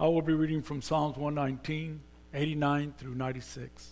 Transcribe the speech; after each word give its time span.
I 0.00 0.04
will 0.04 0.22
be 0.22 0.32
reading 0.32 0.62
from 0.62 0.80
Psalms 0.80 1.18
119, 1.18 2.00
89 2.32 2.94
through 2.96 3.14
96. 3.16 3.90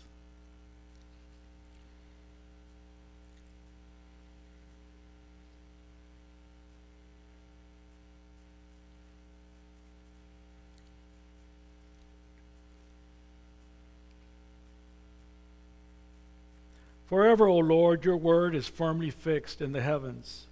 Forever, 17.04 17.48
O 17.48 17.59
Lord, 17.59 18.06
your 18.06 18.16
word 18.16 18.54
is 18.54 18.66
firmly 18.66 19.11
fixed 19.11 19.61
in 19.61 19.72
the 19.72 19.82
heavens. 19.82 20.46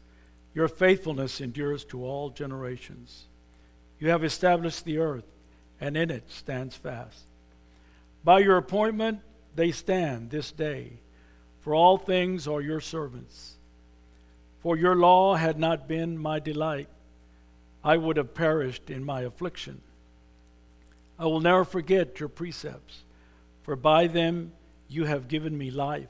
Your 0.54 0.68
faithfulness 0.68 1.40
endures 1.40 1.82
to 1.86 2.04
all 2.04 2.28
generations. 2.28 3.24
You 3.98 4.10
have 4.10 4.22
established 4.22 4.84
the 4.84 4.98
earth, 4.98 5.24
and 5.80 5.96
in 5.96 6.10
it 6.10 6.30
stands 6.30 6.76
fast. 6.76 7.24
By 8.24 8.40
your 8.40 8.56
appointment, 8.56 9.20
they 9.54 9.70
stand 9.70 10.30
this 10.30 10.50
day, 10.52 10.92
for 11.60 11.74
all 11.74 11.96
things 11.96 12.48
are 12.48 12.60
your 12.60 12.80
servants. 12.80 13.54
For 14.60 14.76
your 14.76 14.96
law 14.96 15.34
had 15.34 15.58
not 15.58 15.86
been 15.86 16.18
my 16.18 16.40
delight, 16.40 16.88
I 17.84 17.96
would 17.96 18.16
have 18.16 18.34
perished 18.34 18.90
in 18.90 19.04
my 19.04 19.22
affliction. 19.22 19.80
I 21.18 21.26
will 21.26 21.40
never 21.40 21.64
forget 21.64 22.20
your 22.20 22.28
precepts, 22.28 23.04
for 23.62 23.76
by 23.76 24.06
them 24.06 24.52
you 24.88 25.04
have 25.04 25.28
given 25.28 25.56
me 25.56 25.70
life. 25.70 26.08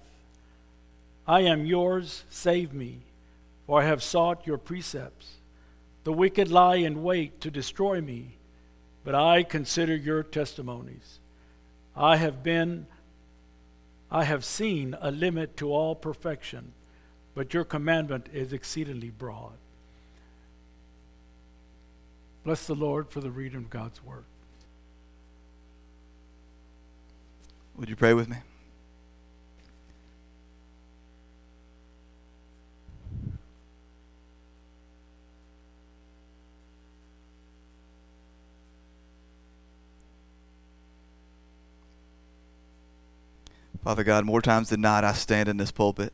I 1.26 1.40
am 1.40 1.66
yours, 1.66 2.24
save 2.30 2.72
me, 2.72 3.00
for 3.66 3.82
I 3.82 3.84
have 3.84 4.02
sought 4.02 4.46
your 4.46 4.58
precepts. 4.58 5.34
The 6.04 6.12
wicked 6.12 6.50
lie 6.50 6.76
in 6.76 7.02
wait 7.02 7.40
to 7.42 7.50
destroy 7.50 8.00
me, 8.00 8.36
but 9.06 9.14
I 9.14 9.44
consider 9.44 9.94
your 9.94 10.24
testimonies. 10.24 11.20
I 11.94 12.16
have 12.16 12.42
been, 12.42 12.88
I 14.10 14.24
have 14.24 14.44
seen 14.44 14.96
a 15.00 15.12
limit 15.12 15.56
to 15.58 15.70
all 15.70 15.94
perfection, 15.94 16.72
but 17.32 17.54
your 17.54 17.62
commandment 17.62 18.26
is 18.32 18.52
exceedingly 18.52 19.10
broad. 19.10 19.52
Bless 22.42 22.66
the 22.66 22.74
Lord 22.74 23.08
for 23.08 23.20
the 23.20 23.30
reading 23.30 23.58
of 23.58 23.70
God's 23.70 24.02
word. 24.02 24.24
Would 27.76 27.88
you 27.88 27.94
pray 27.94 28.12
with 28.12 28.28
me? 28.28 28.38
Father 43.86 44.02
God, 44.02 44.24
more 44.24 44.42
times 44.42 44.70
than 44.70 44.80
not, 44.80 45.04
I 45.04 45.12
stand 45.12 45.48
in 45.48 45.58
this 45.58 45.70
pulpit. 45.70 46.12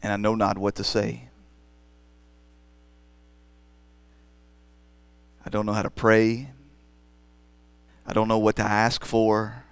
And 0.00 0.12
I 0.12 0.16
know 0.16 0.36
not 0.36 0.56
what 0.58 0.76
to 0.76 0.84
say. 0.84 1.28
I 5.44 5.50
don't 5.50 5.66
know 5.66 5.72
how 5.72 5.82
to 5.82 5.90
pray. 5.90 6.50
I 8.06 8.12
don't 8.12 8.28
know 8.28 8.38
what 8.38 8.54
to 8.54 8.62
ask 8.62 9.04
for. 9.04 9.64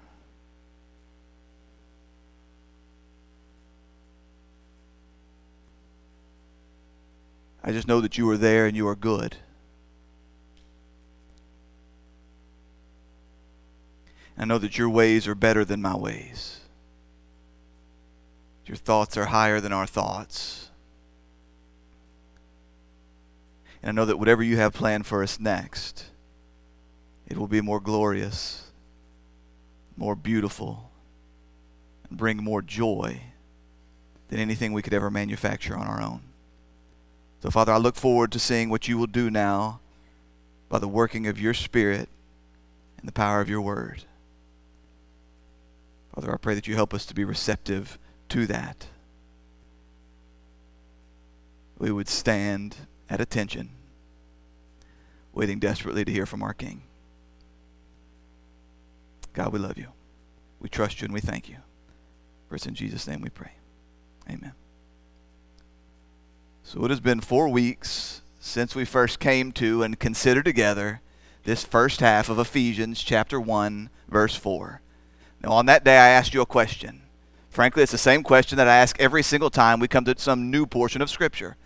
I 7.63 7.71
just 7.71 7.87
know 7.87 8.01
that 8.01 8.19
you 8.19 8.29
are 8.31 8.37
there 8.37 8.67
and 8.67 8.77
you 8.77 8.89
are 8.89 8.97
good. 8.97 9.37
I 14.43 14.45
know 14.45 14.59
that 14.59 14.77
your 14.77 14.91
ways 14.91 15.29
are 15.29 15.37
better 15.37 15.65
than 15.65 15.81
my 15.81 15.97
ways. 15.97 16.59
Your 18.67 18.77
thoughts 18.77 19.17
are 19.17 19.27
higher 19.27 19.61
than 19.61 19.73
our 19.73 19.87
thoughts. 19.87 20.69
And 23.81 23.91
I 23.91 23.93
know 23.93 24.05
that 24.05 24.17
whatever 24.17 24.43
you 24.43 24.57
have 24.57 24.75
planned 24.75 25.07
for 25.07 25.23
us 25.23 25.39
next, 25.39 26.07
it 27.29 27.39
will 27.39 27.47
be 27.47 27.61
more 27.61 27.79
glorious, 27.79 28.73
more 29.97 30.17
beautiful, 30.17 30.91
and 32.09 32.19
bring 32.19 32.39
more 32.39 32.63
joy 32.63 33.21
than 34.27 34.41
anything 34.41 34.73
we 34.73 34.83
could 34.83 34.93
ever 34.93 35.09
manufacture 35.09 35.77
on 35.77 35.87
our 35.87 36.03
own. 36.03 36.21
So, 37.45 37.51
Father, 37.53 37.73
I 37.73 37.77
look 37.77 37.95
forward 37.95 38.33
to 38.33 38.41
seeing 38.41 38.71
what 38.71 38.89
you 38.89 38.99
will 38.99 39.07
do 39.07 39.31
now 39.31 39.79
by 40.69 40.81
the 40.81 40.89
working 40.89 41.29
of 41.29 41.41
your 41.41 41.55
Spirit 41.55 42.09
and 42.99 43.07
the 43.07 43.13
power 43.13 43.41
of 43.41 43.49
your 43.49 43.61
word. 43.61 44.03
Father, 46.15 46.33
I 46.33 46.37
pray 46.37 46.55
that 46.55 46.67
you 46.67 46.75
help 46.75 46.93
us 46.93 47.07
to 47.07 47.15
be 47.15 47.25
receptive 47.25 47.99
to 48.29 48.47
that. 48.47 48.87
We 51.79 51.91
would 51.91 52.09
stand 52.09 52.77
at 53.09 53.21
attention, 53.21 53.71
waiting 55.33 55.59
desperately 55.59 56.05
to 56.05 56.13
hear 56.13 56.27
from 56.27 56.43
our 56.43 56.55
King. 56.55 56.83
God, 59.33 59.53
we 59.53 59.59
love 59.59 59.79
you. 59.79 59.89
We 60.61 60.69
trust 60.69 61.01
you 61.01 61.07
and 61.07 61.15
we 61.15 61.21
thank 61.21 61.49
you. 61.49 61.57
For 62.49 62.57
it's 62.57 62.67
in 62.67 62.75
Jesus' 62.75 63.09
name 63.09 63.23
we 63.23 63.31
pray. 63.31 63.53
Amen. 64.29 64.53
So 66.63 66.85
it 66.85 66.91
has 66.91 67.01
been 67.01 67.21
four 67.21 67.49
weeks 67.49 68.23
since 68.39 68.75
we 68.75 68.85
first 68.85 69.19
came 69.19 69.53
to 69.53 69.83
and 69.83 69.99
considered 69.99 70.45
together 70.45 71.01
this 71.45 71.65
first 71.65 72.01
half 72.01 72.29
of 72.29 72.39
Ephesians 72.39 73.03
chapter 73.03 73.41
1, 73.41 73.91
verse 74.09 74.37
4. 74.37 74.81
Now, 75.43 75.53
on 75.53 75.67
that 75.67 75.85
day, 75.85 75.97
I 75.97 76.09
asked 76.09 76.35
you 76.35 76.41
a 76.41 76.47
question. 76.47 77.03
Frankly, 77.51 77.83
it's 77.83 77.93
the 77.93 77.99
same 77.99 78.23
question 78.23 78.57
that 78.59 78.69
I 78.69 78.77
ask 78.77 78.99
every 79.01 79.23
single 79.23 79.51
time 79.51 79.81
we 79.81 79.89
come 79.89 80.05
to 80.05 80.15
some 80.17 80.51
new 80.51 80.67
portion 80.67 81.03
of 81.03 81.11
Scripture. 81.11 81.57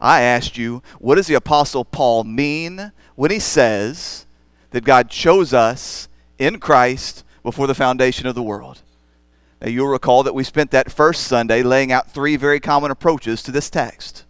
I 0.00 0.22
asked 0.22 0.56
you, 0.56 0.82
what 0.98 1.14
does 1.16 1.26
the 1.26 1.34
Apostle 1.34 1.84
Paul 1.84 2.24
mean 2.24 2.92
when 3.14 3.30
he 3.30 3.38
says 3.38 4.26
that 4.70 4.84
God 4.84 5.10
chose 5.10 5.52
us 5.52 6.08
in 6.38 6.58
Christ 6.58 7.24
before 7.42 7.66
the 7.66 7.74
foundation 7.74 8.26
of 8.26 8.34
the 8.34 8.42
world? 8.42 8.82
Now, 9.60 9.68
you'll 9.68 9.88
recall 9.88 10.22
that 10.22 10.34
we 10.34 10.44
spent 10.44 10.70
that 10.70 10.90
first 10.90 11.24
Sunday 11.24 11.62
laying 11.62 11.92
out 11.92 12.10
three 12.10 12.36
very 12.36 12.60
common 12.60 12.90
approaches 12.90 13.42
to 13.42 13.52
this 13.52 13.70
text. 13.70 14.24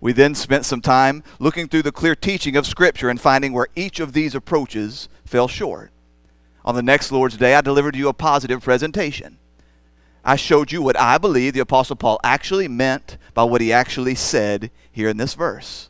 We 0.00 0.12
then 0.12 0.34
spent 0.34 0.66
some 0.66 0.80
time 0.80 1.22
looking 1.38 1.68
through 1.68 1.82
the 1.82 1.92
clear 1.92 2.16
teaching 2.16 2.56
of 2.56 2.66
Scripture 2.66 3.08
and 3.08 3.20
finding 3.20 3.52
where 3.52 3.68
each 3.76 4.00
of 4.00 4.12
these 4.12 4.34
approaches 4.34 5.08
fell 5.24 5.46
short. 5.46 5.91
On 6.64 6.74
the 6.74 6.82
next 6.82 7.10
Lord's 7.10 7.36
Day, 7.36 7.54
I 7.54 7.60
delivered 7.60 7.96
you 7.96 8.08
a 8.08 8.12
positive 8.12 8.62
presentation. 8.62 9.38
I 10.24 10.36
showed 10.36 10.70
you 10.70 10.82
what 10.82 10.98
I 10.98 11.18
believe 11.18 11.54
the 11.54 11.60
Apostle 11.60 11.96
Paul 11.96 12.20
actually 12.22 12.68
meant 12.68 13.18
by 13.34 13.42
what 13.42 13.60
he 13.60 13.72
actually 13.72 14.14
said 14.14 14.70
here 14.92 15.08
in 15.08 15.16
this 15.16 15.34
verse. 15.34 15.88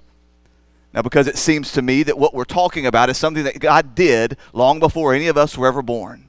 Now, 0.94 1.02
because 1.02 1.26
it 1.26 1.36
seems 1.36 1.72
to 1.72 1.82
me 1.82 2.02
that 2.02 2.18
what 2.18 2.34
we're 2.34 2.44
talking 2.44 2.86
about 2.86 3.10
is 3.10 3.18
something 3.18 3.44
that 3.44 3.60
God 3.60 3.94
did 3.94 4.36
long 4.52 4.78
before 4.78 5.14
any 5.14 5.26
of 5.26 5.36
us 5.36 5.56
were 5.56 5.66
ever 5.66 5.82
born, 5.82 6.28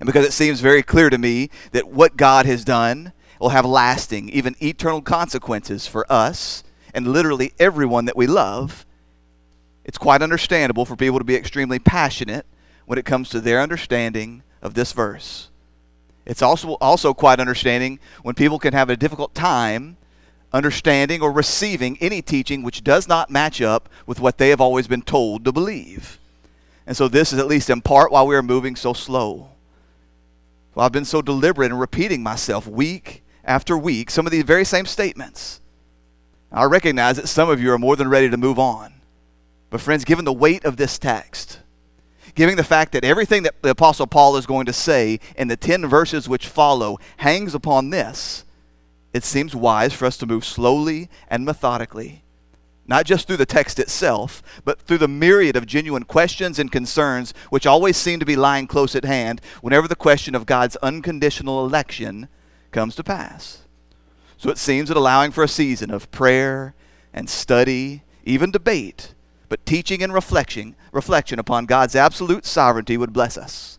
and 0.00 0.06
because 0.06 0.24
it 0.24 0.32
seems 0.32 0.60
very 0.60 0.82
clear 0.82 1.10
to 1.10 1.18
me 1.18 1.50
that 1.72 1.88
what 1.88 2.16
God 2.16 2.46
has 2.46 2.64
done 2.64 3.12
will 3.38 3.50
have 3.50 3.66
lasting, 3.66 4.28
even 4.30 4.56
eternal 4.62 5.02
consequences 5.02 5.86
for 5.86 6.10
us 6.10 6.64
and 6.94 7.08
literally 7.08 7.52
everyone 7.58 8.04
that 8.06 8.16
we 8.16 8.26
love, 8.26 8.86
it's 9.84 9.98
quite 9.98 10.22
understandable 10.22 10.84
for 10.84 10.96
people 10.96 11.18
to 11.18 11.24
be 11.24 11.34
extremely 11.34 11.78
passionate 11.78 12.46
when 12.86 12.98
it 12.98 13.04
comes 13.04 13.28
to 13.30 13.40
their 13.40 13.60
understanding 13.60 14.42
of 14.60 14.74
this 14.74 14.92
verse. 14.92 15.48
It's 16.24 16.42
also, 16.42 16.74
also 16.74 17.14
quite 17.14 17.40
understanding 17.40 17.98
when 18.22 18.34
people 18.34 18.58
can 18.58 18.74
have 18.74 18.90
a 18.90 18.96
difficult 18.96 19.34
time 19.34 19.96
understanding 20.52 21.22
or 21.22 21.32
receiving 21.32 21.96
any 22.00 22.22
teaching 22.22 22.62
which 22.62 22.84
does 22.84 23.08
not 23.08 23.30
match 23.30 23.60
up 23.60 23.88
with 24.06 24.20
what 24.20 24.38
they 24.38 24.50
have 24.50 24.60
always 24.60 24.86
been 24.86 25.02
told 25.02 25.44
to 25.44 25.52
believe. 25.52 26.18
And 26.86 26.96
so, 26.96 27.08
this 27.08 27.32
is 27.32 27.38
at 27.38 27.46
least 27.46 27.70
in 27.70 27.80
part 27.80 28.12
why 28.12 28.22
we 28.22 28.34
are 28.34 28.42
moving 28.42 28.76
so 28.76 28.92
slow. 28.92 29.50
Well, 30.74 30.84
I've 30.84 30.92
been 30.92 31.04
so 31.04 31.22
deliberate 31.22 31.70
in 31.70 31.78
repeating 31.78 32.22
myself 32.22 32.66
week 32.66 33.22
after 33.44 33.76
week, 33.76 34.10
some 34.10 34.26
of 34.26 34.32
these 34.32 34.44
very 34.44 34.64
same 34.64 34.86
statements. 34.86 35.60
I 36.50 36.64
recognize 36.64 37.16
that 37.16 37.28
some 37.28 37.48
of 37.48 37.60
you 37.60 37.72
are 37.72 37.78
more 37.78 37.96
than 37.96 38.08
ready 38.08 38.28
to 38.28 38.36
move 38.36 38.58
on. 38.58 38.92
But, 39.70 39.80
friends, 39.80 40.04
given 40.04 40.24
the 40.24 40.32
weight 40.32 40.64
of 40.64 40.76
this 40.76 40.98
text, 40.98 41.60
giving 42.34 42.56
the 42.56 42.64
fact 42.64 42.92
that 42.92 43.04
everything 43.04 43.42
that 43.42 43.60
the 43.62 43.70
Apostle 43.70 44.06
Paul 44.06 44.36
is 44.36 44.46
going 44.46 44.66
to 44.66 44.72
say 44.72 45.20
in 45.36 45.48
the 45.48 45.56
10 45.56 45.86
verses 45.86 46.28
which 46.28 46.46
follow 46.46 46.98
hangs 47.18 47.54
upon 47.54 47.90
this, 47.90 48.44
it 49.12 49.24
seems 49.24 49.54
wise 49.54 49.92
for 49.92 50.06
us 50.06 50.16
to 50.18 50.26
move 50.26 50.44
slowly 50.44 51.10
and 51.28 51.44
methodically, 51.44 52.24
not 52.86 53.04
just 53.04 53.26
through 53.26 53.36
the 53.36 53.46
text 53.46 53.78
itself, 53.78 54.42
but 54.64 54.80
through 54.80 54.98
the 54.98 55.08
myriad 55.08 55.56
of 55.56 55.66
genuine 55.66 56.04
questions 56.04 56.58
and 56.58 56.72
concerns 56.72 57.34
which 57.50 57.66
always 57.66 57.96
seem 57.96 58.18
to 58.18 58.26
be 58.26 58.36
lying 58.36 58.66
close 58.66 58.96
at 58.96 59.04
hand 59.04 59.40
whenever 59.60 59.86
the 59.86 59.94
question 59.94 60.34
of 60.34 60.46
God's 60.46 60.76
unconditional 60.76 61.66
election 61.66 62.28
comes 62.70 62.94
to 62.96 63.04
pass. 63.04 63.62
So 64.38 64.50
it 64.50 64.58
seems 64.58 64.88
that 64.88 64.96
allowing 64.96 65.30
for 65.30 65.44
a 65.44 65.48
season 65.48 65.90
of 65.90 66.10
prayer 66.10 66.74
and 67.12 67.28
study, 67.28 68.02
even 68.24 68.50
debate, 68.50 69.14
but 69.52 69.66
teaching 69.66 70.02
and 70.02 70.14
reflection, 70.14 70.74
reflection 70.92 71.38
upon 71.38 71.66
God's 71.66 71.94
absolute 71.94 72.46
sovereignty 72.46 72.96
would 72.96 73.12
bless 73.12 73.36
us. 73.36 73.78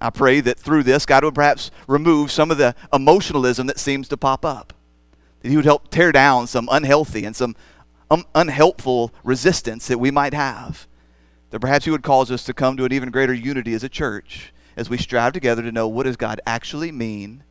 I 0.00 0.10
pray 0.10 0.40
that 0.40 0.58
through 0.58 0.82
this, 0.82 1.06
God 1.06 1.22
would 1.22 1.36
perhaps 1.36 1.70
remove 1.86 2.32
some 2.32 2.50
of 2.50 2.58
the 2.58 2.74
emotionalism 2.92 3.68
that 3.68 3.78
seems 3.78 4.08
to 4.08 4.16
pop 4.16 4.44
up. 4.44 4.72
That 5.42 5.50
He 5.50 5.54
would 5.54 5.64
help 5.64 5.92
tear 5.92 6.10
down 6.10 6.48
some 6.48 6.68
unhealthy 6.72 7.24
and 7.24 7.36
some 7.36 7.54
unhelpful 8.34 9.14
resistance 9.22 9.86
that 9.86 10.00
we 10.00 10.10
might 10.10 10.34
have. 10.34 10.88
That 11.50 11.60
perhaps 11.60 11.84
He 11.84 11.92
would 11.92 12.02
cause 12.02 12.32
us 12.32 12.42
to 12.42 12.52
come 12.52 12.76
to 12.78 12.84
an 12.84 12.92
even 12.92 13.12
greater 13.12 13.34
unity 13.34 13.74
as 13.74 13.84
a 13.84 13.88
church 13.88 14.52
as 14.76 14.90
we 14.90 14.98
strive 14.98 15.34
together 15.34 15.62
to 15.62 15.70
know 15.70 15.86
what 15.86 16.02
does 16.02 16.16
God 16.16 16.40
actually 16.44 16.90
mean 16.90 17.44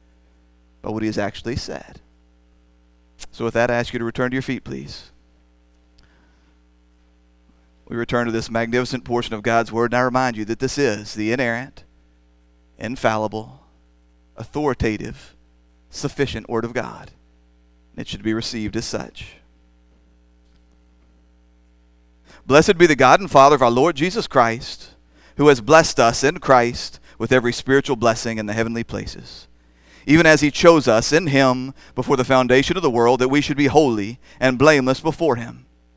by 0.82 0.90
what 0.90 1.04
He 1.04 1.08
has 1.08 1.18
actually 1.18 1.56
said. 1.56 2.02
So, 3.32 3.46
with 3.46 3.54
that, 3.54 3.72
I 3.72 3.76
ask 3.76 3.94
you 3.94 4.00
to 4.00 4.04
return 4.04 4.32
to 4.32 4.36
your 4.36 4.42
feet, 4.42 4.66
please. 4.66 5.12
We 7.88 7.96
return 7.96 8.26
to 8.26 8.34
this 8.34 8.52
magnificent 8.52 9.06
portion 9.06 9.34
of 9.34 9.44
God's 9.44 9.72
Word, 9.72 9.94
and 9.94 10.00
I 10.00 10.02
remind 10.02 10.36
you 10.36 10.44
that 10.46 10.60
this 10.60 10.78
is 10.78 11.14
the 11.14 11.32
inerrant, 11.32 11.86
infallible, 12.78 13.62
authoritative, 14.36 15.36
sufficient 15.90 16.50
Word 16.50 16.66
of 16.66 16.74
God. 16.74 17.12
It 17.96 18.08
should 18.08 18.24
be 18.24 18.34
received 18.34 18.76
as 18.76 18.86
such. 18.86 19.38
Blessed 22.46 22.78
be 22.78 22.88
the 22.88 22.96
God 22.96 23.22
and 23.22 23.32
Father 23.32 23.56
of 23.56 23.62
our 23.62 23.72
Lord 23.72 23.96
Jesus 23.96 24.28
Christ, 24.28 24.92
who 25.38 25.48
has 25.48 25.62
blessed 25.62 26.00
us 26.00 26.24
in 26.24 26.40
Christ 26.40 27.00
with 27.18 27.32
every 27.32 27.54
spiritual 27.54 27.96
blessing 27.96 28.38
in 28.38 28.48
the 28.48 28.54
heavenly 28.54 28.84
places, 28.84 29.48
even 30.06 30.26
as 30.26 30.42
he 30.42 30.52
chose 30.52 30.88
us 30.88 31.14
in 31.14 31.28
him 31.28 31.74
before 31.96 32.18
the 32.18 32.26
foundation 32.26 32.76
of 32.76 32.84
the 32.84 32.90
world 32.90 33.20
that 33.22 33.30
we 33.30 33.42
should 33.42 33.58
be 33.58 33.68
holy 33.68 34.20
and 34.40 34.60
blameless 34.60 35.00
before 35.00 35.38
him. 35.38 35.67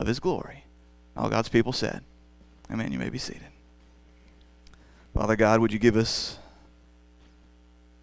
of 0.00 0.06
his 0.06 0.18
glory. 0.18 0.64
All 1.16 1.28
God's 1.28 1.50
people 1.50 1.72
said, 1.72 2.02
Amen. 2.72 2.90
You 2.90 2.98
may 2.98 3.10
be 3.10 3.18
seated. 3.18 3.46
Father 5.14 5.36
God, 5.36 5.60
would 5.60 5.72
you 5.72 5.78
give 5.78 5.96
us 5.96 6.38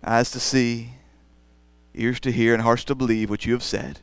eyes 0.03 0.29
to 0.31 0.39
see, 0.39 0.91
ears 1.95 2.19
to 2.19 2.31
hear, 2.31 2.53
and 2.53 2.61
hearts 2.61 2.83
to 2.85 2.95
believe 2.95 3.29
what 3.29 3.45
you 3.45 3.53
have 3.53 3.63
said? 3.63 4.01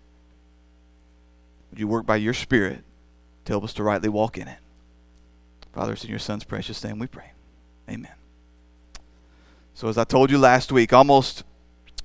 Would 1.70 1.78
you 1.78 1.86
work 1.86 2.04
by 2.04 2.16
your 2.16 2.34
Spirit 2.34 2.82
to 3.44 3.52
help 3.52 3.64
us 3.64 3.74
to 3.74 3.82
rightly 3.82 4.08
walk 4.08 4.38
in 4.38 4.48
it? 4.48 4.58
Father, 5.72 5.92
it's 5.92 6.04
in 6.04 6.10
your 6.10 6.18
Son's 6.18 6.44
precious 6.44 6.82
name 6.82 6.98
we 6.98 7.06
pray. 7.06 7.32
Amen. 7.88 8.12
So, 9.74 9.88
as 9.88 9.98
I 9.98 10.04
told 10.04 10.30
you 10.30 10.38
last 10.38 10.72
week, 10.72 10.92
almost 10.92 11.44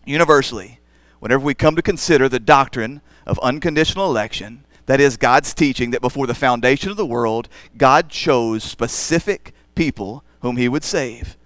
universally, 0.06 0.80
whenever 1.19 1.44
we 1.44 1.53
come 1.53 1.75
to 1.75 1.81
consider 1.81 2.27
the 2.27 2.39
doctrine 2.39 3.01
of 3.25 3.39
unconditional 3.39 4.07
election, 4.07 4.65
that 4.89 5.00
is 5.00 5.18
God's 5.18 5.53
teaching 5.53 5.91
that 5.91 6.01
before 6.01 6.25
the 6.25 6.33
foundation 6.33 6.89
of 6.89 6.97
the 6.97 7.06
world, 7.06 7.47
God 7.77 8.09
chose 8.09 8.63
specific 8.63 9.53
people 9.75 10.24
whom 10.41 10.57
he 10.57 10.68
would 10.68 10.83
save. 10.83 11.38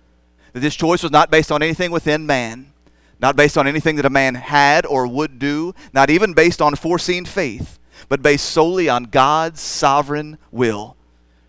That 0.54 0.62
this 0.62 0.78
choice 0.78 1.04
was 1.04 1.12
not 1.12 1.30
based 1.30 1.52
on 1.52 1.62
anything 1.62 1.92
within 1.92 2.26
man, 2.26 2.72
not 3.20 3.36
based 3.36 3.58
on 3.58 3.68
anything 3.68 3.98
that 3.98 4.06
a 4.06 4.10
man 4.10 4.36
had 4.36 4.86
or 4.86 5.06
would 5.06 5.40
do, 5.40 5.76
not 5.92 6.10
even 6.10 6.32
based 6.32 6.62
on 6.62 6.78
foreseen 6.78 7.26
faith, 7.26 7.80
but 8.08 8.22
based 8.22 8.46
solely 8.46 8.88
on 8.88 9.04
God's 9.04 9.60
sovereign 9.60 10.38
will, 10.50 10.96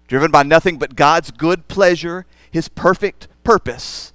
driven 0.09 0.33
by 0.33 0.43
nothing 0.43 0.79
but 0.79 0.97
God's 0.97 1.31
good 1.31 1.69
pleasure, 1.69 2.27
his 2.51 2.67
perfect 2.67 3.29
purpose. 3.45 4.13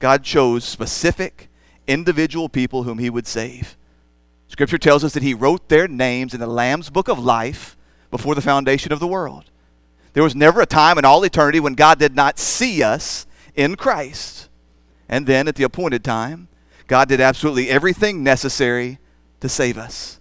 God 0.00 0.24
chose 0.24 0.64
specific, 0.64 1.48
individual 1.86 2.48
people 2.48 2.82
whom 2.82 2.98
he 2.98 3.08
would 3.08 3.28
save. 3.28 3.76
Scripture 4.50 4.78
tells 4.78 5.04
us 5.04 5.14
that 5.14 5.22
he 5.22 5.32
wrote 5.32 5.68
their 5.68 5.86
names 5.86 6.34
in 6.34 6.40
the 6.40 6.46
Lamb's 6.46 6.90
book 6.90 7.06
of 7.06 7.20
life 7.20 7.76
before 8.10 8.34
the 8.34 8.42
foundation 8.42 8.92
of 8.92 8.98
the 8.98 9.06
world. 9.06 9.44
There 10.12 10.24
was 10.24 10.34
never 10.34 10.60
a 10.60 10.66
time 10.66 10.98
in 10.98 11.04
all 11.04 11.22
eternity 11.22 11.60
when 11.60 11.74
God 11.74 12.00
did 12.00 12.16
not 12.16 12.36
see 12.36 12.82
us 12.82 13.28
in 13.54 13.76
Christ. 13.76 14.48
And 15.08 15.24
then 15.24 15.46
at 15.46 15.54
the 15.54 15.62
appointed 15.62 16.02
time, 16.02 16.48
God 16.88 17.08
did 17.08 17.20
absolutely 17.20 17.70
everything 17.70 18.24
necessary 18.24 18.98
to 19.38 19.48
save 19.48 19.78
us. 19.78 20.18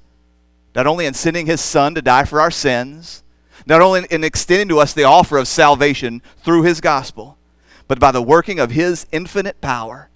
Not 0.75 0.85
only 0.85 1.07
in 1.07 1.15
sending 1.15 1.47
his 1.47 1.59
Son 1.59 1.95
to 1.95 2.01
die 2.03 2.25
for 2.25 2.39
our 2.39 2.51
sins, 2.51 3.23
not 3.65 3.81
only 3.81 4.05
in 4.11 4.23
extending 4.23 4.69
to 4.69 4.77
us 4.77 4.93
the 4.93 5.05
offer 5.05 5.39
of 5.39 5.47
salvation 5.47 6.21
through 6.37 6.61
his 6.61 6.81
gospel, 6.81 7.39
but 7.87 7.99
by 7.99 8.11
the 8.11 8.21
working 8.21 8.59
of 8.59 8.69
his 8.69 9.07
infinite 9.11 9.59
power, 9.59 10.11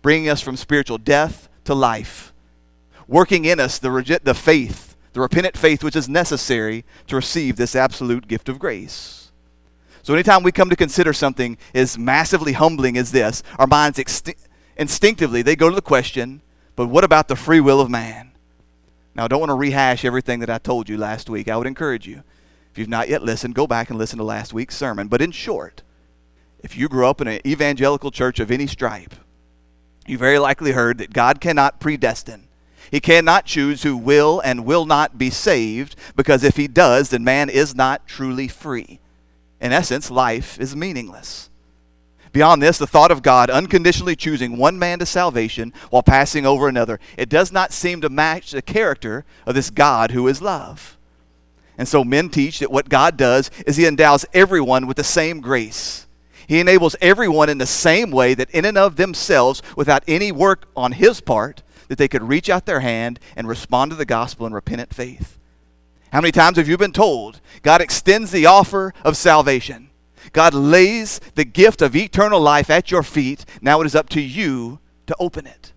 bringing 0.00 0.30
us 0.30 0.40
from 0.40 0.56
spiritual 0.56 0.96
death 0.96 1.50
to 1.64 1.74
life 1.74 2.32
working 3.08 3.46
in 3.46 3.58
us 3.58 3.78
the, 3.78 4.20
the 4.22 4.34
faith, 4.34 4.96
the 5.14 5.20
repentant 5.20 5.56
faith 5.56 5.82
which 5.82 5.96
is 5.96 6.08
necessary 6.08 6.84
to 7.06 7.16
receive 7.16 7.56
this 7.56 7.74
absolute 7.74 8.28
gift 8.28 8.48
of 8.48 8.58
grace. 8.58 9.32
So, 10.02 10.14
anytime 10.14 10.42
we 10.42 10.52
come 10.52 10.70
to 10.70 10.76
consider 10.76 11.12
something 11.12 11.58
as 11.74 11.98
massively 11.98 12.52
humbling 12.52 12.96
as 12.96 13.10
this, 13.10 13.42
our 13.58 13.66
minds 13.66 13.98
exti- 13.98 14.36
instinctively 14.76 15.42
they 15.42 15.56
go 15.56 15.68
to 15.68 15.74
the 15.74 15.82
question, 15.82 16.42
but 16.76 16.86
what 16.86 17.04
about 17.04 17.28
the 17.28 17.36
free 17.36 17.60
will 17.60 17.80
of 17.80 17.90
man? 17.90 18.32
Now, 19.14 19.24
I 19.24 19.28
don't 19.28 19.40
want 19.40 19.50
to 19.50 19.54
rehash 19.54 20.04
everything 20.04 20.38
that 20.40 20.50
I 20.50 20.58
told 20.58 20.88
you 20.88 20.96
last 20.96 21.28
week. 21.28 21.48
I 21.48 21.56
would 21.56 21.66
encourage 21.66 22.06
you, 22.06 22.22
if 22.70 22.78
you've 22.78 22.88
not 22.88 23.08
yet 23.08 23.22
listened, 23.22 23.54
go 23.54 23.66
back 23.66 23.90
and 23.90 23.98
listen 23.98 24.18
to 24.18 24.24
last 24.24 24.54
week's 24.54 24.76
sermon. 24.76 25.08
But 25.08 25.20
in 25.20 25.32
short, 25.32 25.82
if 26.60 26.76
you 26.76 26.88
grew 26.88 27.06
up 27.06 27.20
in 27.20 27.26
an 27.26 27.46
evangelical 27.46 28.10
church 28.10 28.38
of 28.38 28.50
any 28.50 28.66
stripe, 28.66 29.14
you 30.06 30.16
very 30.16 30.38
likely 30.38 30.72
heard 30.72 30.98
that 30.98 31.12
God 31.12 31.40
cannot 31.40 31.80
predestine 31.80 32.47
he 32.90 33.00
cannot 33.00 33.44
choose 33.44 33.82
who 33.82 33.96
will 33.96 34.40
and 34.40 34.64
will 34.64 34.86
not 34.86 35.18
be 35.18 35.30
saved 35.30 35.96
because 36.16 36.44
if 36.44 36.56
he 36.56 36.68
does, 36.68 37.10
then 37.10 37.24
man 37.24 37.48
is 37.50 37.74
not 37.74 38.06
truly 38.06 38.48
free. 38.48 39.00
In 39.60 39.72
essence, 39.72 40.10
life 40.10 40.58
is 40.60 40.76
meaningless. 40.76 41.50
Beyond 42.32 42.62
this, 42.62 42.78
the 42.78 42.86
thought 42.86 43.10
of 43.10 43.22
God 43.22 43.50
unconditionally 43.50 44.14
choosing 44.14 44.56
one 44.56 44.78
man 44.78 44.98
to 44.98 45.06
salvation 45.06 45.72
while 45.90 46.02
passing 46.02 46.46
over 46.46 46.68
another, 46.68 47.00
it 47.16 47.28
does 47.28 47.50
not 47.50 47.72
seem 47.72 48.00
to 48.02 48.08
match 48.08 48.50
the 48.50 48.62
character 48.62 49.24
of 49.46 49.54
this 49.54 49.70
God 49.70 50.10
who 50.10 50.28
is 50.28 50.42
love. 50.42 50.96
And 51.76 51.88
so 51.88 52.04
men 52.04 52.28
teach 52.28 52.58
that 52.58 52.72
what 52.72 52.88
God 52.88 53.16
does 53.16 53.50
is 53.66 53.76
he 53.76 53.86
endows 53.86 54.26
everyone 54.32 54.86
with 54.86 54.96
the 54.96 55.04
same 55.04 55.40
grace. 55.40 56.06
He 56.48 56.60
enables 56.60 56.96
everyone 57.00 57.48
in 57.48 57.58
the 57.58 57.66
same 57.66 58.10
way 58.10 58.34
that 58.34 58.50
in 58.50 58.64
and 58.64 58.78
of 58.78 58.96
themselves, 58.96 59.62
without 59.76 60.02
any 60.08 60.32
work 60.32 60.66
on 60.76 60.92
his 60.92 61.20
part, 61.20 61.62
that 61.88 61.98
they 61.98 62.08
could 62.08 62.22
reach 62.22 62.48
out 62.48 62.66
their 62.66 62.80
hand 62.80 63.18
and 63.36 63.48
respond 63.48 63.90
to 63.90 63.96
the 63.96 64.04
gospel 64.04 64.46
in 64.46 64.52
repentant 64.52 64.94
faith. 64.94 65.38
How 66.12 66.20
many 66.20 66.32
times 66.32 66.56
have 66.56 66.68
you 66.68 66.78
been 66.78 66.92
told 66.92 67.40
God 67.62 67.80
extends 67.80 68.30
the 68.30 68.46
offer 68.46 68.94
of 69.04 69.16
salvation? 69.16 69.90
God 70.32 70.54
lays 70.54 71.20
the 71.34 71.44
gift 71.44 71.82
of 71.82 71.96
eternal 71.96 72.40
life 72.40 72.70
at 72.70 72.90
your 72.90 73.02
feet. 73.02 73.44
Now 73.60 73.80
it 73.80 73.86
is 73.86 73.94
up 73.94 74.08
to 74.10 74.20
you 74.20 74.78
to 75.06 75.16
open 75.18 75.46
it. 75.46 75.72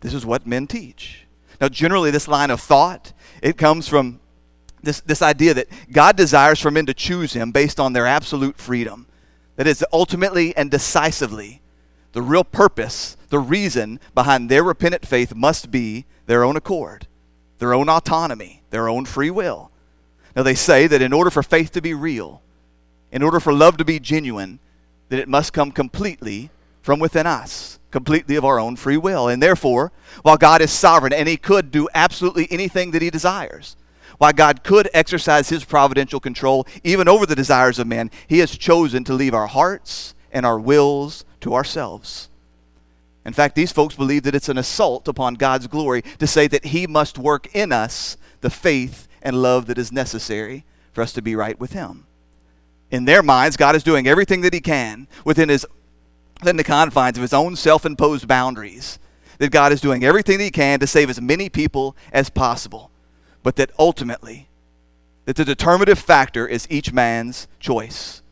This 0.00 0.14
is 0.14 0.26
what 0.26 0.46
men 0.46 0.66
teach. 0.66 1.26
Now, 1.60 1.68
generally, 1.68 2.10
this 2.10 2.26
line 2.26 2.50
of 2.50 2.60
thought, 2.60 3.12
it 3.40 3.56
comes 3.56 3.88
from 3.88 4.20
this, 4.82 5.00
this 5.00 5.22
idea 5.22 5.54
that 5.54 5.68
God 5.92 6.16
desires 6.16 6.58
for 6.58 6.72
men 6.72 6.86
to 6.86 6.94
choose 6.94 7.32
him 7.32 7.52
based 7.52 7.78
on 7.78 7.92
their 7.92 8.06
absolute 8.06 8.58
freedom. 8.58 9.06
That 9.56 9.68
is, 9.68 9.84
ultimately 9.92 10.56
and 10.56 10.70
decisively, 10.70 11.62
the 12.12 12.22
real 12.22 12.42
purpose, 12.42 13.16
the 13.32 13.38
reason 13.38 13.98
behind 14.14 14.50
their 14.50 14.62
repentant 14.62 15.06
faith 15.06 15.34
must 15.34 15.70
be 15.70 16.04
their 16.26 16.44
own 16.44 16.54
accord. 16.54 17.06
their 17.62 17.74
own 17.74 17.88
autonomy, 17.88 18.60
their 18.70 18.88
own 18.88 19.04
free 19.04 19.30
will. 19.30 19.70
Now, 20.34 20.42
they 20.42 20.56
say 20.56 20.88
that 20.88 21.00
in 21.00 21.12
order 21.12 21.30
for 21.30 21.44
faith 21.44 21.70
to 21.72 21.80
be 21.80 21.94
real, 21.94 22.42
in 23.12 23.22
order 23.22 23.38
for 23.38 23.52
love 23.52 23.76
to 23.76 23.84
be 23.84 24.00
genuine, 24.00 24.58
that 25.10 25.20
it 25.20 25.28
must 25.28 25.52
come 25.52 25.70
completely 25.70 26.50
from 26.80 26.98
within 26.98 27.24
us, 27.24 27.78
completely 27.92 28.34
of 28.34 28.44
our 28.44 28.58
own 28.58 28.74
free 28.74 28.96
will. 28.96 29.28
And 29.28 29.40
therefore, 29.40 29.92
while 30.22 30.36
God 30.36 30.60
is 30.60 30.72
sovereign 30.72 31.12
and 31.12 31.28
He 31.28 31.36
could 31.36 31.70
do 31.70 31.88
absolutely 31.94 32.48
anything 32.50 32.90
that 32.90 33.02
He 33.02 33.10
desires, 33.10 33.76
while 34.18 34.32
God 34.32 34.64
could 34.64 34.90
exercise 34.92 35.48
His 35.48 35.64
providential 35.64 36.18
control 36.18 36.66
even 36.82 37.06
over 37.06 37.26
the 37.26 37.36
desires 37.36 37.78
of 37.78 37.86
men, 37.86 38.10
He 38.26 38.40
has 38.40 38.58
chosen 38.58 39.04
to 39.04 39.14
leave 39.14 39.34
our 39.34 39.46
hearts 39.46 40.16
and 40.32 40.44
our 40.44 40.58
wills 40.58 41.24
to 41.42 41.54
ourselves. 41.54 42.28
In 43.24 43.32
fact, 43.32 43.54
these 43.54 43.72
folks 43.72 43.94
believe 43.94 44.24
that 44.24 44.34
it's 44.34 44.48
an 44.48 44.58
assault 44.58 45.06
upon 45.06 45.34
God's 45.34 45.68
glory 45.68 46.02
to 46.18 46.26
say 46.26 46.48
that 46.48 46.66
He 46.66 46.86
must 46.86 47.18
work 47.18 47.54
in 47.54 47.72
us 47.72 48.16
the 48.40 48.50
faith 48.50 49.06
and 49.22 49.40
love 49.40 49.66
that 49.66 49.78
is 49.78 49.92
necessary 49.92 50.64
for 50.92 51.02
us 51.02 51.12
to 51.12 51.22
be 51.22 51.36
right 51.36 51.58
with 51.58 51.72
Him. 51.72 52.06
In 52.90 53.04
their 53.04 53.22
minds, 53.22 53.56
God 53.56 53.76
is 53.76 53.84
doing 53.84 54.06
everything 54.06 54.40
that 54.40 54.52
He 54.52 54.60
can 54.60 55.06
within 55.24 55.48
His 55.48 55.64
within 56.40 56.56
the 56.56 56.64
confines 56.64 57.16
of 57.16 57.22
His 57.22 57.32
own 57.32 57.54
self-imposed 57.54 58.26
boundaries. 58.26 58.98
That 59.38 59.52
God 59.52 59.72
is 59.72 59.80
doing 59.80 60.04
everything 60.04 60.38
that 60.38 60.44
He 60.44 60.50
can 60.50 60.80
to 60.80 60.86
save 60.86 61.08
as 61.08 61.20
many 61.20 61.48
people 61.48 61.96
as 62.12 62.28
possible, 62.28 62.90
but 63.42 63.56
that 63.56 63.70
ultimately, 63.78 64.48
that 65.24 65.36
the 65.36 65.44
determinative 65.44 65.98
factor 65.98 66.46
is 66.46 66.66
each 66.68 66.92
man's 66.92 67.46
choice. 67.60 68.22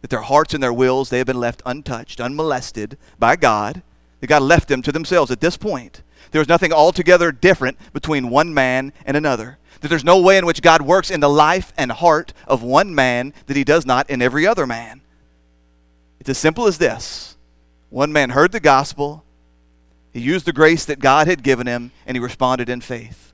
That 0.00 0.10
their 0.10 0.22
hearts 0.22 0.54
and 0.54 0.62
their 0.62 0.72
wills 0.72 1.10
they 1.10 1.18
have 1.18 1.26
been 1.26 1.38
left 1.38 1.62
untouched, 1.64 2.20
unmolested 2.20 2.98
by 3.18 3.36
God 3.36 3.82
God 4.26 4.42
left 4.42 4.68
them 4.68 4.82
to 4.82 4.92
themselves 4.92 5.30
at 5.30 5.40
this 5.40 5.56
point. 5.56 6.02
There 6.30 6.42
is 6.42 6.48
nothing 6.48 6.72
altogether 6.72 7.32
different 7.32 7.78
between 7.92 8.30
one 8.30 8.54
man 8.54 8.92
and 9.04 9.16
another. 9.16 9.58
That 9.80 9.88
there's 9.88 10.04
no 10.04 10.20
way 10.20 10.36
in 10.36 10.46
which 10.46 10.62
God 10.62 10.82
works 10.82 11.10
in 11.10 11.20
the 11.20 11.28
life 11.28 11.72
and 11.76 11.90
heart 11.90 12.32
of 12.46 12.62
one 12.62 12.94
man 12.94 13.32
that 13.46 13.56
he 13.56 13.64
does 13.64 13.86
not 13.86 14.10
in 14.10 14.20
every 14.20 14.46
other 14.46 14.66
man. 14.66 15.00
It's 16.20 16.28
as 16.28 16.38
simple 16.38 16.66
as 16.66 16.78
this 16.78 17.36
one 17.88 18.12
man 18.12 18.30
heard 18.30 18.52
the 18.52 18.60
gospel, 18.60 19.24
he 20.12 20.20
used 20.20 20.46
the 20.46 20.52
grace 20.52 20.84
that 20.84 21.00
God 21.00 21.26
had 21.26 21.42
given 21.42 21.66
him, 21.66 21.92
and 22.06 22.16
he 22.16 22.20
responded 22.20 22.68
in 22.68 22.80
faith. 22.80 23.32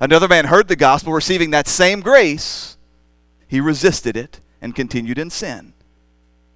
Another 0.00 0.28
man 0.28 0.46
heard 0.46 0.68
the 0.68 0.76
gospel, 0.76 1.12
receiving 1.12 1.50
that 1.50 1.68
same 1.68 2.00
grace, 2.00 2.76
he 3.46 3.60
resisted 3.60 4.16
it 4.16 4.40
and 4.62 4.74
continued 4.74 5.18
in 5.18 5.28
sin. 5.28 5.72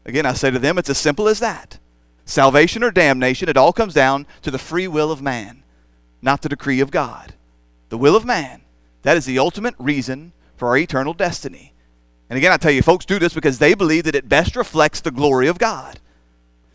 Again, 0.06 0.26
I 0.26 0.32
say 0.32 0.50
to 0.50 0.58
them, 0.58 0.78
it's 0.78 0.90
as 0.90 0.98
simple 0.98 1.28
as 1.28 1.40
that 1.40 1.78
salvation 2.28 2.82
or 2.84 2.90
damnation, 2.90 3.48
it 3.48 3.56
all 3.56 3.72
comes 3.72 3.94
down 3.94 4.26
to 4.42 4.50
the 4.50 4.58
free 4.58 4.86
will 4.86 5.10
of 5.10 5.22
man, 5.22 5.62
not 6.22 6.42
the 6.42 6.48
decree 6.48 6.80
of 6.80 6.90
God. 6.90 7.34
The 7.88 7.98
will 7.98 8.16
of 8.16 8.24
man. 8.24 8.62
That 9.02 9.16
is 9.16 9.24
the 9.24 9.38
ultimate 9.38 9.74
reason 9.78 10.32
for 10.56 10.68
our 10.68 10.76
eternal 10.76 11.14
destiny. 11.14 11.72
And 12.28 12.36
again, 12.36 12.52
I 12.52 12.58
tell 12.58 12.72
you, 12.72 12.82
folks 12.82 13.06
do 13.06 13.18
this 13.18 13.32
because 13.32 13.58
they 13.58 13.74
believe 13.74 14.04
that 14.04 14.14
it 14.14 14.28
best 14.28 14.56
reflects 14.56 15.00
the 15.00 15.10
glory 15.10 15.48
of 15.48 15.58
God. 15.58 15.98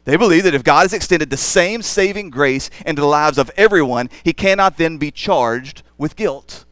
They 0.05 0.17
believe 0.17 0.43
that 0.43 0.55
if 0.55 0.63
God 0.63 0.81
has 0.81 0.93
extended 0.93 1.29
the 1.29 1.37
same 1.37 1.81
saving 1.81 2.29
grace 2.29 2.69
into 2.85 3.01
the 3.01 3.07
lives 3.07 3.37
of 3.37 3.51
everyone, 3.55 4.09
he 4.23 4.33
cannot 4.33 4.77
then 4.77 4.97
be 4.97 5.11
charged 5.11 5.83
with 5.97 6.15
guilt. 6.15 6.65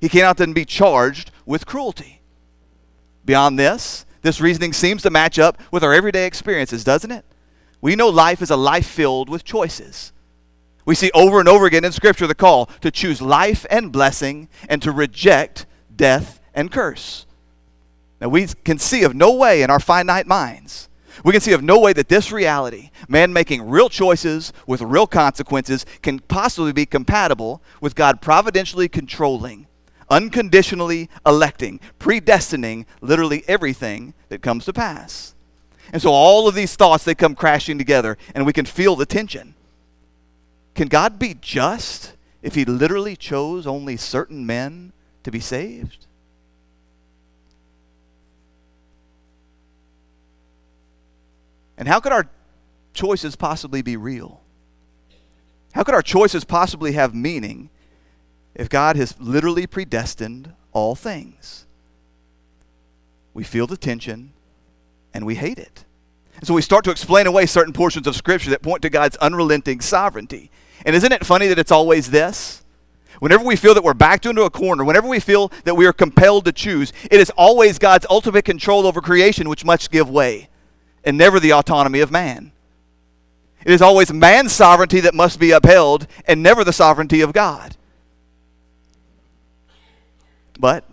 He 0.00 0.08
cannot 0.08 0.36
then 0.36 0.52
be 0.52 0.64
charged 0.64 1.30
with 1.46 1.64
cruelty. 1.64 2.20
Beyond 3.24 3.58
this, 3.58 4.04
this 4.20 4.40
reasoning 4.40 4.72
seems 4.72 5.02
to 5.02 5.10
match 5.10 5.38
up 5.38 5.58
with 5.70 5.82
our 5.82 5.94
everyday 5.94 6.26
experiences, 6.26 6.84
doesn't 6.84 7.10
it? 7.10 7.24
We 7.84 7.96
know 7.96 8.08
life 8.08 8.40
is 8.40 8.48
a 8.48 8.56
life 8.56 8.86
filled 8.86 9.28
with 9.28 9.44
choices. 9.44 10.14
We 10.86 10.94
see 10.94 11.10
over 11.12 11.38
and 11.38 11.46
over 11.46 11.66
again 11.66 11.84
in 11.84 11.92
Scripture 11.92 12.26
the 12.26 12.34
call 12.34 12.64
to 12.80 12.90
choose 12.90 13.20
life 13.20 13.66
and 13.68 13.92
blessing 13.92 14.48
and 14.70 14.80
to 14.80 14.90
reject 14.90 15.66
death 15.94 16.40
and 16.54 16.72
curse. 16.72 17.26
Now, 18.22 18.30
we 18.30 18.46
can 18.46 18.78
see 18.78 19.02
of 19.02 19.14
no 19.14 19.34
way 19.34 19.60
in 19.60 19.68
our 19.68 19.78
finite 19.78 20.26
minds, 20.26 20.88
we 21.26 21.32
can 21.32 21.42
see 21.42 21.52
of 21.52 21.62
no 21.62 21.78
way 21.78 21.92
that 21.92 22.08
this 22.08 22.32
reality, 22.32 22.88
man 23.06 23.34
making 23.34 23.68
real 23.68 23.90
choices 23.90 24.54
with 24.66 24.80
real 24.80 25.06
consequences, 25.06 25.84
can 26.00 26.20
possibly 26.20 26.72
be 26.72 26.86
compatible 26.86 27.62
with 27.82 27.94
God 27.94 28.22
providentially 28.22 28.88
controlling, 28.88 29.66
unconditionally 30.08 31.10
electing, 31.26 31.80
predestining 32.00 32.86
literally 33.02 33.44
everything 33.46 34.14
that 34.30 34.40
comes 34.40 34.64
to 34.64 34.72
pass. 34.72 35.34
And 35.94 36.02
so 36.02 36.10
all 36.10 36.48
of 36.48 36.56
these 36.56 36.74
thoughts, 36.74 37.04
they 37.04 37.14
come 37.14 37.36
crashing 37.36 37.78
together, 37.78 38.18
and 38.34 38.44
we 38.44 38.52
can 38.52 38.66
feel 38.66 38.96
the 38.96 39.06
tension. 39.06 39.54
Can 40.74 40.88
God 40.88 41.20
be 41.20 41.36
just 41.40 42.14
if 42.42 42.56
he 42.56 42.64
literally 42.64 43.14
chose 43.14 43.64
only 43.64 43.96
certain 43.96 44.44
men 44.44 44.92
to 45.22 45.30
be 45.30 45.38
saved? 45.38 46.08
And 51.78 51.86
how 51.86 52.00
could 52.00 52.12
our 52.12 52.28
choices 52.92 53.36
possibly 53.36 53.80
be 53.80 53.96
real? 53.96 54.40
How 55.74 55.84
could 55.84 55.94
our 55.94 56.02
choices 56.02 56.44
possibly 56.44 56.94
have 56.94 57.14
meaning 57.14 57.70
if 58.56 58.68
God 58.68 58.96
has 58.96 59.14
literally 59.20 59.68
predestined 59.68 60.54
all 60.72 60.96
things? 60.96 61.66
We 63.32 63.44
feel 63.44 63.68
the 63.68 63.76
tension 63.76 64.33
and 65.14 65.24
we 65.24 65.36
hate 65.36 65.58
it. 65.58 65.84
And 66.36 66.46
so 66.46 66.52
we 66.52 66.60
start 66.60 66.84
to 66.84 66.90
explain 66.90 67.26
away 67.26 67.46
certain 67.46 67.72
portions 67.72 68.06
of 68.06 68.16
Scripture 68.16 68.50
that 68.50 68.62
point 68.62 68.82
to 68.82 68.90
God's 68.90 69.16
unrelenting 69.16 69.80
sovereignty. 69.80 70.50
And 70.84 70.94
isn't 70.94 71.12
it 71.12 71.24
funny 71.24 71.46
that 71.46 71.58
it's 71.58 71.72
always 71.72 72.10
this? 72.10 72.62
Whenever 73.20 73.44
we 73.44 73.56
feel 73.56 73.74
that 73.74 73.84
we're 73.84 73.94
backed 73.94 74.26
into 74.26 74.42
a 74.42 74.50
corner, 74.50 74.84
whenever 74.84 75.08
we 75.08 75.20
feel 75.20 75.52
that 75.64 75.76
we 75.76 75.86
are 75.86 75.92
compelled 75.92 76.44
to 76.44 76.52
choose, 76.52 76.92
it 77.10 77.20
is 77.20 77.30
always 77.30 77.78
God's 77.78 78.06
ultimate 78.10 78.44
control 78.44 78.86
over 78.86 79.00
creation 79.00 79.48
which 79.48 79.64
must 79.64 79.90
give 79.90 80.10
way, 80.10 80.48
and 81.04 81.16
never 81.16 81.38
the 81.38 81.52
autonomy 81.52 82.00
of 82.00 82.10
man. 82.10 82.50
It 83.64 83.72
is 83.72 83.80
always 83.80 84.12
man's 84.12 84.52
sovereignty 84.52 85.00
that 85.00 85.14
must 85.14 85.38
be 85.38 85.52
upheld, 85.52 86.06
and 86.26 86.42
never 86.42 86.64
the 86.64 86.72
sovereignty 86.72 87.20
of 87.20 87.32
God. 87.32 87.76
But 90.58 90.84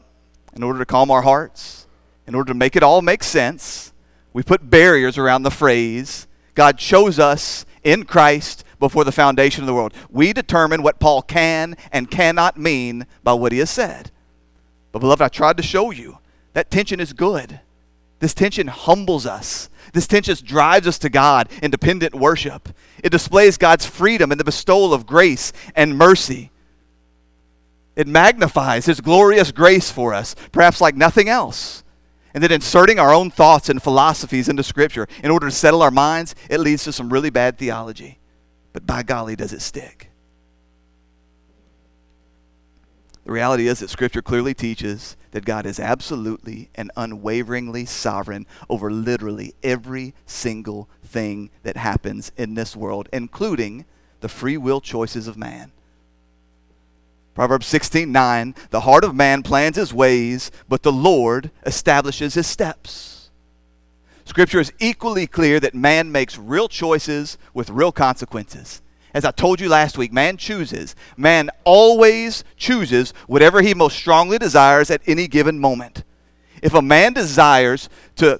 in 0.56 0.63
order 0.63 0.80
to 0.80 0.86
calm 0.86 1.12
our 1.12 1.24
hearts, 1.24 1.88
in 2.28 2.36
order 2.36 2.54
to 2.54 2.58
make 2.58 2.75
it 2.75 2.84
all 2.84 3.01
make 3.01 3.24
sense, 3.24 3.90
we 4.33 4.43
put 4.43 4.69
barriers 4.69 5.17
around 5.17 5.43
the 5.43 5.51
phrase, 5.51 6.27
God 6.55 6.77
chose 6.77 7.19
us 7.19 7.65
in 7.83 8.03
Christ 8.03 8.63
before 8.79 9.03
the 9.03 9.11
foundation 9.11 9.63
of 9.63 9.67
the 9.67 9.73
world. 9.73 9.93
We 10.09 10.33
determine 10.33 10.83
what 10.83 11.00
Paul 11.00 11.21
can 11.21 11.75
and 11.91 12.09
cannot 12.09 12.57
mean 12.57 13.05
by 13.23 13.33
what 13.33 13.51
he 13.51 13.59
has 13.59 13.69
said. 13.69 14.11
But, 14.91 15.00
beloved, 15.00 15.21
I 15.21 15.27
tried 15.29 15.57
to 15.57 15.63
show 15.63 15.91
you 15.91 16.17
that 16.53 16.71
tension 16.71 17.00
is 17.00 17.13
good. 17.13 17.59
This 18.19 18.33
tension 18.33 18.67
humbles 18.67 19.25
us. 19.25 19.69
This 19.93 20.07
tension 20.07 20.35
drives 20.43 20.88
us 20.88 21.00
to 21.00 21.09
God 21.09 21.50
in 21.61 21.71
dependent 21.71 22.13
worship. 22.13 22.69
It 23.03 23.09
displays 23.09 23.57
God's 23.57 23.85
freedom 23.85 24.31
in 24.31 24.38
the 24.38 24.43
bestowal 24.43 24.93
of 24.93 25.05
grace 25.05 25.53
and 25.75 25.97
mercy. 25.97 26.51
It 27.95 28.07
magnifies 28.07 28.85
His 28.85 29.01
glorious 29.01 29.51
grace 29.51 29.91
for 29.91 30.13
us, 30.13 30.35
perhaps 30.51 30.81
like 30.81 30.95
nothing 30.95 31.29
else. 31.29 31.80
And 32.33 32.43
then 32.43 32.51
inserting 32.51 33.00
our 33.00 33.13
own 33.13 33.29
thoughts 33.29 33.69
and 33.69 33.81
philosophies 33.81 34.47
into 34.47 34.63
Scripture 34.63 35.07
in 35.23 35.31
order 35.31 35.47
to 35.47 35.55
settle 35.55 35.81
our 35.81 35.91
minds, 35.91 36.35
it 36.50 36.59
leads 36.59 36.83
to 36.85 36.93
some 36.93 37.11
really 37.11 37.29
bad 37.29 37.57
theology. 37.57 38.19
But 38.73 38.85
by 38.85 39.03
golly, 39.03 39.35
does 39.35 39.53
it 39.53 39.61
stick. 39.61 40.11
The 43.23 43.31
reality 43.31 43.67
is 43.67 43.79
that 43.79 43.89
Scripture 43.89 44.21
clearly 44.21 44.53
teaches 44.53 45.15
that 45.31 45.45
God 45.45 45.65
is 45.65 45.79
absolutely 45.79 46.69
and 46.75 46.91
unwaveringly 46.97 47.85
sovereign 47.85 48.47
over 48.69 48.91
literally 48.91 49.53
every 49.61 50.13
single 50.25 50.89
thing 51.03 51.51
that 51.63 51.77
happens 51.77 52.31
in 52.35 52.55
this 52.55 52.75
world, 52.75 53.09
including 53.13 53.85
the 54.21 54.29
free 54.29 54.57
will 54.57 54.81
choices 54.81 55.27
of 55.27 55.38
man. 55.38 55.71
Proverbs 57.41 57.65
16 57.65 58.12
9, 58.12 58.53
the 58.69 58.81
heart 58.81 59.03
of 59.03 59.15
man 59.15 59.41
plans 59.41 59.75
his 59.75 59.91
ways, 59.91 60.51
but 60.69 60.83
the 60.83 60.91
Lord 60.91 61.50
establishes 61.65 62.36
his 62.36 62.45
steps. 62.45 63.31
Scripture 64.25 64.60
is 64.60 64.71
equally 64.77 65.25
clear 65.25 65.60
that 65.60 65.74
man 65.74 66.12
makes 66.12 66.38
real 66.38 66.67
choices 66.67 67.39
with 67.51 67.71
real 67.71 67.91
consequences. 67.91 68.83
As 69.15 69.25
I 69.25 69.31
told 69.31 69.60
you 69.60 69.69
last 69.69 69.98
week, 69.98 70.13
man 70.13 70.38
chooses. 70.38 70.95
Man 71.17 71.50
always 71.63 72.43
chooses 72.57 73.12
whatever 73.25 73.63
he 73.63 73.74
most 73.74 73.98
strongly 73.98 74.38
desires 74.38 74.91
at 74.91 75.01
any 75.07 75.27
given 75.27 75.57
moment. 75.57 76.03
If 76.62 76.75
a 76.75 76.81
man 76.83 77.13
desires 77.13 77.89
to 78.17 78.39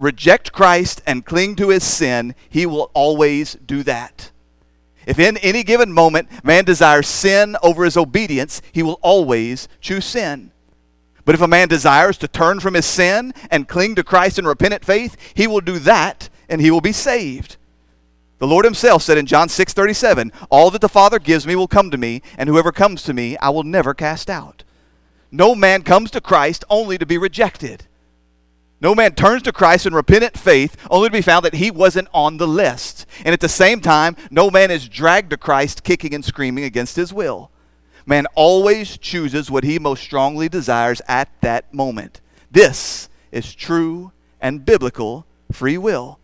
reject 0.00 0.50
Christ 0.50 1.02
and 1.06 1.24
cling 1.24 1.54
to 1.54 1.68
his 1.68 1.84
sin, 1.84 2.34
he 2.48 2.66
will 2.66 2.90
always 2.94 3.54
do 3.64 3.84
that. 3.84 4.29
If 5.06 5.18
in 5.18 5.36
any 5.38 5.62
given 5.62 5.92
moment 5.92 6.28
man 6.44 6.64
desires 6.64 7.08
sin 7.08 7.56
over 7.62 7.84
his 7.84 7.96
obedience, 7.96 8.60
he 8.72 8.82
will 8.82 8.98
always 9.02 9.68
choose 9.80 10.04
sin. 10.04 10.52
But 11.24 11.34
if 11.34 11.40
a 11.40 11.48
man 11.48 11.68
desires 11.68 12.18
to 12.18 12.28
turn 12.28 12.60
from 12.60 12.74
his 12.74 12.86
sin 12.86 13.32
and 13.50 13.68
cling 13.68 13.94
to 13.94 14.02
Christ 14.02 14.38
in 14.38 14.46
repentant 14.46 14.84
faith, 14.84 15.16
he 15.34 15.46
will 15.46 15.60
do 15.60 15.78
that 15.80 16.28
and 16.48 16.60
he 16.60 16.70
will 16.70 16.80
be 16.80 16.92
saved. 16.92 17.56
The 18.38 18.46
Lord 18.46 18.64
himself 18.64 19.02
said 19.02 19.18
in 19.18 19.26
John 19.26 19.48
6:37, 19.48 20.32
"All 20.50 20.70
that 20.70 20.80
the 20.80 20.88
Father 20.88 21.18
gives 21.18 21.46
me 21.46 21.54
will 21.54 21.68
come 21.68 21.90
to 21.90 21.98
me, 21.98 22.22
and 22.38 22.48
whoever 22.48 22.72
comes 22.72 23.02
to 23.02 23.12
me 23.12 23.36
I 23.36 23.50
will 23.50 23.64
never 23.64 23.92
cast 23.92 24.30
out." 24.30 24.64
No 25.30 25.54
man 25.54 25.82
comes 25.82 26.10
to 26.12 26.20
Christ 26.20 26.64
only 26.70 26.98
to 26.98 27.06
be 27.06 27.18
rejected. 27.18 27.86
No 28.80 28.94
man 28.94 29.14
turns 29.14 29.42
to 29.42 29.52
Christ 29.52 29.84
in 29.84 29.94
repentant 29.94 30.38
faith 30.38 30.76
only 30.90 31.08
to 31.08 31.12
be 31.12 31.20
found 31.20 31.44
that 31.44 31.54
he 31.54 31.70
wasn't 31.70 32.08
on 32.14 32.38
the 32.38 32.48
list. 32.48 33.04
And 33.24 33.34
at 33.34 33.40
the 33.40 33.48
same 33.48 33.80
time, 33.80 34.16
no 34.30 34.50
man 34.50 34.70
is 34.70 34.88
dragged 34.88 35.30
to 35.30 35.36
Christ 35.36 35.84
kicking 35.84 36.14
and 36.14 36.24
screaming 36.24 36.64
against 36.64 36.96
his 36.96 37.12
will. 37.12 37.50
Man 38.06 38.26
always 38.34 38.96
chooses 38.96 39.50
what 39.50 39.64
he 39.64 39.78
most 39.78 40.02
strongly 40.02 40.48
desires 40.48 41.02
at 41.06 41.28
that 41.42 41.72
moment. 41.74 42.22
This 42.50 43.10
is 43.30 43.54
true 43.54 44.12
and 44.40 44.64
biblical 44.64 45.26
free 45.52 45.76
will. 45.76 46.18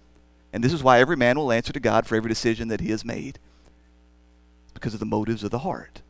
And 0.52 0.64
this 0.64 0.72
is 0.72 0.82
why 0.82 1.00
every 1.00 1.16
man 1.16 1.36
will 1.36 1.52
answer 1.52 1.74
to 1.74 1.80
God 1.80 2.06
for 2.06 2.16
every 2.16 2.30
decision 2.30 2.68
that 2.68 2.80
he 2.80 2.90
has 2.90 3.04
made. 3.04 3.38
Because 4.72 4.94
of 4.94 5.00
the 5.00 5.06
motives 5.06 5.44
of 5.44 5.50
the 5.50 5.60
heart. 5.60 6.00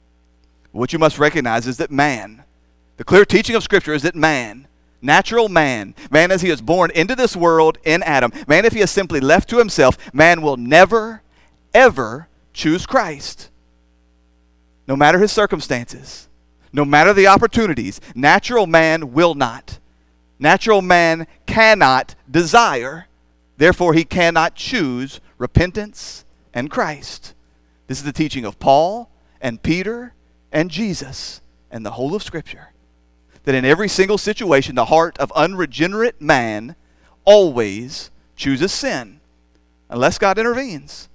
What 0.71 0.93
you 0.93 0.99
must 0.99 1.19
recognize 1.19 1.67
is 1.67 1.79
that 1.79 1.91
man, 1.91 2.45
the 2.99 3.05
clear 3.05 3.25
teaching 3.25 3.57
of 3.57 3.65
Scripture 3.65 3.95
is 3.95 4.03
that 4.03 4.15
man, 4.15 4.69
natural 5.00 5.49
man, 5.49 5.95
man 6.11 6.31
as 6.31 6.43
he 6.43 6.50
is 6.50 6.61
born 6.61 6.91
into 6.93 7.15
this 7.15 7.37
world 7.37 7.79
in 7.85 8.03
Adam, 8.03 8.33
man 8.47 8.65
if 8.65 8.73
he 8.73 8.81
is 8.81 8.91
simply 8.91 9.21
left 9.21 9.49
to 9.50 9.59
himself, 9.59 9.97
man 10.15 10.43
will 10.43 10.57
never, 10.57 11.23
ever 11.75 12.29
choose 12.53 12.87
Christ. 12.87 13.50
No 14.87 14.97
matter 14.97 15.19
his 15.19 15.33
circumstances, 15.33 16.29
no 16.73 16.85
matter 16.85 17.12
the 17.12 17.26
opportunities, 17.26 18.00
natural 18.15 18.67
man 18.67 19.12
will 19.12 19.35
not. 19.35 19.79
Natural 20.38 20.83
man 20.83 21.26
cannot 21.47 22.15
desire, 22.31 23.07
therefore, 23.57 23.95
he 23.95 24.05
cannot 24.05 24.55
choose 24.55 25.21
repentance 25.38 26.25
and 26.53 26.71
Christ. 26.71 27.35
This 27.87 27.99
is 27.99 28.05
the 28.05 28.12
teaching 28.12 28.45
of 28.45 28.59
Paul 28.59 29.11
and 29.41 29.62
Peter 29.62 30.15
and 30.53 30.71
Jesus 30.71 31.41
and 31.71 31.85
the 31.85 31.93
whole 31.93 32.15
of 32.15 32.23
Scripture 32.23 32.73
that 33.47 33.55
in 33.55 33.65
every 33.65 33.88
single 33.88 34.19
situation, 34.19 34.75
the 34.75 34.87
heart 34.87 35.17
of 35.19 35.33
unregenerate 35.35 36.21
man 36.21 36.76
always 37.25 38.11
chooses 38.37 38.73
sin 38.73 39.21
unless 39.88 40.19
God 40.19 40.37
intervenes. 40.38 41.09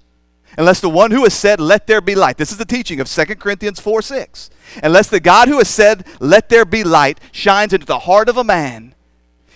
Unless 0.57 0.79
the 0.81 0.89
one 0.89 1.11
who 1.11 1.23
has 1.23 1.33
said, 1.33 1.59
Let 1.59 1.87
there 1.87 2.01
be 2.01 2.15
light. 2.15 2.37
This 2.37 2.51
is 2.51 2.57
the 2.57 2.65
teaching 2.65 2.99
of 2.99 3.09
2 3.09 3.25
Corinthians 3.35 3.79
4 3.79 4.01
6. 4.01 4.49
Unless 4.83 5.09
the 5.09 5.19
God 5.19 5.47
who 5.47 5.59
has 5.59 5.69
said, 5.69 6.05
Let 6.19 6.49
there 6.49 6.65
be 6.65 6.83
light, 6.83 7.19
shines 7.31 7.73
into 7.73 7.85
the 7.85 7.99
heart 7.99 8.27
of 8.27 8.37
a 8.37 8.43
man, 8.43 8.95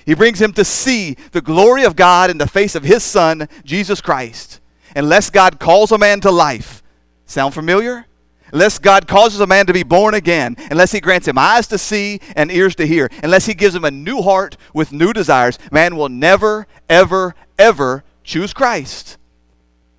he 0.05 0.13
brings 0.13 0.39
him 0.39 0.53
to 0.53 0.63
see 0.63 1.17
the 1.31 1.41
glory 1.41 1.83
of 1.83 1.95
God 1.95 2.29
in 2.29 2.37
the 2.37 2.47
face 2.47 2.75
of 2.75 2.83
his 2.83 3.03
Son, 3.03 3.49
Jesus 3.63 4.01
Christ. 4.01 4.59
Unless 4.95 5.31
God 5.31 5.59
calls 5.59 5.91
a 5.91 5.97
man 5.97 6.21
to 6.21 6.31
life. 6.31 6.83
Sound 7.25 7.53
familiar? 7.53 8.05
Unless 8.51 8.79
God 8.79 9.07
causes 9.07 9.39
a 9.39 9.47
man 9.47 9.65
to 9.65 9.73
be 9.73 9.83
born 9.83 10.13
again, 10.13 10.55
unless 10.71 10.91
he 10.91 10.99
grants 10.99 11.27
him 11.27 11.37
eyes 11.37 11.67
to 11.67 11.77
see 11.77 12.19
and 12.35 12.51
ears 12.51 12.75
to 12.75 12.87
hear, 12.87 13.09
unless 13.23 13.45
he 13.45 13.53
gives 13.53 13.75
him 13.75 13.85
a 13.85 13.91
new 13.91 14.21
heart 14.21 14.57
with 14.73 14.91
new 14.91 15.13
desires, 15.13 15.59
man 15.71 15.95
will 15.95 16.09
never, 16.09 16.67
ever, 16.89 17.35
ever 17.57 18.03
choose 18.23 18.53
Christ. 18.53 19.17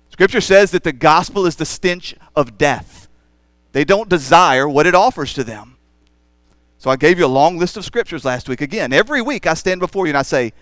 Scripture 0.09 0.41
says 0.41 0.71
that 0.71 0.83
the 0.83 0.93
gospel 0.93 1.45
is 1.45 1.55
the 1.55 1.65
stench 1.65 2.15
of 2.35 2.57
death. 2.57 3.07
They 3.71 3.85
don't 3.85 4.09
desire 4.09 4.67
what 4.67 4.87
it 4.87 4.95
offers 4.95 5.33
to 5.33 5.43
them. 5.43 5.77
So 6.79 6.89
I 6.89 6.95
gave 6.95 7.19
you 7.19 7.25
a 7.25 7.27
long 7.27 7.57
list 7.57 7.77
of 7.77 7.85
scriptures 7.85 8.25
last 8.25 8.49
week. 8.49 8.61
Again, 8.61 8.93
every 8.93 9.21
week 9.21 9.45
I 9.45 9.53
stand 9.53 9.79
before 9.79 10.05
you 10.05 10.11
and 10.11 10.17
I 10.17 10.23
say, 10.23 10.53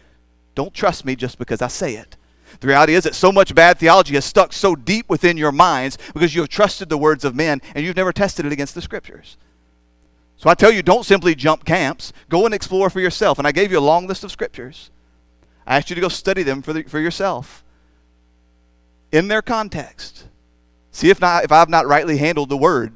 Don't 0.56 0.74
trust 0.74 1.06
me 1.06 1.16
just 1.16 1.38
because 1.38 1.62
I 1.62 1.68
say 1.68 1.96
it. 1.96 2.18
The 2.60 2.68
reality 2.68 2.94
is 2.94 3.04
that 3.04 3.16
so 3.16 3.32
much 3.32 3.54
bad 3.54 3.78
theology 3.78 4.16
has 4.16 4.26
stuck 4.26 4.54
so 4.54 4.76
deep 4.76 5.10
within 5.10 5.38
your 5.38 5.52
minds 5.52 5.98
because 6.14 6.34
you 6.34 6.42
have 6.42 6.50
trusted 6.50 6.90
the 6.90 6.98
words 6.98 7.26
of 7.26 7.36
men 7.36 7.62
and 7.74 7.86
you've 7.86 7.96
never 7.96 8.14
tested 8.14 8.46
it 8.46 8.52
against 8.52 8.76
the 8.76 8.82
scriptures. 8.82 9.38
So 10.38 10.50
I 10.50 10.54
tell 10.54 10.72
you, 10.72 10.84
don't 10.84 11.06
simply 11.06 11.36
jump 11.36 11.66
camps. 11.66 12.12
Go 12.30 12.46
and 12.46 12.54
explore 12.54 12.90
for 12.90 13.00
yourself. 13.00 13.38
And 13.38 13.48
I 13.48 13.52
gave 13.52 13.72
you 13.72 13.80
a 13.80 13.80
long 13.80 14.08
list 14.08 14.24
of 14.24 14.32
scriptures. 14.32 14.90
I 15.66 15.78
asked 15.78 15.90
you 15.90 15.96
to 15.96 16.02
go 16.02 16.10
study 16.10 16.44
them 16.44 16.62
for, 16.62 16.74
the, 16.74 16.84
for 16.84 17.00
yourself 17.00 17.64
in 19.12 19.28
their 19.28 19.42
context. 19.42 20.26
See 20.92 21.10
if, 21.10 21.20
not, 21.20 21.44
if 21.44 21.52
I've 21.52 21.70
not 21.70 21.88
rightly 21.88 22.18
handled 22.18 22.50
the 22.50 22.58
word. 22.58 22.94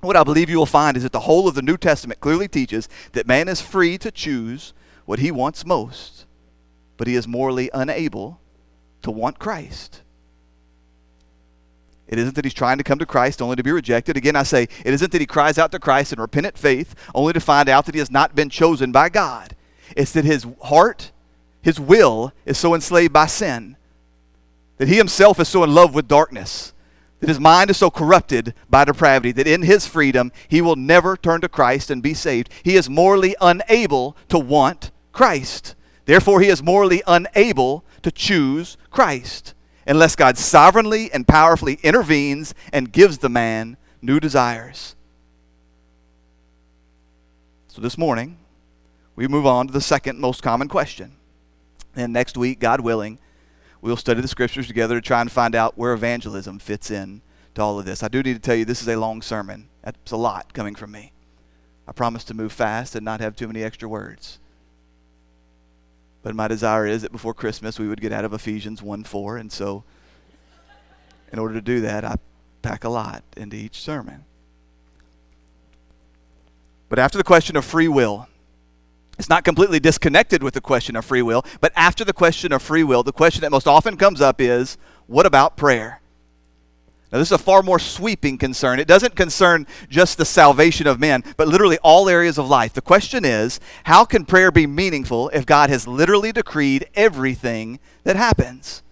What 0.00 0.16
I 0.16 0.22
believe 0.22 0.50
you 0.50 0.58
will 0.58 0.66
find 0.66 0.96
is 0.96 1.02
that 1.02 1.12
the 1.12 1.20
whole 1.20 1.48
of 1.48 1.54
the 1.54 1.62
New 1.62 1.76
Testament 1.76 2.20
clearly 2.20 2.48
teaches 2.48 2.88
that 3.12 3.26
man 3.26 3.48
is 3.48 3.60
free 3.60 3.98
to 3.98 4.10
choose 4.10 4.72
what 5.06 5.18
he 5.18 5.30
wants 5.30 5.64
most, 5.64 6.26
but 6.96 7.06
he 7.06 7.16
is 7.16 7.26
morally 7.26 7.70
unable 7.72 8.38
to 9.06 9.12
want 9.12 9.38
Christ. 9.38 10.02
It 12.08 12.18
isn't 12.18 12.34
that 12.34 12.44
he's 12.44 12.52
trying 12.52 12.78
to 12.78 12.84
come 12.84 12.98
to 12.98 13.06
Christ 13.06 13.40
only 13.40 13.54
to 13.54 13.62
be 13.62 13.70
rejected. 13.70 14.16
Again, 14.16 14.34
I 14.34 14.42
say, 14.42 14.64
it 14.64 14.92
isn't 14.94 15.12
that 15.12 15.20
he 15.20 15.28
cries 15.28 15.58
out 15.58 15.70
to 15.70 15.78
Christ 15.78 16.12
in 16.12 16.20
repentant 16.20 16.58
faith 16.58 16.96
only 17.14 17.32
to 17.32 17.38
find 17.38 17.68
out 17.68 17.86
that 17.86 17.94
he 17.94 18.00
has 18.00 18.10
not 18.10 18.34
been 18.34 18.50
chosen 18.50 18.90
by 18.90 19.08
God. 19.08 19.54
It's 19.96 20.10
that 20.12 20.24
his 20.24 20.44
heart, 20.62 21.12
his 21.62 21.78
will, 21.78 22.32
is 22.44 22.58
so 22.58 22.74
enslaved 22.74 23.12
by 23.12 23.26
sin, 23.26 23.76
that 24.78 24.88
he 24.88 24.96
himself 24.96 25.38
is 25.38 25.48
so 25.48 25.62
in 25.62 25.72
love 25.72 25.94
with 25.94 26.08
darkness, 26.08 26.72
that 27.20 27.28
his 27.28 27.38
mind 27.38 27.70
is 27.70 27.76
so 27.76 27.92
corrupted 27.92 28.54
by 28.68 28.84
depravity, 28.84 29.30
that 29.30 29.46
in 29.46 29.62
his 29.62 29.86
freedom 29.86 30.32
he 30.48 30.60
will 30.60 30.74
never 30.74 31.16
turn 31.16 31.40
to 31.42 31.48
Christ 31.48 31.92
and 31.92 32.02
be 32.02 32.12
saved. 32.12 32.50
He 32.64 32.74
is 32.74 32.90
morally 32.90 33.36
unable 33.40 34.16
to 34.30 34.38
want 34.40 34.90
Christ. 35.12 35.76
Therefore, 36.06 36.40
he 36.40 36.48
is 36.48 36.62
morally 36.62 37.02
unable 37.06 37.84
to 38.06 38.12
choose 38.12 38.76
Christ 38.92 39.52
unless 39.84 40.14
God 40.14 40.38
sovereignly 40.38 41.10
and 41.12 41.26
powerfully 41.26 41.80
intervenes 41.82 42.54
and 42.72 42.92
gives 42.92 43.18
the 43.18 43.28
man 43.28 43.76
new 44.00 44.20
desires. 44.20 44.94
So 47.66 47.82
this 47.82 47.98
morning, 47.98 48.38
we 49.16 49.26
move 49.26 49.44
on 49.44 49.66
to 49.66 49.72
the 49.72 49.80
second 49.80 50.20
most 50.20 50.40
common 50.40 50.68
question. 50.68 51.16
And 51.96 52.12
next 52.12 52.36
week, 52.36 52.60
God 52.60 52.80
willing, 52.80 53.18
we'll 53.80 53.96
study 53.96 54.20
the 54.20 54.28
scriptures 54.28 54.68
together 54.68 54.94
to 54.94 55.00
try 55.00 55.20
and 55.20 55.32
find 55.32 55.56
out 55.56 55.76
where 55.76 55.92
evangelism 55.92 56.60
fits 56.60 56.92
in 56.92 57.22
to 57.56 57.62
all 57.62 57.76
of 57.80 57.86
this. 57.86 58.04
I 58.04 58.08
do 58.08 58.22
need 58.22 58.34
to 58.34 58.38
tell 58.38 58.54
you 58.54 58.64
this 58.64 58.82
is 58.82 58.88
a 58.88 58.94
long 58.94 59.20
sermon. 59.20 59.68
That's 59.82 60.12
a 60.12 60.16
lot 60.16 60.54
coming 60.54 60.76
from 60.76 60.92
me. 60.92 61.10
I 61.88 61.92
promise 61.92 62.22
to 62.24 62.34
move 62.34 62.52
fast 62.52 62.94
and 62.94 63.04
not 63.04 63.18
have 63.18 63.34
too 63.34 63.48
many 63.48 63.64
extra 63.64 63.88
words. 63.88 64.38
But 66.26 66.34
my 66.34 66.48
desire 66.48 66.88
is 66.88 67.02
that 67.02 67.12
before 67.12 67.34
Christmas 67.34 67.78
we 67.78 67.86
would 67.86 68.00
get 68.00 68.10
out 68.10 68.24
of 68.24 68.32
Ephesians 68.32 68.82
1 68.82 69.04
4. 69.04 69.36
And 69.36 69.52
so, 69.52 69.84
in 71.32 71.38
order 71.38 71.54
to 71.54 71.60
do 71.60 71.82
that, 71.82 72.04
I 72.04 72.16
pack 72.62 72.82
a 72.82 72.88
lot 72.88 73.22
into 73.36 73.54
each 73.54 73.80
sermon. 73.80 74.24
But 76.88 76.98
after 76.98 77.16
the 77.16 77.22
question 77.22 77.54
of 77.54 77.64
free 77.64 77.86
will, 77.86 78.26
it's 79.20 79.28
not 79.28 79.44
completely 79.44 79.78
disconnected 79.78 80.42
with 80.42 80.54
the 80.54 80.60
question 80.60 80.96
of 80.96 81.04
free 81.04 81.22
will, 81.22 81.44
but 81.60 81.70
after 81.76 82.04
the 82.04 82.12
question 82.12 82.50
of 82.50 82.60
free 82.60 82.82
will, 82.82 83.04
the 83.04 83.12
question 83.12 83.42
that 83.42 83.52
most 83.52 83.68
often 83.68 83.96
comes 83.96 84.20
up 84.20 84.40
is 84.40 84.78
what 85.06 85.26
about 85.26 85.56
prayer? 85.56 86.00
Now, 87.12 87.18
this 87.18 87.28
is 87.28 87.32
a 87.32 87.38
far 87.38 87.62
more 87.62 87.78
sweeping 87.78 88.36
concern. 88.36 88.80
It 88.80 88.88
doesn't 88.88 89.14
concern 89.14 89.66
just 89.88 90.18
the 90.18 90.24
salvation 90.24 90.88
of 90.88 90.98
men, 90.98 91.22
but 91.36 91.46
literally 91.46 91.78
all 91.78 92.08
areas 92.08 92.36
of 92.36 92.48
life. 92.48 92.72
The 92.72 92.80
question 92.80 93.24
is 93.24 93.60
how 93.84 94.04
can 94.04 94.24
prayer 94.24 94.50
be 94.50 94.66
meaningful 94.66 95.28
if 95.28 95.46
God 95.46 95.70
has 95.70 95.86
literally 95.86 96.32
decreed 96.32 96.88
everything 96.94 97.78
that 98.02 98.16
happens? 98.16 98.82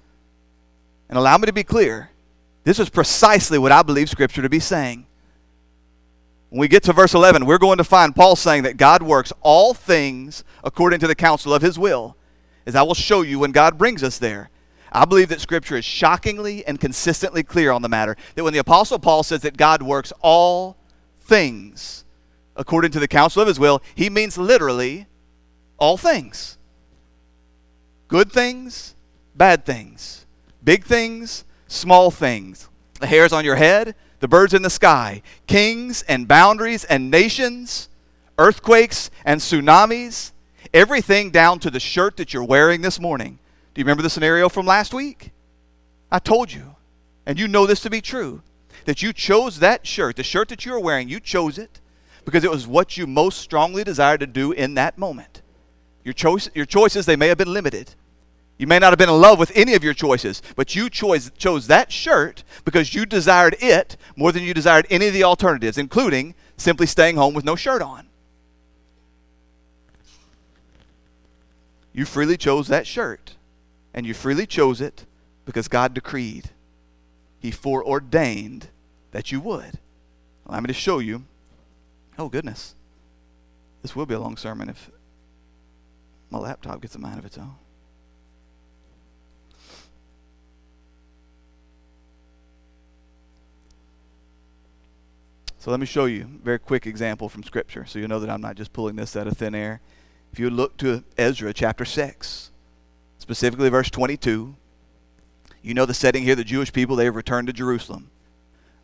And 1.09 1.19
allow 1.19 1.37
me 1.39 1.47
to 1.47 1.53
be 1.53 1.65
clear 1.65 2.11
this 2.63 2.79
is 2.79 2.89
precisely 2.89 3.59
what 3.59 3.73
I 3.73 3.83
believe 3.83 4.09
Scripture 4.09 4.43
to 4.43 4.49
be 4.49 4.61
saying. 4.61 5.07
When 6.51 6.61
we 6.61 6.69
get 6.69 6.85
to 6.85 6.93
verse 6.93 7.15
11, 7.15 7.45
we're 7.47 7.59
going 7.59 7.79
to 7.79 7.85
find 7.85 8.15
Paul 8.15 8.37
saying 8.37 8.63
that 8.63 8.77
God 8.77 9.03
works 9.03 9.33
all 9.43 9.75
things 9.75 10.45
according 10.63 11.01
to 11.01 11.09
the 11.09 11.15
counsel 11.17 11.53
of 11.53 11.63
his 11.63 11.79
will, 11.81 12.17
as 12.65 12.77
I 12.77 12.83
will 12.83 12.95
show 12.95 13.23
you 13.23 13.41
when 13.41 13.51
God 13.51 13.77
brings 13.77 14.05
us 14.05 14.19
there. 14.19 14.51
I 14.95 15.05
believe 15.05 15.29
that 15.31 15.41
Scripture 15.41 15.77
is 15.77 15.85
shockingly 15.85 16.65
and 16.65 16.79
consistently 16.79 17.43
clear 17.43 17.73
on 17.73 17.83
the 17.83 17.89
matter 17.89 18.17
that 18.37 18.45
when 18.45 18.53
the 18.53 18.61
Apostle 18.61 19.01
Paul 19.01 19.25
says 19.25 19.43
that 19.43 19.57
God 19.57 19.83
works 19.83 20.13
all 20.21 20.77
things 21.21 22.05
according 22.55 22.93
to 22.93 23.01
the 23.01 23.09
counsel 23.09 23.43
of 23.43 23.49
his 23.49 23.59
will, 23.59 23.83
he 23.97 24.09
means 24.09 24.39
literally 24.39 25.07
all 25.79 25.97
things. 25.97 26.59
Good 28.07 28.31
things, 28.31 28.95
bad 29.35 29.67
things, 29.67 30.27
big 30.63 30.85
things, 30.85 31.45
small 31.67 32.13
things, 32.13 32.69
the 33.01 33.09
hairs 33.09 33.33
on 33.33 33.45
your 33.45 33.57
head, 33.57 33.97
the 34.21 34.29
birds 34.29 34.55
in 34.55 34.63
the 34.63 34.71
sky, 34.71 35.23
kings 35.49 36.03
and 36.03 36.29
boundaries 36.29 36.85
and 36.85 37.11
nations, 37.11 37.89
earthquakes 38.39 39.11
and 39.25 39.41
tsunamis, 39.41 40.31
everything 40.73 41.33
down 41.33 41.59
to 41.59 41.71
the 41.71 41.81
shirt 41.81 42.17
that 42.17 42.33
you're 42.33 42.45
wearing 42.45 42.81
this 42.81 43.01
morning 43.01 43.41
do 43.75 43.81
you 43.81 43.85
remember 43.85 44.03
the 44.03 44.11
scenario 44.11 44.49
from 44.49 44.67
last 44.67 44.95
week? 44.95 45.33
I 46.11 46.21
told 46.21 46.53
you, 46.53 46.77
and 47.27 47.39
you 47.39 47.49
know 47.49 47.67
this 47.67 47.81
to 47.81 47.91
be 47.91 48.01
true, 48.01 48.43
that 48.85 49.03
you 49.03 49.13
chose 49.13 49.59
that 49.59 49.87
shirt, 49.87 50.17
the 50.17 50.23
shirt 50.23 50.49
that 50.49 50.65
you're 50.65 50.79
wearing, 50.79 51.09
you 51.09 51.19
chose 51.19 51.59
it 51.59 51.81
because 52.25 52.45
it 52.45 52.51
was 52.51 52.67
what 52.67 52.97
you 52.97 53.07
most 53.07 53.39
strongly 53.39 53.85
desired 53.85 54.21
to 54.21 54.27
do 54.27 54.53
in 54.53 54.75
that 54.75 54.97
moment. 54.97 55.43
Your, 56.05 56.15
choice, 56.15 56.49
your 56.55 56.67
choices, 56.67 57.07
they 57.07 57.17
may 57.17 57.29
have 57.29 57.39
been 57.39 57.53
limited. 57.53 57.95
You 58.59 58.67
may 58.67 58.79
not 58.79 58.93
have 58.93 58.99
been 58.99 59.09
in 59.09 59.21
love 59.21 59.39
with 59.39 59.51
any 59.55 59.75
of 59.75 59.83
your 59.83 59.95
choices, 59.95 60.41
but 60.55 60.77
you 60.77 60.89
chose, 60.89 61.31
chose 61.37 61.67
that 61.67 61.91
shirt 61.91 62.45
because 62.65 62.95
you 62.95 63.05
desired 63.05 63.57
it 63.61 63.97
more 64.17 64.31
than 64.31 64.45
you 64.45 64.55
desired 64.55 64.87
any 64.91 65.09
of 65.09 65.13
the 65.13 65.25
alternatives, 65.25 65.77
including 65.77 66.35
simply 66.57 66.87
staying 66.87 67.17
home 67.17 67.35
with 67.35 67.45
no 67.45 67.57
shirt 67.57 67.83
on. 67.83 68.07
You 71.93 72.05
freely 72.05 72.37
chose 72.37 72.69
that 72.69 72.87
shirt, 72.87 73.37
and 73.95 74.05
you 74.05 74.13
freely 74.13 74.45
chose 74.45 74.81
it 74.81 75.07
because 75.47 75.69
God 75.69 75.95
decreed. 75.95 76.51
He 77.39 77.51
foreordained 77.51 78.69
that 79.13 79.31
you 79.31 79.41
would. 79.41 79.79
Allow 80.47 80.61
me 80.61 80.67
to 80.67 80.73
show 80.75 80.99
you. 80.99 81.25
Oh, 82.19 82.29
goodness. 82.29 82.75
This 83.83 83.95
will 83.95 84.07
be 84.07 84.15
a 84.15 84.21
long 84.21 84.37
sermon 84.37 84.69
if 84.69 84.91
my 86.31 86.39
laptop 86.39 86.81
gets 86.81 86.95
a 86.95 86.99
mind 86.99 87.19
of 87.19 87.25
its 87.25 87.39
own. 87.39 87.55
So 95.59 95.71
let 95.71 95.81
me 95.81 95.87
show 95.87 96.05
you 96.05 96.25
a 96.25 96.45
very 96.45 96.59
quick 96.59 96.87
example 96.87 97.31
from 97.31 97.43
Scripture 97.43 97.87
so 97.87 97.99
you 97.99 98.07
know 98.07 98.21
that 98.21 98.29
I'm 98.29 98.43
not 98.43 98.57
just 98.57 98.75
pulling 98.75 98.97
this 98.97 99.17
out 99.17 99.27
of 99.27 99.39
thin 99.39 99.55
air. 99.55 99.81
If 100.31 100.39
you 100.39 100.51
look 100.51 100.77
to 100.79 101.05
Ezra 101.17 101.55
chapter 101.55 101.87
6, 101.87 102.51
specifically 103.25 103.71
verse 103.71 103.89
22, 103.89 104.55
you 105.63 105.73
know 105.73 105.87
the 105.87 105.95
setting 105.95 106.25
here 106.25 106.35
the 106.35 106.45
Jewish 106.45 106.71
people, 106.75 106.95
they 106.95 107.07
have 107.07 107.17
returned 107.17 107.47
to 107.47 107.55
Jerusalem. 107.55 108.11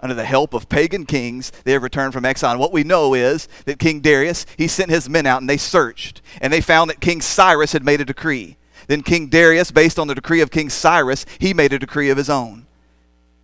Under 0.00 0.14
the 0.14 0.24
help 0.24 0.54
of 0.54 0.70
pagan 0.70 1.04
kings, 1.04 1.52
they 1.64 1.72
have 1.72 1.82
returned 1.82 2.14
from 2.14 2.24
exile. 2.24 2.52
And 2.52 2.58
what 2.58 2.72
we 2.72 2.82
know 2.82 3.12
is 3.12 3.48
that 3.66 3.78
King 3.78 4.00
Darius, 4.00 4.46
he 4.56 4.66
sent 4.66 4.88
his 4.88 5.10
men 5.10 5.26
out 5.26 5.42
and 5.42 5.50
they 5.50 5.58
searched. 5.58 6.22
And 6.40 6.50
they 6.50 6.62
found 6.62 6.88
that 6.88 7.02
King 7.02 7.20
Cyrus 7.20 7.72
had 7.72 7.84
made 7.84 8.00
a 8.00 8.04
decree. 8.06 8.56
Then 8.86 9.02
King 9.02 9.26
Darius, 9.28 9.70
based 9.70 9.98
on 9.98 10.06
the 10.06 10.14
decree 10.14 10.40
of 10.40 10.50
King 10.50 10.70
Cyrus, 10.70 11.26
he 11.38 11.52
made 11.52 11.74
a 11.74 11.78
decree 11.78 12.08
of 12.08 12.16
his 12.16 12.30
own. 12.30 12.66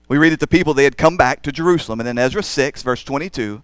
We 0.09 0.17
read 0.17 0.33
that 0.33 0.41
the 0.41 0.47
people, 0.47 0.73
they 0.73 0.85
had 0.85 0.97
come 0.97 1.19
back 1.19 1.43
to 1.43 1.53
Jerusalem. 1.53 2.01
And 2.01 2.07
then 2.07 2.17
Ezra 2.17 2.43
6, 2.43 2.83
verse 2.83 3.05
22. 3.05 3.63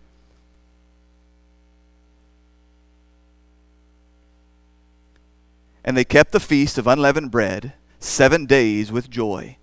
And 5.85 5.97
they 5.97 6.05
kept 6.05 6.33
the 6.33 6.41
feast 6.41 6.79
of 6.79 6.87
unleavened 6.87 7.31
bread 7.31 7.75
seven 7.99 8.47
days 8.47 8.93
with 8.93 9.11
joy. 9.11 9.57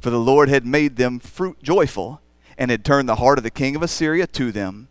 For 0.00 0.10
the 0.10 0.18
Lord 0.18 0.48
had 0.48 0.66
made 0.66 0.96
them 0.96 1.20
fruit 1.20 1.62
joyful, 1.62 2.20
and 2.58 2.70
had 2.70 2.84
turned 2.84 3.08
the 3.08 3.16
heart 3.16 3.38
of 3.38 3.44
the 3.44 3.50
king 3.50 3.76
of 3.76 3.82
Assyria 3.82 4.26
to 4.28 4.52
them, 4.52 4.88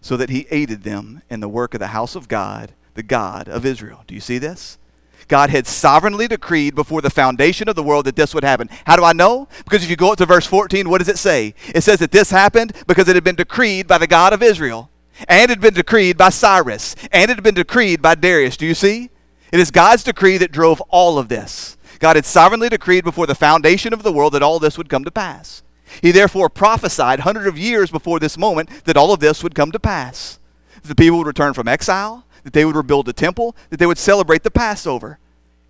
so 0.00 0.16
that 0.16 0.30
he 0.30 0.46
aided 0.50 0.82
them 0.82 1.22
in 1.28 1.40
the 1.40 1.48
work 1.48 1.74
of 1.74 1.80
the 1.80 1.88
house 1.88 2.14
of 2.14 2.28
God, 2.28 2.72
the 2.94 3.02
God 3.02 3.48
of 3.48 3.66
Israel. 3.66 4.04
Do 4.06 4.14
you 4.14 4.20
see 4.20 4.38
this? 4.38 4.78
God 5.26 5.50
had 5.50 5.66
sovereignly 5.66 6.28
decreed 6.28 6.74
before 6.74 7.00
the 7.00 7.10
foundation 7.10 7.68
of 7.68 7.76
the 7.76 7.82
world 7.82 8.04
that 8.04 8.16
this 8.16 8.34
would 8.34 8.44
happen. 8.44 8.68
How 8.86 8.96
do 8.96 9.04
I 9.04 9.12
know? 9.12 9.48
Because 9.64 9.82
if 9.82 9.90
you 9.90 9.96
go 9.96 10.12
up 10.12 10.18
to 10.18 10.26
verse 10.26 10.46
14, 10.46 10.88
what 10.88 10.98
does 10.98 11.08
it 11.08 11.18
say? 11.18 11.54
It 11.74 11.80
says 11.80 11.98
that 12.00 12.10
this 12.10 12.30
happened 12.30 12.74
because 12.86 13.08
it 13.08 13.16
had 13.16 13.24
been 13.24 13.34
decreed 13.34 13.86
by 13.86 13.98
the 13.98 14.06
God 14.06 14.32
of 14.32 14.42
Israel, 14.42 14.90
and 15.28 15.44
it 15.44 15.50
had 15.50 15.60
been 15.60 15.74
decreed 15.74 16.18
by 16.18 16.28
Cyrus, 16.28 16.94
and 17.10 17.30
it 17.30 17.36
had 17.36 17.42
been 17.42 17.54
decreed 17.54 18.02
by 18.02 18.14
Darius. 18.14 18.56
Do 18.56 18.66
you 18.66 18.74
see? 18.74 19.10
It 19.54 19.60
is 19.60 19.70
God's 19.70 20.02
decree 20.02 20.36
that 20.38 20.50
drove 20.50 20.80
all 20.88 21.16
of 21.16 21.28
this. 21.28 21.76
God 22.00 22.16
had 22.16 22.26
sovereignly 22.26 22.68
decreed 22.68 23.04
before 23.04 23.28
the 23.28 23.36
foundation 23.36 23.92
of 23.92 24.02
the 24.02 24.10
world 24.10 24.32
that 24.32 24.42
all 24.42 24.58
this 24.58 24.76
would 24.76 24.88
come 24.88 25.04
to 25.04 25.12
pass. 25.12 25.62
He 26.02 26.10
therefore 26.10 26.48
prophesied 26.48 27.20
hundreds 27.20 27.46
of 27.46 27.56
years 27.56 27.88
before 27.88 28.18
this 28.18 28.36
moment 28.36 28.68
that 28.84 28.96
all 28.96 29.12
of 29.12 29.20
this 29.20 29.44
would 29.44 29.54
come 29.54 29.70
to 29.70 29.78
pass. 29.78 30.40
The 30.82 30.96
people 30.96 31.18
would 31.18 31.28
return 31.28 31.54
from 31.54 31.68
exile, 31.68 32.24
that 32.42 32.52
they 32.52 32.64
would 32.64 32.74
rebuild 32.74 33.06
the 33.06 33.12
temple, 33.12 33.54
that 33.70 33.76
they 33.76 33.86
would 33.86 33.96
celebrate 33.96 34.42
the 34.42 34.50
Passover. 34.50 35.20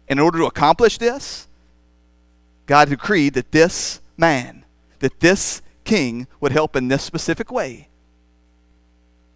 And 0.08 0.18
in 0.18 0.24
order 0.24 0.38
to 0.38 0.46
accomplish 0.46 0.96
this, 0.96 1.46
God 2.64 2.88
decreed 2.88 3.34
that 3.34 3.52
this 3.52 4.00
man, 4.16 4.64
that 5.00 5.20
this 5.20 5.60
king 5.84 6.26
would 6.40 6.52
help 6.52 6.74
in 6.74 6.88
this 6.88 7.02
specific 7.02 7.52
way. 7.52 7.88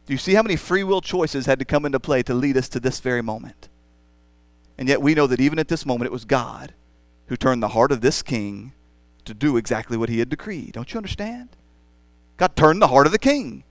Do 0.06 0.14
you 0.14 0.18
see 0.18 0.32
how 0.32 0.42
many 0.42 0.56
free 0.56 0.84
will 0.84 1.02
choices 1.02 1.44
had 1.44 1.58
to 1.58 1.66
come 1.66 1.84
into 1.84 2.00
play 2.00 2.22
to 2.22 2.32
lead 2.32 2.56
us 2.56 2.70
to 2.70 2.80
this 2.80 2.98
very 3.00 3.22
moment? 3.22 3.67
And 4.78 4.88
yet 4.88 5.02
we 5.02 5.14
know 5.14 5.26
that 5.26 5.40
even 5.40 5.58
at 5.58 5.68
this 5.68 5.84
moment 5.84 6.06
it 6.06 6.12
was 6.12 6.24
God 6.24 6.72
who 7.26 7.36
turned 7.36 7.62
the 7.62 7.68
heart 7.68 7.92
of 7.92 8.00
this 8.00 8.22
king 8.22 8.72
to 9.24 9.34
do 9.34 9.56
exactly 9.56 9.96
what 9.96 10.08
he 10.08 10.20
had 10.20 10.30
decreed. 10.30 10.72
Don't 10.72 10.92
you 10.92 10.98
understand? 10.98 11.50
God 12.36 12.56
turned 12.56 12.80
the 12.80 12.88
heart 12.88 13.06
of 13.06 13.12
the 13.12 13.18
king. 13.18 13.64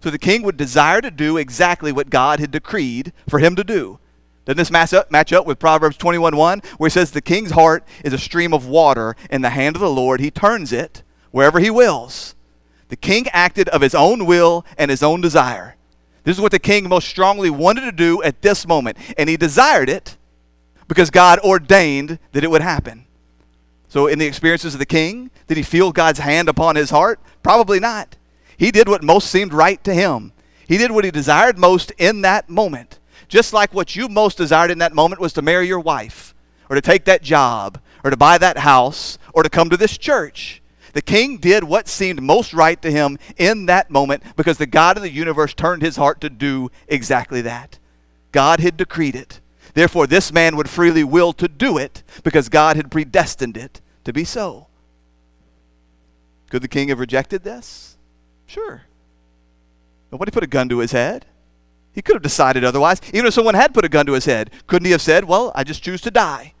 So 0.00 0.10
the 0.10 0.18
king 0.18 0.42
would 0.42 0.56
desire 0.56 1.00
to 1.00 1.10
do 1.10 1.36
exactly 1.36 1.92
what 1.92 2.10
God 2.10 2.40
had 2.40 2.50
decreed 2.50 3.12
for 3.28 3.38
him 3.38 3.54
to 3.56 3.64
do. 3.64 3.98
Doesn't 4.44 4.56
this 4.56 4.70
match 4.70 4.92
up, 4.92 5.10
match 5.10 5.32
up 5.32 5.46
with 5.46 5.58
Proverbs 5.58 5.96
21:1 5.96 6.62
where 6.78 6.88
it 6.88 6.92
says 6.92 7.10
the 7.10 7.20
king's 7.20 7.52
heart 7.52 7.84
is 8.04 8.12
a 8.12 8.18
stream 8.18 8.52
of 8.52 8.66
water 8.66 9.14
in 9.30 9.42
the 9.42 9.50
hand 9.50 9.76
of 9.76 9.80
the 9.80 9.90
Lord. 9.90 10.20
He 10.20 10.30
turns 10.30 10.72
it 10.72 11.02
wherever 11.30 11.60
he 11.60 11.70
wills. 11.70 12.34
The 12.88 12.96
king 12.96 13.28
acted 13.28 13.68
of 13.68 13.80
his 13.80 13.94
own 13.94 14.26
will 14.26 14.66
and 14.76 14.90
his 14.90 15.02
own 15.02 15.20
desire. 15.20 15.76
This 16.24 16.36
is 16.36 16.40
what 16.40 16.52
the 16.52 16.58
king 16.58 16.88
most 16.88 17.08
strongly 17.08 17.50
wanted 17.50 17.82
to 17.82 17.92
do 17.92 18.22
at 18.22 18.42
this 18.42 18.66
moment, 18.66 18.98
and 19.16 19.28
he 19.28 19.36
desired 19.36 19.88
it 19.88 20.16
because 20.88 21.10
God 21.10 21.38
ordained 21.40 22.18
that 22.32 22.44
it 22.44 22.50
would 22.50 22.62
happen. 22.62 23.06
So, 23.88 24.06
in 24.06 24.18
the 24.18 24.26
experiences 24.26 24.74
of 24.74 24.78
the 24.78 24.86
king, 24.86 25.30
did 25.46 25.58
he 25.58 25.62
feel 25.62 25.92
God's 25.92 26.18
hand 26.18 26.48
upon 26.48 26.76
his 26.76 26.90
heart? 26.90 27.20
Probably 27.42 27.78
not. 27.78 28.16
He 28.56 28.70
did 28.70 28.88
what 28.88 29.02
most 29.02 29.30
seemed 29.30 29.52
right 29.52 29.82
to 29.84 29.92
him. 29.92 30.32
He 30.66 30.78
did 30.78 30.90
what 30.90 31.04
he 31.04 31.10
desired 31.10 31.58
most 31.58 31.90
in 31.98 32.22
that 32.22 32.48
moment. 32.48 32.98
Just 33.28 33.52
like 33.52 33.74
what 33.74 33.94
you 33.94 34.08
most 34.08 34.38
desired 34.38 34.70
in 34.70 34.78
that 34.78 34.94
moment 34.94 35.20
was 35.20 35.34
to 35.34 35.42
marry 35.42 35.66
your 35.66 35.80
wife, 35.80 36.34
or 36.70 36.76
to 36.76 36.80
take 36.80 37.04
that 37.04 37.22
job, 37.22 37.78
or 38.02 38.10
to 38.10 38.16
buy 38.16 38.38
that 38.38 38.58
house, 38.58 39.18
or 39.34 39.42
to 39.42 39.50
come 39.50 39.68
to 39.68 39.76
this 39.76 39.98
church. 39.98 40.62
The 40.94 41.02
king 41.02 41.36
did 41.36 41.64
what 41.64 41.86
seemed 41.86 42.22
most 42.22 42.54
right 42.54 42.80
to 42.80 42.90
him 42.90 43.18
in 43.36 43.66
that 43.66 43.90
moment 43.90 44.22
because 44.36 44.56
the 44.56 44.66
God 44.66 44.96
of 44.96 45.02
the 45.02 45.12
universe 45.12 45.52
turned 45.52 45.82
his 45.82 45.96
heart 45.96 46.22
to 46.22 46.30
do 46.30 46.70
exactly 46.88 47.42
that. 47.42 47.78
God 48.30 48.60
had 48.60 48.78
decreed 48.78 49.14
it. 49.14 49.40
Therefore, 49.74 50.06
this 50.06 50.32
man 50.32 50.56
would 50.56 50.68
freely 50.68 51.04
will 51.04 51.32
to 51.34 51.48
do 51.48 51.78
it 51.78 52.02
because 52.22 52.48
God 52.48 52.76
had 52.76 52.90
predestined 52.90 53.56
it 53.56 53.80
to 54.04 54.12
be 54.12 54.24
so. 54.24 54.66
Could 56.50 56.62
the 56.62 56.68
king 56.68 56.88
have 56.88 57.00
rejected 57.00 57.42
this? 57.42 57.96
Sure. 58.46 58.82
Nobody 60.10 60.30
put 60.30 60.44
a 60.44 60.48
gun 60.48 60.68
to 60.68 60.80
his 60.80 60.92
head. 60.92 61.24
He 61.94 62.02
could 62.02 62.14
have 62.14 62.22
decided 62.22 62.64
otherwise. 62.64 63.00
Even 63.12 63.26
if 63.26 63.34
someone 63.34 63.54
had 63.54 63.72
put 63.72 63.84
a 63.84 63.88
gun 63.88 64.06
to 64.06 64.12
his 64.12 64.26
head, 64.26 64.50
couldn't 64.66 64.86
he 64.86 64.92
have 64.92 65.00
said, 65.00 65.24
Well, 65.24 65.52
I 65.54 65.64
just 65.64 65.82
choose 65.82 66.00
to 66.02 66.10
die, 66.10 66.52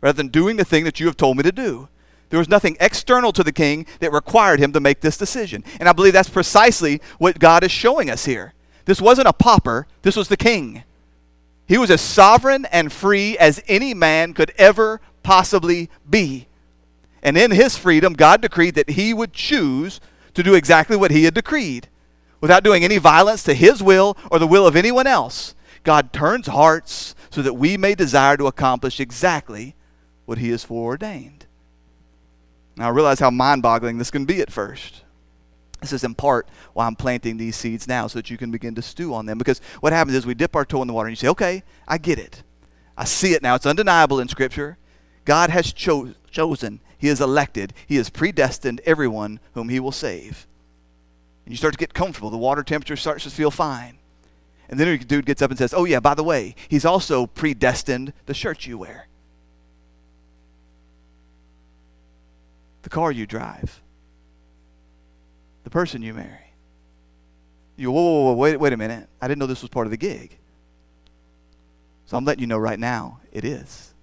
rather 0.00 0.16
than 0.16 0.28
doing 0.28 0.56
the 0.56 0.64
thing 0.64 0.84
that 0.84 1.00
you 1.00 1.06
have 1.06 1.16
told 1.16 1.36
me 1.36 1.42
to 1.42 1.52
do? 1.52 1.88
There 2.28 2.38
was 2.38 2.48
nothing 2.48 2.76
external 2.78 3.32
to 3.32 3.42
the 3.42 3.52
king 3.52 3.86
that 3.98 4.12
required 4.12 4.60
him 4.60 4.72
to 4.72 4.80
make 4.80 5.00
this 5.00 5.16
decision. 5.16 5.64
And 5.80 5.88
I 5.88 5.92
believe 5.92 6.12
that's 6.12 6.28
precisely 6.28 7.00
what 7.18 7.40
God 7.40 7.64
is 7.64 7.72
showing 7.72 8.08
us 8.08 8.24
here. 8.24 8.54
This 8.84 9.00
wasn't 9.00 9.28
a 9.28 9.32
pauper, 9.32 9.88
this 10.02 10.16
was 10.16 10.28
the 10.28 10.36
king. 10.36 10.84
He 11.70 11.78
was 11.78 11.92
as 11.92 12.00
sovereign 12.00 12.64
and 12.72 12.92
free 12.92 13.38
as 13.38 13.62
any 13.68 13.94
man 13.94 14.34
could 14.34 14.52
ever 14.58 15.00
possibly 15.22 15.88
be. 16.08 16.48
And 17.22 17.38
in 17.38 17.52
his 17.52 17.78
freedom, 17.78 18.14
God 18.14 18.40
decreed 18.42 18.74
that 18.74 18.90
he 18.90 19.14
would 19.14 19.32
choose 19.32 20.00
to 20.34 20.42
do 20.42 20.54
exactly 20.54 20.96
what 20.96 21.12
he 21.12 21.22
had 21.22 21.34
decreed 21.34 21.86
without 22.40 22.64
doing 22.64 22.82
any 22.82 22.98
violence 22.98 23.44
to 23.44 23.54
his 23.54 23.84
will 23.84 24.16
or 24.32 24.40
the 24.40 24.48
will 24.48 24.66
of 24.66 24.74
anyone 24.74 25.06
else. 25.06 25.54
God 25.84 26.12
turns 26.12 26.48
hearts 26.48 27.14
so 27.30 27.40
that 27.40 27.54
we 27.54 27.76
may 27.76 27.94
desire 27.94 28.36
to 28.36 28.48
accomplish 28.48 28.98
exactly 28.98 29.76
what 30.24 30.38
he 30.38 30.50
has 30.50 30.64
foreordained. 30.64 31.46
Now, 32.76 32.88
I 32.88 32.90
realize 32.90 33.20
how 33.20 33.30
mind 33.30 33.62
boggling 33.62 33.98
this 33.98 34.10
can 34.10 34.24
be 34.24 34.40
at 34.40 34.50
first. 34.50 35.04
This 35.80 35.92
is 35.92 36.04
in 36.04 36.14
part 36.14 36.48
why 36.74 36.86
I'm 36.86 36.94
planting 36.94 37.36
these 37.36 37.56
seeds 37.56 37.88
now 37.88 38.06
so 38.06 38.18
that 38.18 38.30
you 38.30 38.36
can 38.36 38.50
begin 38.50 38.74
to 38.74 38.82
stew 38.82 39.14
on 39.14 39.26
them. 39.26 39.38
Because 39.38 39.60
what 39.80 39.92
happens 39.92 40.16
is 40.16 40.26
we 40.26 40.34
dip 40.34 40.54
our 40.54 40.64
toe 40.64 40.82
in 40.82 40.88
the 40.88 40.94
water 40.94 41.08
and 41.08 41.12
you 41.12 41.20
say, 41.20 41.28
okay, 41.28 41.62
I 41.88 41.98
get 41.98 42.18
it. 42.18 42.42
I 42.96 43.04
see 43.04 43.32
it 43.32 43.42
now. 43.42 43.54
It's 43.54 43.66
undeniable 43.66 44.20
in 44.20 44.28
Scripture. 44.28 44.76
God 45.24 45.50
has 45.50 45.72
cho- 45.72 46.14
chosen, 46.30 46.80
He 46.98 47.08
has 47.08 47.20
elected, 47.20 47.72
He 47.86 47.96
has 47.96 48.10
predestined 48.10 48.80
everyone 48.84 49.40
whom 49.54 49.70
He 49.70 49.80
will 49.80 49.92
save. 49.92 50.46
And 51.46 51.52
you 51.52 51.56
start 51.56 51.72
to 51.72 51.78
get 51.78 51.94
comfortable. 51.94 52.30
The 52.30 52.36
water 52.36 52.62
temperature 52.62 52.96
starts 52.96 53.24
to 53.24 53.30
feel 53.30 53.50
fine. 53.50 53.96
And 54.68 54.78
then 54.78 54.86
a 54.86 54.98
dude 54.98 55.26
gets 55.26 55.42
up 55.42 55.50
and 55.50 55.58
says, 55.58 55.74
oh, 55.74 55.84
yeah, 55.84 56.00
by 56.00 56.14
the 56.14 56.22
way, 56.22 56.54
He's 56.68 56.84
also 56.84 57.26
predestined 57.26 58.12
the 58.26 58.34
shirt 58.34 58.66
you 58.66 58.76
wear, 58.76 59.08
the 62.82 62.90
car 62.90 63.10
you 63.10 63.26
drive 63.26 63.80
the 65.70 65.72
person 65.72 66.02
you 66.02 66.12
marry. 66.12 66.52
You, 67.76 67.92
whoa, 67.92 68.02
whoa, 68.02 68.22
whoa, 68.24 68.34
wait, 68.34 68.56
wait 68.58 68.72
a 68.72 68.76
minute. 68.76 69.08
I 69.22 69.28
didn't 69.28 69.38
know 69.38 69.46
this 69.46 69.62
was 69.62 69.70
part 69.70 69.86
of 69.86 69.92
the 69.92 69.96
gig. 69.96 70.36
So 72.06 72.16
I'm 72.16 72.24
letting 72.24 72.40
you 72.40 72.48
know 72.48 72.58
right 72.58 72.78
now, 72.78 73.20
it 73.32 73.44
is. 73.44 73.94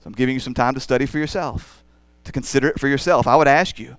So 0.00 0.06
I'm 0.06 0.12
giving 0.12 0.34
you 0.34 0.40
some 0.40 0.54
time 0.54 0.74
to 0.74 0.80
study 0.80 1.06
for 1.06 1.18
yourself, 1.18 1.82
to 2.24 2.30
consider 2.30 2.68
it 2.68 2.78
for 2.78 2.86
yourself. 2.86 3.26
I 3.26 3.34
would 3.34 3.48
ask 3.48 3.80
you, 3.80 3.96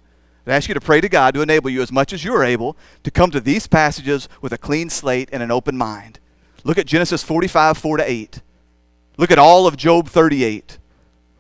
I'd 0.48 0.54
ask 0.54 0.70
you 0.70 0.76
to 0.76 0.82
pray 0.82 1.02
to 1.02 1.10
God 1.10 1.34
to 1.34 1.42
enable 1.42 1.70
you 1.70 1.82
as 1.82 1.92
much 1.92 2.14
as 2.14 2.24
you're 2.24 2.44
able 2.44 2.78
to 3.04 3.12
come 3.12 3.30
to 3.32 3.42
these 3.42 3.68
passages 3.68 4.30
with 4.42 4.54
a 4.54 4.58
clean 4.58 4.90
slate 4.90 5.30
and 5.34 5.44
an 5.44 5.52
open 5.52 5.78
mind. 5.78 6.20
Look 6.64 6.78
at 6.78 6.86
Genesis 6.86 7.22
45, 7.22 7.78
4 7.78 7.98
to 7.98 8.10
8. 8.10 8.42
Look 9.18 9.32
at 9.32 9.40
all 9.40 9.68
of 9.68 9.76
Job 9.76 10.08
38. 10.08 10.78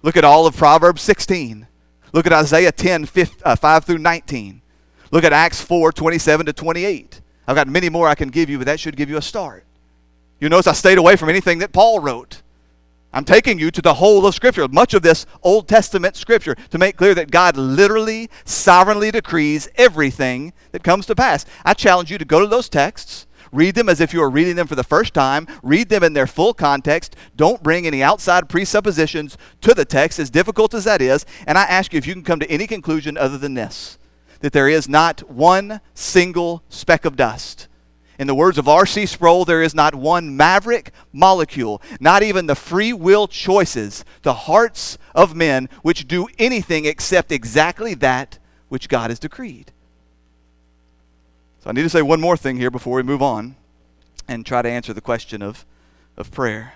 Look 0.01 0.17
at 0.17 0.25
all 0.25 0.45
of 0.45 0.57
Proverbs 0.57 1.01
16. 1.01 1.67
Look 2.13 2.28
at 2.28 2.34
Isaiah 2.34 2.71
10, 2.71 3.06
5, 3.06 3.36
uh, 3.43 3.56
5 3.56 3.86
through 3.86 3.97
19. 3.97 4.62
Look 5.12 5.23
at 5.23 5.34
Acts 5.34 5.62
4, 5.62 5.91
27 5.91 6.45
to 6.45 6.54
28. 6.54 7.21
I've 7.47 7.56
got 7.56 7.67
many 7.67 7.89
more 7.89 8.08
I 8.08 8.15
can 8.15 8.30
give 8.30 8.49
you, 8.49 8.58
but 8.58 8.65
that 8.65 8.80
should 8.80 8.95
give 8.95 9.10
you 9.10 9.17
a 9.17 9.21
start. 9.21 9.65
You 10.39 10.49
notice 10.49 10.67
I 10.67 10.73
stayed 10.73 10.97
away 10.97 11.15
from 11.15 11.30
anything 11.30 11.60
that 11.60 11.73
Paul 11.73 11.99
wrote. 11.99 12.41
I'm 13.13 13.26
taking 13.26 13.60
you 13.60 13.69
to 13.69 13.82
the 13.82 13.93
whole 13.95 14.26
of 14.26 14.34
Scripture, 14.34 14.67
much 14.67 14.95
of 14.95 15.04
this 15.04 15.28
Old 15.43 15.67
Testament 15.67 16.15
Scripture, 16.15 16.56
to 16.71 16.78
make 16.80 16.97
clear 16.97 17.13
that 17.13 17.30
God 17.30 17.58
literally, 17.58 18.30
sovereignly 18.43 19.12
decrees 19.12 19.69
everything 19.76 20.52
that 20.71 20.84
comes 20.84 21.06
to 21.06 21.15
pass. 21.15 21.45
I 21.63 21.76
challenge 21.76 22.10
you 22.10 22.17
to 22.17 22.26
go 22.26 22.39
to 22.39 22.47
those 22.47 22.69
texts, 22.69 23.28
read 23.53 23.75
them 23.75 23.87
as 23.87 24.01
if 24.01 24.13
you 24.13 24.21
are 24.21 24.29
reading 24.29 24.57
them 24.57 24.67
for 24.67 24.75
the 24.75 24.83
first 24.83 25.13
time, 25.13 25.47
read 25.61 25.87
them 25.87 26.03
in 26.03 26.11
their 26.11 26.27
full 26.27 26.53
context. 26.53 27.15
Don't 27.37 27.63
bring 27.63 27.87
any 27.87 28.03
outside 28.03 28.49
presuppositions 28.49 29.37
to 29.61 29.73
the 29.73 29.85
text, 29.85 30.19
as 30.19 30.29
difficult 30.29 30.73
as 30.73 30.83
that 30.83 31.01
is. 31.01 31.25
And 31.47 31.57
I 31.57 31.63
ask 31.63 31.93
you 31.93 31.97
if 31.97 32.07
you 32.07 32.13
can 32.13 32.23
come 32.23 32.39
to 32.41 32.51
any 32.51 32.67
conclusion 32.67 33.17
other 33.17 33.37
than 33.37 33.53
this 33.53 33.97
that 34.41 34.51
there 34.51 34.67
is 34.67 34.89
not 34.89 35.21
one 35.31 35.79
single 35.93 36.63
speck 36.67 37.05
of 37.05 37.15
dust 37.15 37.69
in 38.19 38.27
the 38.27 38.35
words 38.35 38.57
of 38.57 38.67
R.C. 38.67 39.05
Sproul, 39.07 39.43
there 39.43 39.63
is 39.63 39.73
not 39.73 39.95
one 39.95 40.37
maverick 40.37 40.91
molecule, 41.11 41.81
not 41.99 42.23
even 42.23 42.45
the 42.45 42.55
free 42.55 42.93
will 42.93 43.27
choices, 43.27 44.05
the 44.21 44.33
hearts 44.33 44.97
of 45.15 45.35
men, 45.35 45.67
which 45.81 46.07
do 46.07 46.27
anything 46.37 46.85
except 46.85 47.31
exactly 47.31 47.93
that 47.95 48.39
which 48.69 48.87
God 48.87 49.09
has 49.09 49.19
decreed. 49.19 49.71
So 51.63 51.69
I 51.69 51.71
need 51.71 51.84
to 51.84 51.89
say 51.89 52.02
one 52.02 52.19
more 52.19 52.36
thing 52.36 52.58
here 52.58 52.69
before 52.69 52.97
we 52.97 53.04
move 53.04 53.21
on 53.21 53.56
and 54.28 54.45
try 54.45 54.62
to 54.62 54.69
answer 54.69 54.91
the 54.91 54.99
question 54.99 55.41
of, 55.41 55.65
of 56.17 56.30
prayer. 56.30 56.73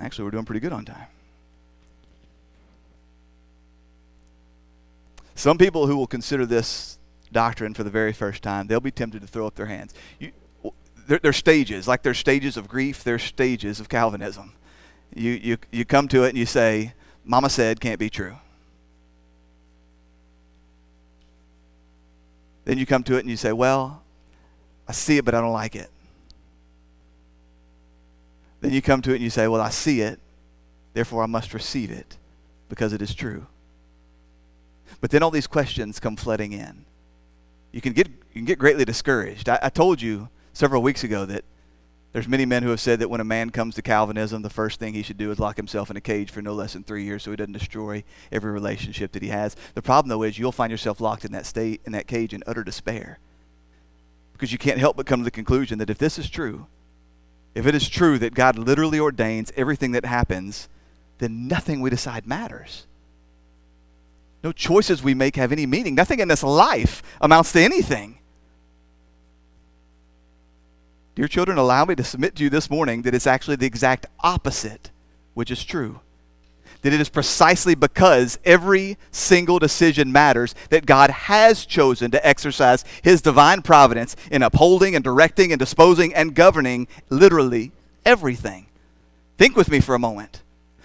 Actually, 0.00 0.26
we're 0.26 0.30
doing 0.30 0.44
pretty 0.44 0.60
good 0.60 0.72
on 0.72 0.84
time. 0.84 1.08
Some 5.34 5.58
people 5.58 5.88
who 5.88 5.96
will 5.96 6.06
consider 6.06 6.46
this 6.46 6.98
doctrine 7.32 7.74
for 7.74 7.82
the 7.82 7.90
very 7.90 8.12
first 8.12 8.44
time, 8.44 8.68
they'll 8.68 8.78
be 8.78 8.92
tempted 8.92 9.20
to 9.20 9.26
throw 9.26 9.48
up 9.48 9.56
their 9.56 9.66
hands. 9.66 9.92
You, 10.20 10.30
there, 11.08 11.18
there's 11.18 11.38
stages, 11.38 11.88
like 11.88 12.04
there's 12.04 12.18
stages 12.18 12.56
of 12.56 12.68
grief, 12.68 13.02
there's 13.02 13.24
stages 13.24 13.80
of 13.80 13.88
Calvinism. 13.88 14.52
You, 15.12 15.32
you, 15.32 15.56
you 15.72 15.84
come 15.84 16.06
to 16.06 16.22
it 16.22 16.28
and 16.28 16.38
you 16.38 16.46
say, 16.46 16.94
Mama 17.24 17.50
said 17.50 17.80
can't 17.80 17.98
be 17.98 18.10
true. 18.10 18.36
Then 22.66 22.76
you 22.76 22.84
come 22.84 23.02
to 23.04 23.16
it 23.16 23.20
and 23.20 23.30
you 23.30 23.38
say, 23.38 23.52
Well, 23.52 24.02
I 24.86 24.92
see 24.92 25.16
it, 25.16 25.24
but 25.24 25.34
I 25.34 25.40
don't 25.40 25.52
like 25.52 25.74
it. 25.74 25.88
Then 28.60 28.72
you 28.72 28.82
come 28.82 29.00
to 29.02 29.12
it 29.12 29.14
and 29.14 29.24
you 29.24 29.30
say, 29.30 29.48
Well, 29.48 29.62
I 29.62 29.70
see 29.70 30.02
it, 30.02 30.20
therefore 30.92 31.22
I 31.22 31.26
must 31.26 31.54
receive 31.54 31.90
it 31.90 32.18
because 32.68 32.92
it 32.92 33.00
is 33.00 33.14
true. 33.14 33.46
But 35.00 35.10
then 35.10 35.22
all 35.22 35.30
these 35.30 35.46
questions 35.46 35.98
come 35.98 36.16
flooding 36.16 36.52
in 36.52 36.84
you 37.76 37.82
can 37.82 37.92
get, 37.92 38.08
you 38.08 38.14
can 38.32 38.46
get 38.46 38.58
greatly 38.58 38.86
discouraged. 38.86 39.50
I, 39.50 39.58
I 39.64 39.68
told 39.68 40.00
you 40.00 40.30
several 40.54 40.80
weeks 40.80 41.04
ago 41.04 41.26
that 41.26 41.44
there's 42.16 42.28
many 42.28 42.46
men 42.46 42.62
who 42.62 42.70
have 42.70 42.80
said 42.80 43.00
that 43.00 43.10
when 43.10 43.20
a 43.20 43.24
man 43.24 43.50
comes 43.50 43.74
to 43.74 43.82
Calvinism, 43.82 44.40
the 44.40 44.48
first 44.48 44.80
thing 44.80 44.94
he 44.94 45.02
should 45.02 45.18
do 45.18 45.30
is 45.30 45.38
lock 45.38 45.58
himself 45.58 45.90
in 45.90 45.98
a 45.98 46.00
cage 46.00 46.30
for 46.30 46.40
no 46.40 46.54
less 46.54 46.72
than 46.72 46.82
three 46.82 47.04
years 47.04 47.22
so 47.22 47.30
he 47.30 47.36
doesn't 47.36 47.52
destroy 47.52 48.02
every 48.32 48.50
relationship 48.52 49.12
that 49.12 49.22
he 49.22 49.28
has. 49.28 49.54
The 49.74 49.82
problem, 49.82 50.08
though, 50.08 50.22
is 50.22 50.38
you'll 50.38 50.50
find 50.50 50.70
yourself 50.70 50.98
locked 50.98 51.26
in 51.26 51.32
that 51.32 51.44
state, 51.44 51.82
in 51.84 51.92
that 51.92 52.06
cage, 52.06 52.32
in 52.32 52.42
utter 52.46 52.64
despair. 52.64 53.18
Because 54.32 54.50
you 54.50 54.56
can't 54.56 54.78
help 54.78 54.96
but 54.96 55.04
come 55.04 55.20
to 55.20 55.24
the 55.26 55.30
conclusion 55.30 55.76
that 55.76 55.90
if 55.90 55.98
this 55.98 56.18
is 56.18 56.30
true, 56.30 56.68
if 57.54 57.66
it 57.66 57.74
is 57.74 57.86
true 57.86 58.18
that 58.18 58.32
God 58.32 58.56
literally 58.56 58.98
ordains 58.98 59.52
everything 59.54 59.92
that 59.92 60.06
happens, 60.06 60.70
then 61.18 61.46
nothing 61.46 61.82
we 61.82 61.90
decide 61.90 62.26
matters. 62.26 62.86
No 64.42 64.52
choices 64.52 65.02
we 65.02 65.12
make 65.12 65.36
have 65.36 65.52
any 65.52 65.66
meaning. 65.66 65.94
Nothing 65.94 66.20
in 66.20 66.28
this 66.28 66.42
life 66.42 67.02
amounts 67.20 67.52
to 67.52 67.60
anything. 67.60 68.15
Dear 71.16 71.28
children, 71.28 71.56
allow 71.56 71.86
me 71.86 71.94
to 71.94 72.04
submit 72.04 72.36
to 72.36 72.44
you 72.44 72.50
this 72.50 72.68
morning 72.68 73.00
that 73.02 73.14
it's 73.14 73.26
actually 73.26 73.56
the 73.56 73.64
exact 73.64 74.04
opposite, 74.20 74.90
which 75.32 75.50
is 75.50 75.64
true. 75.64 76.00
That 76.82 76.92
it 76.92 77.00
is 77.00 77.08
precisely 77.08 77.74
because 77.74 78.38
every 78.44 78.98
single 79.12 79.58
decision 79.58 80.12
matters 80.12 80.54
that 80.68 80.84
God 80.84 81.08
has 81.08 81.64
chosen 81.64 82.10
to 82.10 82.24
exercise 82.24 82.84
His 83.00 83.22
divine 83.22 83.62
providence 83.62 84.14
in 84.30 84.42
upholding 84.42 84.94
and 84.94 85.02
directing 85.02 85.52
and 85.52 85.58
disposing 85.58 86.14
and 86.14 86.34
governing 86.34 86.86
literally 87.08 87.72
everything. 88.04 88.66
Think 89.38 89.56
with 89.56 89.70
me 89.70 89.80
for 89.80 89.94
a 89.94 89.98
moment. 89.98 90.42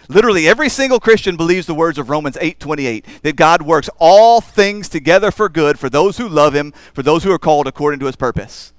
Literally 0.07 0.47
every 0.47 0.69
single 0.69 1.01
Christian 1.01 1.35
believes 1.35 1.67
the 1.67 1.75
words 1.75 1.97
of 1.97 2.09
Romans 2.09 2.37
8:28 2.39 3.03
that 3.23 3.35
God 3.35 3.63
works 3.63 3.89
all 3.99 4.39
things 4.39 4.87
together 4.87 5.29
for 5.29 5.49
good 5.49 5.77
for 5.77 5.89
those 5.89 6.17
who 6.17 6.29
love 6.29 6.55
him, 6.55 6.73
for 6.93 7.03
those 7.03 7.25
who 7.25 7.33
are 7.33 7.37
called 7.37 7.67
according 7.67 7.99
to 7.99 8.05
his 8.05 8.15
purpose. 8.15 8.71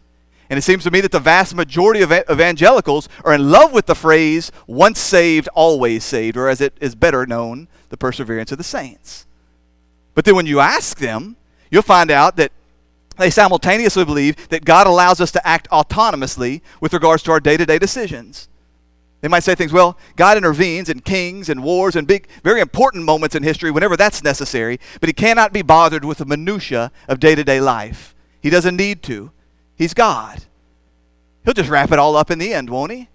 And 0.53 0.59
it 0.59 0.63
seems 0.63 0.85
to 0.85 0.91
me 0.91 1.01
that 1.01 1.13
the 1.13 1.19
vast 1.19 1.55
majority 1.55 2.03
of 2.03 2.13
evangelicals 2.13 3.09
are 3.25 3.33
in 3.33 3.51
love 3.51 3.73
with 3.73 3.87
the 3.87 3.95
phrase 3.95 4.53
once 4.67 4.99
saved, 4.99 5.49
always 5.55 6.05
saved, 6.05 6.37
or 6.37 6.51
as 6.51 6.61
it 6.61 6.77
is 6.79 6.95
better 6.95 7.25
known, 7.25 7.69
the 7.89 7.97
perseverance 7.97 8.53
of 8.53 8.59
the 8.59 8.63
saints. 8.63 9.25
But 10.15 10.27
then 10.27 10.37
when 10.37 10.45
you 10.45 10.61
ask 10.61 10.99
them, 10.99 11.37
you'll 11.71 11.81
find 11.81 12.11
out 12.11 12.37
that 12.37 12.53
they 13.17 13.31
simultaneously 13.31 14.05
believe 14.05 14.51
that 14.51 14.67
God 14.67 14.87
allows 14.87 15.23
us 15.23 15.31
to 15.31 15.49
act 15.49 15.71
autonomously 15.71 16.61
with 16.83 16.93
regards 16.93 17.23
to 17.23 17.33
our 17.33 17.41
day 17.41 17.57
to 17.57 17.65
day 17.65 17.79
decisions. 17.79 18.51
They 19.23 19.29
might 19.29 19.45
say 19.45 19.55
things, 19.55 19.73
well, 19.73 19.97
God 20.17 20.37
intervenes 20.37 20.91
in 20.91 21.01
kings 21.01 21.49
and 21.49 21.63
wars 21.63 21.97
and 21.97 22.07
big, 22.07 22.29
very 22.45 22.61
important 22.61 23.07
moments 23.07 23.35
in 23.35 23.43
history 23.43 23.71
whenever 23.71 23.97
that's 23.97 24.23
necessary, 24.23 24.79
but 25.01 25.09
he 25.09 25.15
cannot 25.15 25.55
be 25.55 25.63
bothered 25.63 26.05
with 26.05 26.19
the 26.19 26.27
minutiae 26.27 26.93
of 27.09 27.21
day 27.21 27.35
to 27.35 27.43
day 27.43 27.59
life. 27.59 28.15
He 28.43 28.51
doesn't 28.51 28.77
need 28.77 29.03
to. 29.05 29.31
He's 29.83 29.95
God. 29.95 30.41
He'll 31.45 31.55
just 31.55 31.69
wrap 31.69 31.91
it 31.91 31.99
all 31.99 32.15
up 32.17 32.31
in 32.31 32.39
the 32.39 32.55
end, 32.55 32.71
won't 32.71 32.93
he? 32.93 33.09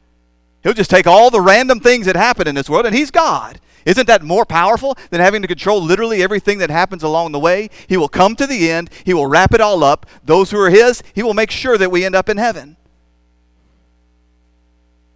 He'll 0.63 0.73
just 0.73 0.89
take 0.89 1.08
all 1.08 1.30
the 1.30 1.39
random 1.39 1.80
things 1.80 2.08
that 2.08 2.17
happen 2.17 2.45
in 2.45 2.56
this 2.56 2.69
world, 2.69 2.86
and 2.86 2.93
he's 2.93 3.10
God. 3.10 3.62
Isn't 3.86 4.08
that 4.08 4.21
more 4.21 4.43
powerful 4.43 4.97
than 5.10 5.21
having 5.21 5.41
to 5.43 5.47
control 5.47 5.82
literally 5.82 6.21
everything 6.21 6.58
that 6.58 6.69
happens 6.69 7.03
along 7.03 7.32
the 7.32 7.39
way? 7.39 7.69
He 7.88 7.95
will 7.95 8.10
come 8.10 8.36
to 8.36 8.45
the 8.45 8.69
end, 8.69 8.89
he 9.06 9.13
will 9.13 9.27
wrap 9.27 9.53
it 9.53 9.62
all 9.62 9.82
up. 9.82 10.08
Those 10.25 10.51
who 10.51 10.60
are 10.60 10.69
his, 10.69 11.01
he 11.15 11.23
will 11.23 11.34
make 11.34 11.51
sure 11.51 11.77
that 11.77 11.89
we 11.89 12.03
end 12.03 12.15
up 12.15 12.27
in 12.27 12.36
heaven. 12.36 12.75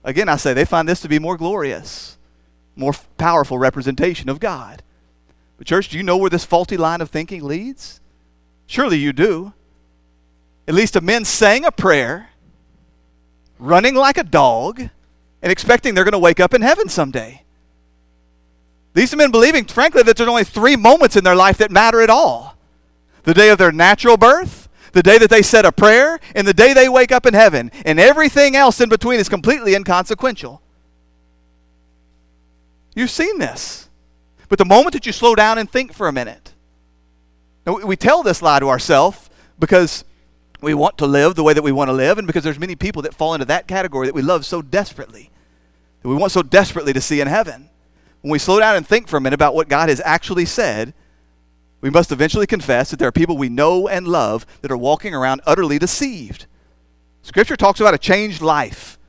Again, 0.05 0.29
I 0.29 0.37
say 0.37 0.53
they 0.53 0.63
find 0.63 0.87
this 0.87 1.01
to 1.01 1.09
be 1.09 1.19
more 1.19 1.35
glorious, 1.35 2.17
more 2.77 2.93
powerful 3.17 3.59
representation 3.59 4.29
of 4.29 4.39
God. 4.39 4.83
But, 5.57 5.67
church, 5.67 5.89
do 5.89 5.97
you 5.97 6.03
know 6.03 6.15
where 6.15 6.29
this 6.29 6.45
faulty 6.45 6.77
line 6.77 7.01
of 7.01 7.09
thinking 7.09 7.43
leads? 7.43 7.99
Surely 8.67 8.99
you 8.99 9.11
do. 9.11 9.51
It 10.67 10.73
least 10.73 10.93
to 10.93 11.01
men 11.01 11.25
saying 11.25 11.65
a 11.65 11.71
prayer, 11.71 12.29
running 13.59 13.95
like 13.95 14.17
a 14.17 14.23
dog, 14.23 14.79
and 15.41 15.51
expecting 15.51 15.93
they're 15.93 16.03
going 16.03 16.11
to 16.11 16.19
wake 16.19 16.39
up 16.39 16.53
in 16.53 16.61
heaven 16.61 16.87
someday. 16.87 17.43
These 18.93 19.15
men 19.15 19.31
believing, 19.31 19.65
frankly, 19.65 20.03
that 20.03 20.17
there's 20.17 20.29
only 20.29 20.43
three 20.43 20.75
moments 20.75 21.15
in 21.15 21.23
their 21.23 21.35
life 21.35 21.57
that 21.57 21.71
matter 21.71 22.01
at 22.01 22.09
all 22.09 22.57
the 23.23 23.33
day 23.33 23.49
of 23.49 23.57
their 23.57 23.71
natural 23.71 24.17
birth, 24.17 24.67
the 24.93 25.03
day 25.03 25.17
that 25.17 25.29
they 25.29 25.41
said 25.41 25.63
a 25.63 25.71
prayer, 25.71 26.19
and 26.35 26.47
the 26.47 26.53
day 26.53 26.73
they 26.73 26.89
wake 26.89 27.11
up 27.11 27.25
in 27.25 27.33
heaven. 27.33 27.71
And 27.85 27.99
everything 27.99 28.55
else 28.55 28.81
in 28.81 28.89
between 28.89 29.19
is 29.19 29.29
completely 29.29 29.75
inconsequential. 29.75 30.61
You've 32.95 33.11
seen 33.11 33.37
this. 33.37 33.89
But 34.49 34.57
the 34.57 34.65
moment 34.65 34.93
that 34.93 35.05
you 35.05 35.11
slow 35.11 35.35
down 35.35 35.57
and 35.57 35.69
think 35.69 35.93
for 35.93 36.07
a 36.07 36.11
minute, 36.11 36.53
now 37.65 37.77
we 37.77 37.95
tell 37.95 38.23
this 38.23 38.41
lie 38.41 38.59
to 38.59 38.69
ourselves 38.69 39.29
because 39.59 40.03
we 40.61 40.73
want 40.73 40.97
to 40.99 41.05
live 41.05 41.35
the 41.35 41.43
way 41.43 41.53
that 41.53 41.63
we 41.63 41.71
want 41.71 41.89
to 41.89 41.93
live, 41.93 42.17
and 42.17 42.27
because 42.27 42.43
there's 42.43 42.59
many 42.59 42.75
people 42.75 43.01
that 43.01 43.13
fall 43.13 43.33
into 43.33 43.45
that 43.45 43.67
category 43.67 44.07
that 44.07 44.15
we 44.15 44.21
love 44.21 44.45
so 44.45 44.61
desperately, 44.61 45.31
that 46.01 46.07
we 46.07 46.15
want 46.15 46.31
so 46.31 46.43
desperately 46.43 46.93
to 46.93 47.01
see 47.01 47.19
in 47.19 47.27
heaven. 47.27 47.69
When 48.21 48.31
we 48.31 48.39
slow 48.39 48.59
down 48.59 48.75
and 48.75 48.85
think 48.85 49.07
for 49.07 49.17
a 49.17 49.21
minute 49.21 49.35
about 49.35 49.55
what 49.55 49.69
God 49.69 49.89
has 49.89 50.01
actually 50.05 50.45
said, 50.45 50.93
we 51.81 51.89
must 51.89 52.11
eventually 52.11 52.45
confess 52.45 52.91
that 52.91 52.99
there 52.99 53.07
are 53.07 53.11
people 53.11 53.37
we 53.37 53.49
know 53.49 53.87
and 53.87 54.07
love 54.07 54.45
that 54.61 54.71
are 54.71 54.77
walking 54.77 55.15
around 55.15 55.41
utterly 55.45 55.79
deceived. 55.79 56.45
Scripture 57.23 57.57
talks 57.57 57.79
about 57.79 57.95
a 57.95 57.97
changed 57.97 58.41
life. 58.41 58.99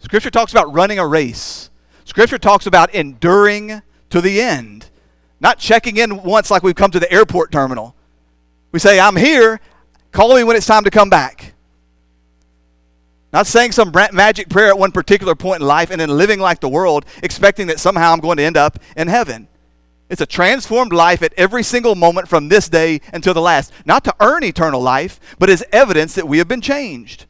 Scripture 0.00 0.30
talks 0.30 0.52
about 0.52 0.72
running 0.72 0.98
a 0.98 1.06
race. 1.06 1.70
Scripture 2.04 2.38
talks 2.38 2.66
about 2.66 2.94
enduring 2.94 3.80
to 4.10 4.20
the 4.20 4.40
end, 4.40 4.90
not 5.40 5.58
checking 5.58 5.96
in 5.96 6.22
once 6.22 6.50
like 6.50 6.62
we've 6.62 6.74
come 6.74 6.90
to 6.90 7.00
the 7.00 7.10
airport 7.10 7.52
terminal. 7.52 7.94
We 8.72 8.78
say, 8.78 9.00
I'm 9.00 9.16
here, 9.16 9.60
call 10.12 10.34
me 10.34 10.44
when 10.44 10.56
it's 10.56 10.66
time 10.66 10.84
to 10.84 10.90
come 10.90 11.10
back. 11.10 11.54
Not 13.32 13.46
saying 13.46 13.72
some 13.72 13.92
magic 14.12 14.48
prayer 14.48 14.68
at 14.68 14.78
one 14.78 14.90
particular 14.90 15.36
point 15.36 15.60
in 15.60 15.66
life 15.66 15.90
and 15.90 16.00
then 16.00 16.10
living 16.10 16.40
like 16.40 16.60
the 16.60 16.68
world, 16.68 17.04
expecting 17.22 17.68
that 17.68 17.78
somehow 17.78 18.12
I'm 18.12 18.18
going 18.20 18.38
to 18.38 18.42
end 18.42 18.56
up 18.56 18.78
in 18.96 19.06
heaven. 19.06 19.46
It's 20.08 20.20
a 20.20 20.26
transformed 20.26 20.92
life 20.92 21.22
at 21.22 21.32
every 21.36 21.62
single 21.62 21.94
moment 21.94 22.26
from 22.26 22.48
this 22.48 22.68
day 22.68 23.00
until 23.12 23.32
the 23.32 23.40
last. 23.40 23.72
Not 23.84 24.02
to 24.04 24.14
earn 24.18 24.42
eternal 24.42 24.82
life, 24.82 25.20
but 25.38 25.48
as 25.48 25.62
evidence 25.70 26.14
that 26.16 26.26
we 26.26 26.38
have 26.38 26.48
been 26.48 26.60
changed. 26.60 27.26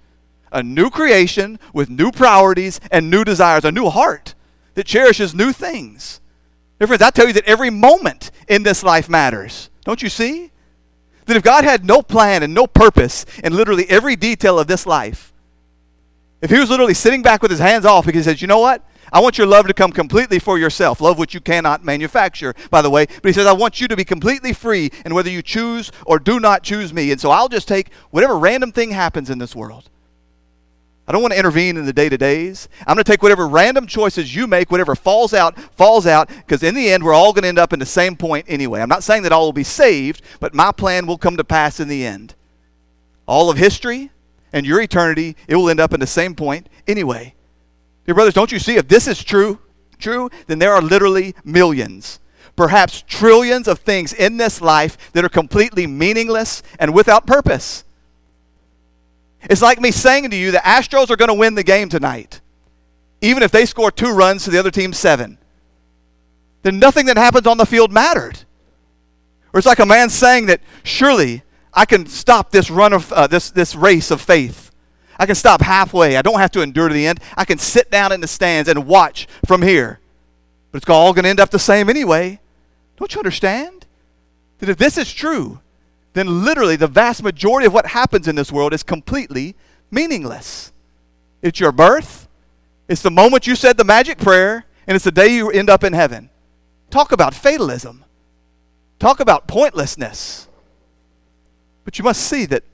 a 0.53 0.62
new 0.62 0.90
creation 0.90 1.59
with 1.73 1.90
new 1.90 2.11
priorities 2.11 2.81
and 2.90 3.11
new 3.11 3.25
desires, 3.25 3.64
a 3.64 3.73
new 3.73 3.88
heart 3.88 4.35
that 4.75 4.87
cherishes 4.87 5.35
new 5.35 5.53
things. 5.53 6.21
Dear 6.79 6.88
friends, 6.88 7.03
I 7.03 7.11
tell 7.11 7.27
you 7.27 7.33
that 7.35 7.45
every 7.45 7.71
moment 7.71 8.31
in 8.49 8.62
this 8.62 8.83
life 8.83 9.09
matters. 9.09 9.71
Don't 9.85 10.03
you 10.03 10.09
see? 10.09 10.51
That 11.31 11.37
if 11.37 11.45
God 11.45 11.62
had 11.62 11.85
no 11.85 12.03
plan 12.03 12.43
and 12.43 12.53
no 12.53 12.66
purpose 12.66 13.25
in 13.45 13.55
literally 13.55 13.88
every 13.88 14.16
detail 14.16 14.59
of 14.59 14.66
this 14.66 14.85
life, 14.85 15.33
if 16.43 16.51
He 16.51 16.59
was 16.59 16.71
literally 16.71 16.93
sitting 16.93 17.23
back 17.23 17.40
with 17.40 17.53
His 17.53 17.61
hands 17.61 17.85
off 17.85 18.05
because 18.05 18.25
He 18.25 18.33
says, 18.33 18.43
you 18.43 18.49
know 18.49 18.59
what? 18.59 18.85
I 19.12 19.21
want 19.21 19.38
your 19.38 19.47
love 19.47 19.69
to 19.69 19.73
come 19.73 19.93
completely 19.93 20.40
for 20.40 20.59
yourself. 20.59 21.01
Love 21.01 21.21
which 21.21 21.33
you 21.33 21.40
cannot 21.40 21.85
manufacture, 21.85 22.53
by 22.69 22.83
the 22.83 22.90
way. 22.90 23.07
But 23.07 23.27
he 23.27 23.33
says, 23.33 23.47
I 23.47 23.53
want 23.53 23.81
you 23.81 23.87
to 23.87 23.97
be 23.97 24.05
completely 24.05 24.53
free 24.53 24.90
and 25.05 25.14
whether 25.14 25.31
you 25.31 25.40
choose 25.40 25.93
or 26.05 26.19
do 26.19 26.40
not 26.40 26.64
choose 26.64 26.93
me. 26.93 27.12
And 27.12 27.21
so 27.21 27.31
I'll 27.31 27.49
just 27.49 27.69
take 27.69 27.93
whatever 28.11 28.37
random 28.37 28.73
thing 28.73 28.90
happens 28.90 29.31
in 29.31 29.38
this 29.38 29.55
world 29.55 29.88
I 31.11 31.12
don't 31.12 31.23
want 31.23 31.33
to 31.33 31.38
intervene 31.40 31.77
in 31.77 31.87
the 31.87 31.92
day 31.92 32.09
to 32.09 32.16
days. 32.16 32.68
I'm 32.87 32.94
going 32.94 33.03
to 33.03 33.11
take 33.11 33.20
whatever 33.20 33.49
random 33.49 33.88
choices 33.88 34.33
you 34.33 34.46
make, 34.46 34.70
whatever 34.70 34.94
falls 34.94 35.35
out, 35.35 35.59
falls 35.59 36.07
out, 36.07 36.29
because 36.29 36.62
in 36.62 36.73
the 36.73 36.88
end, 36.88 37.03
we're 37.03 37.12
all 37.12 37.33
going 37.33 37.42
to 37.42 37.49
end 37.49 37.59
up 37.59 37.73
in 37.73 37.81
the 37.81 37.85
same 37.85 38.14
point 38.14 38.46
anyway. 38.49 38.81
I'm 38.81 38.88
not 38.88 39.03
saying 39.03 39.25
that 39.25 39.33
all 39.33 39.44
will 39.44 39.53
be 39.53 39.64
saved, 39.64 40.23
but 40.38 40.55
my 40.55 40.70
plan 40.70 41.09
will 41.09 41.18
come 41.18 41.37
to 41.37 41.42
pass 41.42 41.81
in 41.81 41.88
the 41.88 42.07
end. 42.07 42.37
All 43.27 43.51
of 43.51 43.59
history 43.59 44.12
and 44.53 44.64
your 44.64 44.81
eternity, 44.81 45.35
it 45.49 45.57
will 45.57 45.68
end 45.68 45.81
up 45.81 45.92
in 45.92 45.99
the 45.99 46.07
same 46.07 46.37
point 46.37 46.68
anyway. 46.87 47.35
Dear 48.07 48.14
brothers, 48.14 48.35
don't 48.35 48.53
you 48.53 48.61
see? 48.61 48.77
If 48.77 48.87
this 48.87 49.09
is 49.09 49.25
true, 49.25 49.59
true, 49.99 50.31
then 50.46 50.61
there 50.61 50.73
are 50.73 50.81
literally 50.81 51.35
millions, 51.42 52.20
perhaps 52.55 53.03
trillions 53.09 53.66
of 53.66 53.81
things 53.81 54.12
in 54.12 54.37
this 54.37 54.61
life 54.61 54.96
that 55.11 55.25
are 55.25 55.29
completely 55.29 55.88
meaningless 55.88 56.62
and 56.79 56.94
without 56.94 57.27
purpose. 57.27 57.83
It's 59.42 59.62
like 59.62 59.81
me 59.81 59.90
saying 59.90 60.31
to 60.31 60.37
you 60.37 60.50
the 60.50 60.59
Astros 60.59 61.11
are 61.11 61.16
going 61.16 61.29
to 61.29 61.35
win 61.35 61.55
the 61.55 61.62
game 61.62 61.88
tonight, 61.88 62.40
even 63.20 63.42
if 63.42 63.50
they 63.50 63.64
score 63.64 63.90
two 63.90 64.12
runs 64.12 64.44
to 64.44 64.50
the 64.50 64.59
other 64.59 64.70
team's 64.70 64.98
seven. 64.98 65.38
Then 66.62 66.79
nothing 66.79 67.07
that 67.07 67.16
happens 67.16 67.46
on 67.46 67.57
the 67.57 67.64
field 67.64 67.90
mattered. 67.90 68.44
Or 69.53 69.59
it's 69.59 69.66
like 69.66 69.79
a 69.79 69.87
man 69.87 70.11
saying 70.11 70.46
that 70.46 70.61
surely 70.83 71.42
I 71.72 71.87
can 71.87 72.07
stop 72.07 72.50
this 72.50 72.70
run 72.70 72.92
of 72.92 73.12
uh, 73.12 73.26
this 73.26 73.50
this 73.50 73.74
race 73.74 74.11
of 74.11 74.20
faith. 74.20 74.70
I 75.18 75.26
can 75.26 75.35
stop 75.35 75.61
halfway. 75.61 76.16
I 76.16 76.22
don't 76.22 76.38
have 76.38 76.50
to 76.53 76.62
endure 76.62 76.88
to 76.88 76.94
the 76.94 77.07
end. 77.07 77.20
I 77.37 77.44
can 77.44 77.59
sit 77.59 77.90
down 77.90 78.11
in 78.12 78.20
the 78.20 78.26
stands 78.26 78.68
and 78.68 78.87
watch 78.87 79.29
from 79.46 79.62
here. 79.62 80.00
But 80.72 80.83
it's 80.83 80.90
all 80.90 81.12
going 81.12 81.24
to 81.24 81.29
end 81.29 81.40
up 81.40 81.50
the 81.50 81.59
same 81.59 81.90
anyway. 81.90 82.40
Don't 82.96 83.12
you 83.14 83.20
understand? 83.20 83.87
That 84.59 84.68
if 84.68 84.76
this 84.76 84.96
is 84.96 85.12
true, 85.12 85.61
then 86.12 86.44
literally 86.44 86.77
the 86.77 86.87
vast 86.87 87.23
majority 87.23 87.66
of 87.66 87.73
what 87.73 87.87
happens 87.87 88.27
in 88.27 88.35
this 88.35 88.51
world 88.51 88.75
is 88.75 88.83
completely 88.83 89.55
meaningless. 89.90 90.73
It's 91.42 91.61
your 91.61 91.73
birth, 91.73 92.29
it's 92.88 93.03
the 93.03 93.11
moment 93.11 93.46
you 93.46 93.55
said 93.55 93.77
the 93.77 93.85
magic 93.85 94.18
prayer, 94.18 94.66
and 94.87 94.96
it's 94.96 95.05
the 95.05 95.12
day 95.12 95.35
you 95.35 95.51
end 95.51 95.70
up 95.70 95.85
in 95.85 95.92
heaven. 95.92 96.31
Talk 96.90 97.12
about 97.12 97.35
fatalism. 97.35 98.05
Talk 98.99 99.20
about 99.20 99.46
pointlessness. 99.46 100.49
But 101.85 101.99
you 101.99 102.05
must 102.05 102.23
see 102.23 102.46
that 102.46 102.64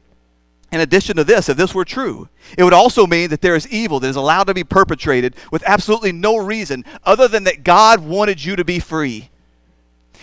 in 0.73 0.81
addition 0.81 1.17
to 1.17 1.25
this, 1.25 1.49
if 1.49 1.57
this 1.57 1.75
were 1.75 1.85
true, 1.85 2.29
it 2.59 2.65
would 2.65 2.73
also 2.73 3.07
mean 3.07 3.31
that 3.31 3.41
there 3.41 3.55
is 3.55 3.69
evil 3.69 4.01
that 4.01 4.09
is 4.09 4.17
allowed 4.17 4.45
to 4.45 4.55
be 4.55 4.65
perpetrated 4.65 5.37
with 5.53 5.63
absolutely 5.65 6.13
no 6.13 6.37
reason 6.37 6.85
other 7.05 7.29
than 7.29 7.45
that 7.45 7.63
God 7.63 8.01
wanted 8.01 8.45
you 8.45 8.57
to 8.57 8.65
be 8.65 8.81
free. 8.81 9.31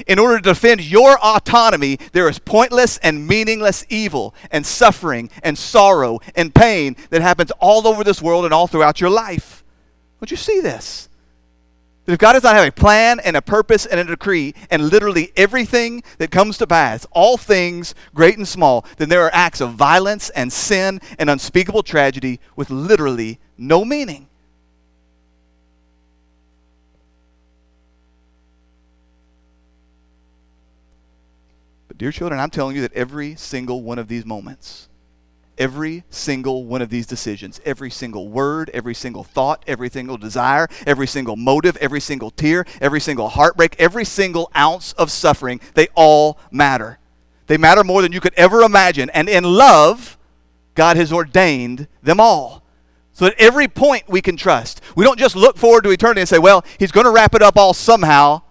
In 0.08 0.19
order 0.19 0.38
to 0.38 0.43
defend 0.43 0.82
your 0.82 1.17
autonomy, 1.19 1.97
there 2.12 2.29
is 2.29 2.39
pointless 2.39 2.97
and 2.97 3.27
meaningless 3.27 3.86
evil 3.89 4.34
and 4.51 4.65
suffering 4.65 5.29
and 5.43 5.58
sorrow 5.58 6.19
and 6.36 6.53
pain 6.53 6.95
that 7.10 7.21
happens 7.21 7.51
all 7.60 7.88
over 7.88 8.03
this 8.03 8.21
world 8.21 8.45
and 8.45 8.53
all 8.53 8.67
throughout 8.67 8.99
your 8.99 9.10
life. 9.10 9.63
Don't 10.19 10.32
you 10.32 10.38
see 10.38 10.60
this? 10.60 11.10
That 12.06 12.13
if 12.13 12.19
God 12.19 12.34
does 12.34 12.43
not 12.43 12.56
have 12.56 12.67
a 12.67 12.71
plan 12.71 13.21
and 13.21 13.38
a 13.38 13.41
purpose 13.41 13.86
and 13.86 13.99
a 13.99 14.03
decree, 14.03 14.53
and 14.69 14.89
literally 14.89 15.32
everything 15.38 16.03
that 16.17 16.32
comes 16.32 16.58
to 16.58 16.67
pass, 16.67 17.06
all 17.12 17.38
things, 17.38 17.95
great 18.13 18.38
and 18.38 18.47
small, 18.47 18.86
then 18.97 19.08
there 19.08 19.23
are 19.23 19.34
acts 19.34 19.62
of 19.62 19.73
violence 19.73 20.29
and 20.32 20.51
sin 20.51 20.99
and 21.17 21.29
unspeakable 21.29 21.84
tragedy 21.84 22.41
with 22.58 22.69
literally 22.69 23.39
no 23.58 23.86
meaning. 23.86 24.27
But, 31.88 31.93
dear 32.04 32.12
children, 32.12 32.38
I'm 32.38 32.50
telling 32.50 32.76
you 32.76 32.82
that 32.82 32.92
every 32.92 33.34
single 33.36 33.82
one 33.82 33.98
of 33.98 34.10
these 34.10 34.26
moments, 34.26 34.89
every 35.58 36.04
single 36.10 36.66
one 36.66 36.82
of 36.82 36.89
these 36.89 37.08
decisions, 37.08 37.62
every 37.63 37.89
single 37.89 38.28
word, 38.28 38.70
every 38.74 38.94
single 38.94 39.24
thought, 39.24 39.63
every 39.68 39.89
single 39.89 40.18
desire, 40.18 40.68
every 40.86 41.08
single 41.08 41.38
motive, 41.38 41.78
every 41.78 42.02
single 42.02 42.30
tear, 42.30 42.66
every 42.82 43.00
single 43.00 43.30
heartbreak, 43.30 43.78
every 43.80 44.04
single 44.04 44.52
ounce 44.54 44.92
of 44.98 45.12
suffering, 45.12 45.62
they 45.76 45.88
all 45.96 46.38
matter. 46.52 47.00
They 47.48 47.56
matter 47.56 47.86
more 47.86 48.02
than 48.02 48.12
you 48.12 48.20
could 48.20 48.34
ever 48.34 48.63
imagine. 48.63 49.10
And 49.12 49.30
in 49.30 49.46
love, 49.46 50.18
God 50.76 50.98
has 50.98 51.13
ordained 51.13 51.88
them 52.02 52.20
all. 52.20 52.63
So 53.13 53.28
at 53.28 53.39
every 53.39 53.70
point 53.70 54.10
we 54.10 54.22
can 54.22 54.36
trust. 54.36 54.82
We 54.98 55.06
don't 55.06 55.18
just 55.20 55.38
look 55.38 55.56
forward 55.56 55.86
to 55.86 55.92
eternity 55.92 56.20
and 56.20 56.28
say, 56.28 56.39
well, 56.39 56.66
he's 56.78 56.92
going 56.92 57.06
to 57.06 57.13
wrap 57.13 57.34
it 57.34 57.42
up 57.42 57.56
all 57.56 57.74
somehow. 57.74 58.42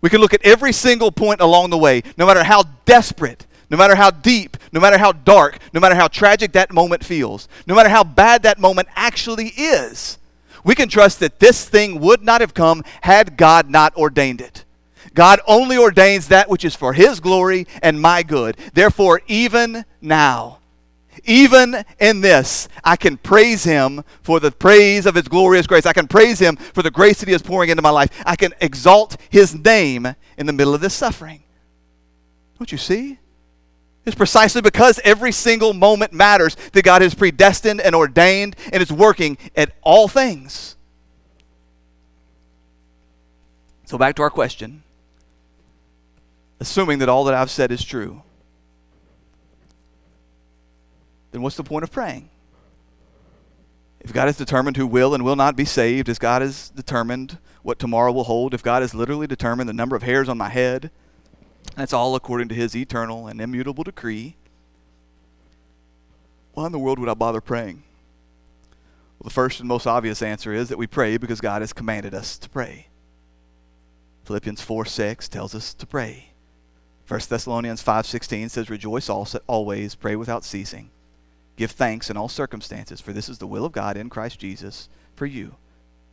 We 0.00 0.10
can 0.10 0.20
look 0.20 0.34
at 0.34 0.44
every 0.44 0.72
single 0.72 1.10
point 1.10 1.40
along 1.40 1.70
the 1.70 1.78
way, 1.78 2.02
no 2.16 2.26
matter 2.26 2.44
how 2.44 2.64
desperate, 2.84 3.46
no 3.70 3.76
matter 3.76 3.96
how 3.96 4.10
deep, 4.10 4.56
no 4.72 4.80
matter 4.80 4.98
how 4.98 5.12
dark, 5.12 5.58
no 5.72 5.80
matter 5.80 5.94
how 5.94 6.08
tragic 6.08 6.52
that 6.52 6.72
moment 6.72 7.04
feels, 7.04 7.48
no 7.66 7.74
matter 7.74 7.88
how 7.88 8.04
bad 8.04 8.42
that 8.42 8.58
moment 8.58 8.88
actually 8.94 9.48
is. 9.48 10.18
We 10.64 10.74
can 10.74 10.88
trust 10.88 11.20
that 11.20 11.38
this 11.38 11.68
thing 11.68 12.00
would 12.00 12.22
not 12.22 12.40
have 12.40 12.54
come 12.54 12.84
had 13.02 13.36
God 13.36 13.70
not 13.70 13.96
ordained 13.96 14.40
it. 14.40 14.64
God 15.14 15.40
only 15.46 15.76
ordains 15.76 16.28
that 16.28 16.48
which 16.48 16.64
is 16.64 16.76
for 16.76 16.92
His 16.92 17.20
glory 17.20 17.66
and 17.82 18.00
my 18.00 18.22
good. 18.22 18.56
Therefore, 18.74 19.20
even 19.26 19.84
now, 20.00 20.57
even 21.24 21.84
in 21.98 22.20
this, 22.20 22.68
I 22.84 22.96
can 22.96 23.16
praise 23.16 23.64
Him 23.64 24.04
for 24.22 24.40
the 24.40 24.50
praise 24.50 25.06
of 25.06 25.14
His 25.14 25.28
glorious 25.28 25.66
grace. 25.66 25.86
I 25.86 25.92
can 25.92 26.08
praise 26.08 26.38
Him 26.38 26.56
for 26.56 26.82
the 26.82 26.90
grace 26.90 27.20
that 27.20 27.28
He 27.28 27.34
is 27.34 27.42
pouring 27.42 27.70
into 27.70 27.82
my 27.82 27.90
life. 27.90 28.10
I 28.26 28.36
can 28.36 28.52
exalt 28.60 29.16
His 29.30 29.54
name 29.54 30.06
in 30.36 30.46
the 30.46 30.52
middle 30.52 30.74
of 30.74 30.80
this 30.80 30.94
suffering. 30.94 31.42
Don't 32.58 32.72
you 32.72 32.78
see? 32.78 33.18
It's 34.04 34.16
precisely 34.16 34.62
because 34.62 34.98
every 35.04 35.32
single 35.32 35.74
moment 35.74 36.12
matters 36.12 36.56
that 36.72 36.82
God 36.82 37.02
has 37.02 37.14
predestined 37.14 37.80
and 37.80 37.94
ordained 37.94 38.56
and 38.72 38.82
is 38.82 38.90
working 38.90 39.36
at 39.54 39.72
all 39.82 40.08
things. 40.08 40.76
So, 43.84 43.98
back 43.98 44.16
to 44.16 44.22
our 44.22 44.30
question. 44.30 44.82
Assuming 46.60 46.98
that 46.98 47.08
all 47.08 47.24
that 47.24 47.34
I've 47.34 47.50
said 47.50 47.70
is 47.70 47.84
true, 47.84 48.22
then 51.30 51.42
what's 51.42 51.56
the 51.56 51.64
point 51.64 51.84
of 51.84 51.90
praying? 51.90 52.30
If 54.00 54.12
God 54.12 54.26
has 54.26 54.36
determined 54.36 54.76
who 54.76 54.86
will 54.86 55.14
and 55.14 55.24
will 55.24 55.36
not 55.36 55.56
be 55.56 55.64
saved, 55.64 56.08
if 56.08 56.18
God 56.18 56.42
has 56.42 56.70
determined 56.70 57.38
what 57.62 57.78
tomorrow 57.78 58.12
will 58.12 58.24
hold, 58.24 58.54
if 58.54 58.62
God 58.62 58.82
has 58.82 58.94
literally 58.94 59.26
determined 59.26 59.68
the 59.68 59.74
number 59.74 59.96
of 59.96 60.02
hairs 60.02 60.28
on 60.28 60.38
my 60.38 60.48
head, 60.48 60.90
that's 61.76 61.92
all 61.92 62.14
according 62.14 62.48
to 62.48 62.54
his 62.54 62.76
eternal 62.76 63.26
and 63.26 63.40
immutable 63.40 63.84
decree, 63.84 64.36
why 66.54 66.66
in 66.66 66.72
the 66.72 66.78
world 66.78 66.98
would 66.98 67.08
I 67.08 67.14
bother 67.14 67.40
praying? 67.40 67.82
Well, 69.18 69.28
the 69.28 69.34
first 69.34 69.60
and 69.60 69.68
most 69.68 69.86
obvious 69.86 70.22
answer 70.22 70.52
is 70.52 70.68
that 70.68 70.78
we 70.78 70.86
pray 70.86 71.16
because 71.16 71.40
God 71.40 71.60
has 71.62 71.72
commanded 71.72 72.14
us 72.14 72.38
to 72.38 72.48
pray. 72.48 72.86
Philippians 74.24 74.60
4 74.60 74.84
6 74.84 75.28
tells 75.28 75.54
us 75.54 75.74
to 75.74 75.86
pray. 75.86 76.30
1 77.06 77.20
Thessalonians 77.28 77.82
5:16 77.82 78.50
says 78.50 78.68
rejoice 78.68 79.08
always, 79.08 79.94
pray 79.94 80.14
without 80.14 80.44
ceasing. 80.44 80.90
Give 81.58 81.72
thanks 81.72 82.08
in 82.08 82.16
all 82.16 82.28
circumstances, 82.28 83.00
for 83.00 83.12
this 83.12 83.28
is 83.28 83.38
the 83.38 83.46
will 83.48 83.64
of 83.64 83.72
God 83.72 83.96
in 83.96 84.08
Christ 84.08 84.38
Jesus 84.38 84.88
for 85.16 85.26
you. 85.26 85.56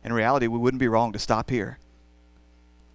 In 0.02 0.12
reality, 0.12 0.48
we 0.48 0.58
wouldn't 0.58 0.80
be 0.80 0.88
wrong 0.88 1.12
to 1.12 1.20
stop 1.20 1.50
here. 1.50 1.78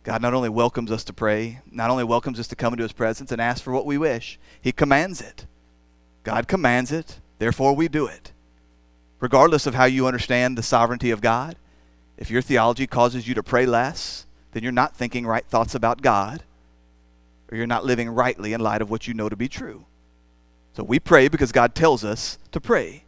God 0.04 0.22
not 0.22 0.34
only 0.34 0.50
welcomes 0.50 0.92
us 0.92 1.06
to 1.06 1.14
pray, 1.14 1.62
not 1.72 1.90
only 1.90 2.04
welcomes 2.04 2.42
us 2.42 2.50
to 2.50 2.58
come 2.58 2.74
into 2.74 2.84
His 2.84 2.92
presence 2.92 3.32
and 3.32 3.40
ask 3.40 3.64
for 3.64 3.72
what 3.72 3.86
we 3.86 3.98
wish, 3.98 4.38
He 4.60 4.74
commands 4.74 5.22
it. 5.22 5.46
God 6.26 6.50
commands 6.50 6.92
it, 6.92 7.22
therefore 7.40 7.74
we 7.74 7.88
do 7.88 8.06
it. 8.06 8.34
Regardless 9.22 9.66
of 9.66 9.76
how 9.76 9.86
you 9.86 10.06
understand 10.06 10.58
the 10.58 10.64
sovereignty 10.64 11.10
of 11.10 11.22
God, 11.22 11.56
if 12.18 12.30
your 12.30 12.42
theology 12.42 12.86
causes 12.86 13.30
you 13.30 13.34
to 13.34 13.44
pray 13.44 13.66
less, 13.66 14.26
then 14.52 14.62
you're 14.62 14.74
not 14.74 14.94
thinking 14.94 15.26
right 15.26 15.46
thoughts 15.46 15.74
about 15.74 16.02
God, 16.02 16.44
or 17.50 17.58
you're 17.58 17.66
not 17.66 17.86
living 17.86 18.10
rightly 18.10 18.52
in 18.52 18.60
light 18.60 18.82
of 18.82 18.90
what 18.90 19.08
you 19.08 19.14
know 19.14 19.30
to 19.30 19.38
be 19.38 19.48
true. 19.48 19.86
So 20.74 20.84
we 20.84 21.00
pray 21.00 21.28
because 21.28 21.52
God 21.52 21.76
tells 21.76 22.04
us 22.04 22.38
to 22.52 22.62
pray. 22.62 23.04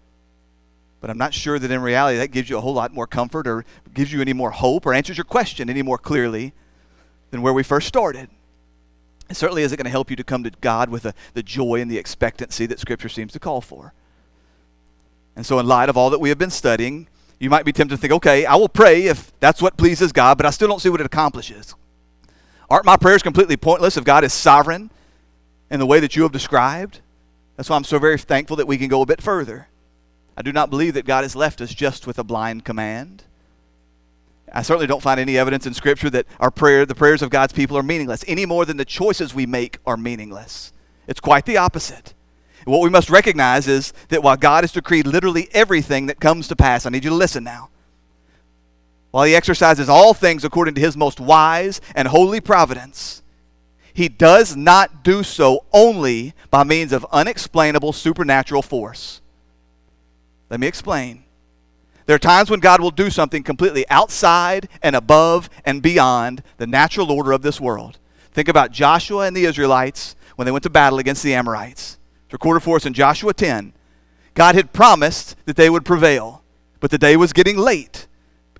But 0.99 1.09
I'm 1.09 1.17
not 1.17 1.33
sure 1.33 1.59
that 1.59 1.69
in 1.69 1.81
reality 1.81 2.17
that 2.17 2.29
gives 2.31 2.49
you 2.49 2.57
a 2.57 2.61
whole 2.61 2.73
lot 2.73 2.93
more 2.93 3.07
comfort 3.07 3.47
or 3.47 3.65
gives 3.93 4.11
you 4.11 4.21
any 4.21 4.33
more 4.33 4.51
hope 4.51 4.85
or 4.85 4.93
answers 4.93 5.17
your 5.17 5.25
question 5.25 5.69
any 5.69 5.81
more 5.81 5.97
clearly 5.97 6.53
than 7.31 7.41
where 7.41 7.53
we 7.53 7.63
first 7.63 7.87
started. 7.87 8.29
It 9.29 9.35
certainly 9.35 9.63
isn't 9.63 9.75
going 9.75 9.85
to 9.85 9.91
help 9.91 10.09
you 10.09 10.15
to 10.15 10.23
come 10.23 10.43
to 10.43 10.51
God 10.61 10.89
with 10.89 11.05
a, 11.05 11.13
the 11.33 11.43
joy 11.43 11.81
and 11.81 11.89
the 11.89 11.97
expectancy 11.97 12.65
that 12.67 12.79
Scripture 12.79 13.09
seems 13.09 13.33
to 13.33 13.39
call 13.39 13.61
for. 13.61 13.93
And 15.35 15.45
so, 15.45 15.59
in 15.59 15.65
light 15.65 15.89
of 15.89 15.97
all 15.97 16.09
that 16.11 16.19
we 16.19 16.29
have 16.29 16.37
been 16.37 16.51
studying, 16.51 17.07
you 17.39 17.49
might 17.49 17.65
be 17.65 17.73
tempted 17.73 17.95
to 17.95 17.99
think, 17.99 18.13
okay, 18.13 18.45
I 18.45 18.55
will 18.55 18.69
pray 18.69 19.05
if 19.05 19.37
that's 19.39 19.61
what 19.61 19.75
pleases 19.75 20.11
God, 20.11 20.37
but 20.37 20.45
I 20.45 20.51
still 20.51 20.67
don't 20.67 20.79
see 20.79 20.89
what 20.89 21.01
it 21.01 21.05
accomplishes. 21.05 21.75
Aren't 22.69 22.85
my 22.85 22.95
prayers 22.95 23.23
completely 23.23 23.57
pointless 23.57 23.97
if 23.97 24.03
God 24.03 24.23
is 24.23 24.33
sovereign 24.33 24.91
in 25.69 25.79
the 25.79 25.85
way 25.85 25.99
that 25.99 26.15
you 26.15 26.23
have 26.23 26.31
described? 26.31 27.01
That's 27.55 27.69
why 27.69 27.75
I'm 27.75 27.83
so 27.83 27.99
very 27.99 28.17
thankful 28.17 28.57
that 28.57 28.67
we 28.67 28.77
can 28.77 28.87
go 28.87 29.01
a 29.01 29.05
bit 29.05 29.21
further. 29.21 29.67
I 30.35 30.41
do 30.41 30.51
not 30.51 30.69
believe 30.69 30.95
that 30.95 31.05
God 31.05 31.23
has 31.23 31.35
left 31.35 31.61
us 31.61 31.73
just 31.73 32.07
with 32.07 32.17
a 32.17 32.23
blind 32.23 32.65
command. 32.65 33.23
I 34.51 34.61
certainly 34.61 34.87
don't 34.87 35.01
find 35.01 35.19
any 35.19 35.37
evidence 35.37 35.65
in 35.65 35.73
Scripture 35.73 36.09
that 36.11 36.27
our 36.39 36.51
prayer, 36.51 36.85
the 36.85 36.95
prayers 36.95 37.21
of 37.21 37.29
God's 37.29 37.53
people, 37.53 37.77
are 37.77 37.83
meaningless, 37.83 38.23
any 38.27 38.45
more 38.45 38.65
than 38.65 38.77
the 38.77 38.85
choices 38.85 39.33
we 39.33 39.45
make 39.45 39.79
are 39.85 39.97
meaningless. 39.97 40.71
It's 41.07 41.19
quite 41.19 41.45
the 41.45 41.57
opposite. 41.57 42.13
What 42.65 42.81
we 42.81 42.89
must 42.89 43.09
recognize 43.09 43.67
is 43.67 43.93
that 44.09 44.23
while 44.23 44.37
God 44.37 44.63
has 44.63 44.71
decreed 44.71 45.07
literally 45.07 45.49
everything 45.51 46.05
that 46.05 46.19
comes 46.19 46.47
to 46.47 46.55
pass, 46.55 46.85
I 46.85 46.89
need 46.89 47.03
you 47.03 47.09
to 47.09 47.15
listen 47.15 47.43
now. 47.43 47.69
While 49.11 49.25
He 49.25 49.35
exercises 49.35 49.89
all 49.89 50.13
things 50.13 50.45
according 50.45 50.75
to 50.75 50.81
His 50.81 50.95
most 50.95 51.19
wise 51.19 51.81
and 51.95 52.07
holy 52.07 52.39
providence, 52.39 53.22
He 53.93 54.09
does 54.09 54.55
not 54.55 55.03
do 55.03 55.23
so 55.23 55.65
only 55.71 56.33
by 56.49 56.63
means 56.63 56.91
of 56.91 57.05
unexplainable 57.11 57.93
supernatural 57.93 58.61
force. 58.61 59.21
Let 60.49 60.59
me 60.59 60.67
explain. 60.67 61.23
There 62.05 62.15
are 62.15 62.19
times 62.19 62.49
when 62.49 62.59
God 62.59 62.81
will 62.81 62.91
do 62.91 63.09
something 63.09 63.43
completely 63.43 63.87
outside 63.89 64.67
and 64.81 64.95
above 64.95 65.49
and 65.63 65.81
beyond 65.81 66.43
the 66.57 66.67
natural 66.67 67.11
order 67.11 67.31
of 67.31 67.43
this 67.43 67.61
world. 67.61 67.97
Think 68.31 68.49
about 68.49 68.71
Joshua 68.71 69.27
and 69.27 69.37
the 69.37 69.45
Israelites 69.45 70.15
when 70.35 70.45
they 70.45 70.51
went 70.51 70.63
to 70.63 70.69
battle 70.69 70.99
against 70.99 71.23
the 71.23 71.35
Amorites. 71.35 71.97
It's 72.25 72.33
recorded 72.33 72.61
for 72.61 72.75
us 72.75 72.85
in 72.85 72.93
Joshua 72.93 73.33
10. 73.33 73.73
God 74.33 74.55
had 74.55 74.73
promised 74.73 75.35
that 75.45 75.55
they 75.55 75.69
would 75.69 75.85
prevail, 75.85 76.43
but 76.79 76.91
the 76.91 76.97
day 76.97 77.15
was 77.15 77.31
getting 77.31 77.57
late. 77.57 78.07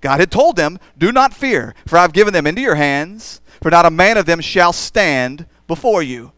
God 0.00 0.20
had 0.20 0.30
told 0.30 0.56
them, 0.56 0.78
Do 0.96 1.10
not 1.12 1.34
fear, 1.34 1.74
for 1.86 1.98
I've 1.98 2.12
given 2.12 2.32
them 2.32 2.46
into 2.46 2.60
your 2.60 2.74
hands, 2.76 3.40
for 3.64 3.70
not 3.70 3.86
a 3.86 3.90
man 3.90 4.18
of 4.18 4.26
them 4.26 4.42
shall 4.42 4.74
stand 4.74 5.46
before 5.66 6.02
you. 6.02 6.32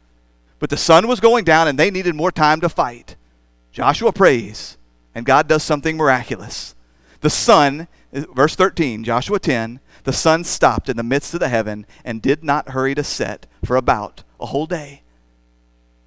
But 0.61 0.71
the 0.71 0.77
sun 0.77 1.09
was 1.09 1.19
going 1.19 1.45
down, 1.45 1.67
and 1.67 1.77
they 1.77 1.91
needed 1.91 2.15
more 2.15 2.31
time 2.31 2.61
to 2.61 2.69
fight. 2.69 3.17
Joshua 3.73 4.13
prays, 4.13 4.79
and 5.13 5.27
God 5.27 5.49
does 5.49 5.65
something 5.65 5.97
miraculous. 5.97 6.77
The 7.23 7.29
sun, 7.29 7.89
verse 8.13 8.55
13, 8.55 9.03
Joshua 9.03 9.41
10, 9.41 9.81
the 10.05 10.13
sun 10.13 10.45
stopped 10.45 10.89
in 10.89 10.97
the 10.97 11.03
midst 11.03 11.35
of 11.35 11.41
the 11.41 11.49
heaven 11.49 11.85
and 12.05 12.23
did 12.23 12.45
not 12.45 12.69
hurry 12.69 12.95
to 12.95 13.03
set 13.03 13.49
for 13.65 13.75
about 13.75 14.23
a 14.39 14.47
whole 14.47 14.67
day. 14.67 15.03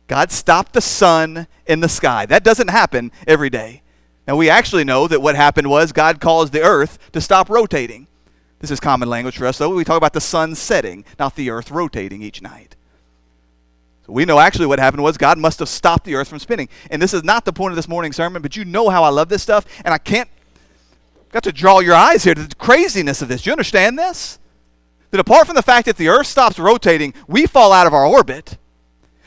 God 0.07 0.31
stopped 0.31 0.71
the 0.71 0.79
sun 0.79 1.47
in 1.65 1.81
the 1.81 1.89
sky. 1.89 2.27
That 2.27 2.45
doesn't 2.45 2.69
happen 2.69 3.11
every 3.27 3.49
day. 3.49 3.81
Now, 4.25 4.37
we 4.37 4.49
actually 4.49 4.85
know 4.85 5.05
that 5.09 5.21
what 5.21 5.35
happened 5.35 5.69
was 5.69 5.91
God 5.91 6.21
caused 6.21 6.53
the 6.53 6.61
earth 6.61 7.11
to 7.11 7.19
stop 7.19 7.49
rotating. 7.49 8.07
This 8.59 8.71
is 8.71 8.79
common 8.79 9.09
language 9.09 9.37
for 9.37 9.45
us, 9.45 9.57
though. 9.57 9.73
We 9.73 9.83
talk 9.83 9.97
about 9.97 10.13
the 10.13 10.21
sun 10.21 10.55
setting, 10.55 11.05
not 11.17 11.35
the 11.35 11.49
earth 11.49 11.71
rotating 11.71 12.21
each 12.21 12.41
night. 12.41 12.75
So 14.05 14.13
we 14.13 14.25
know 14.25 14.39
actually 14.39 14.65
what 14.65 14.79
happened 14.79 15.03
was 15.03 15.17
God 15.17 15.37
must 15.37 15.59
have 15.59 15.69
stopped 15.69 16.05
the 16.05 16.15
earth 16.15 16.27
from 16.27 16.39
spinning. 16.39 16.69
And 16.91 17.01
this 17.01 17.13
is 17.13 17.23
not 17.23 17.45
the 17.45 17.53
point 17.53 17.71
of 17.71 17.75
this 17.77 17.87
morning's 17.87 18.15
sermon, 18.15 18.41
but 18.41 18.55
you 18.55 18.65
know 18.65 18.89
how 18.89 19.03
I 19.03 19.09
love 19.09 19.29
this 19.29 19.43
stuff, 19.43 19.65
and 19.85 19.93
I 19.93 19.97
can't 19.97 20.29
got 21.31 21.43
to 21.43 21.51
draw 21.51 21.79
your 21.79 21.93
eyes 21.93 22.23
here 22.23 22.33
to 22.33 22.43
the 22.43 22.55
craziness 22.55 23.21
of 23.21 23.27
this. 23.27 23.43
Do 23.43 23.49
you 23.49 23.53
understand 23.53 23.99
this? 23.99 24.39
That 25.11 25.19
apart 25.19 25.45
from 25.45 25.55
the 25.55 25.61
fact 25.61 25.85
that 25.85 25.97
the 25.97 26.09
earth 26.09 26.27
stops 26.27 26.57
rotating, 26.59 27.13
we 27.27 27.45
fall 27.45 27.71
out 27.71 27.87
of 27.87 27.93
our 27.93 28.05
orbit 28.05 28.57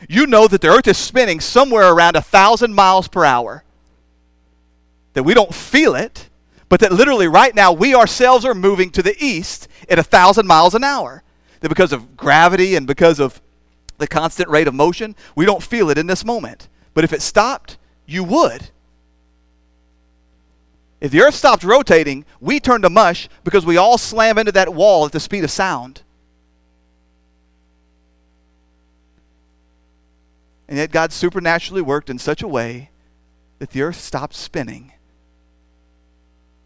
you 0.09 0.27
know 0.27 0.49
that 0.49 0.61
the 0.61 0.69
earth 0.69 0.87
is 0.89 0.99
spinning 0.99 1.41
somewhere 1.41 1.93
around 1.93 2.17
a 2.17 2.23
thousand 2.23 2.75
miles 2.75 3.09
per 3.09 3.25
hour. 3.25 3.65
That 5.15 5.23
we 5.23 5.35
don't 5.35 5.55
feel 5.55 5.95
it, 5.95 6.29
but 6.73 6.81
that 6.81 6.91
literally 6.91 7.29
right 7.29 7.55
now 7.55 7.71
we 7.71 7.95
ourselves 7.95 8.47
are 8.47 8.55
moving 8.55 8.89
to 8.89 9.03
the 9.03 9.15
east 9.23 9.69
at 9.91 9.99
a 9.99 10.03
thousand 10.03 10.47
miles 10.47 10.75
an 10.75 10.83
hour. 10.83 11.23
That 11.61 11.69
because 11.69 11.93
of 11.93 12.17
gravity 12.17 12.77
and 12.77 12.87
because 12.87 13.21
of 13.21 13.43
the 13.99 14.07
constant 14.07 14.49
rate 14.49 14.67
of 14.67 14.73
motion, 14.73 15.15
we 15.37 15.45
don't 15.45 15.63
feel 15.63 15.91
it 15.91 15.99
in 15.99 16.07
this 16.07 16.25
moment. 16.25 16.71
But 16.95 17.05
if 17.05 17.13
it 17.13 17.21
stopped, 17.21 17.77
you 18.07 18.25
would. 18.25 18.71
If 20.99 21.11
the 21.11 21.21
earth 21.21 21.35
stopped 21.35 21.63
rotating, 21.63 22.25
we 22.41 22.59
turn 22.59 22.81
to 22.81 22.89
mush 22.89 23.29
because 23.45 23.67
we 23.67 23.77
all 23.77 23.99
slam 23.99 24.39
into 24.39 24.53
that 24.53 24.73
wall 24.73 25.05
at 25.05 25.13
the 25.13 25.21
speed 25.21 25.45
of 25.45 25.51
sound. 25.51 26.01
And 30.67 30.79
yet 30.79 30.91
God 30.91 31.13
supernaturally 31.13 31.83
worked 31.83 32.09
in 32.09 32.19
such 32.19 32.41
a 32.41 32.49
way 32.49 32.89
that 33.59 33.73
the 33.73 33.83
earth 33.83 34.01
stopped 34.01 34.33
spinning. 34.33 34.93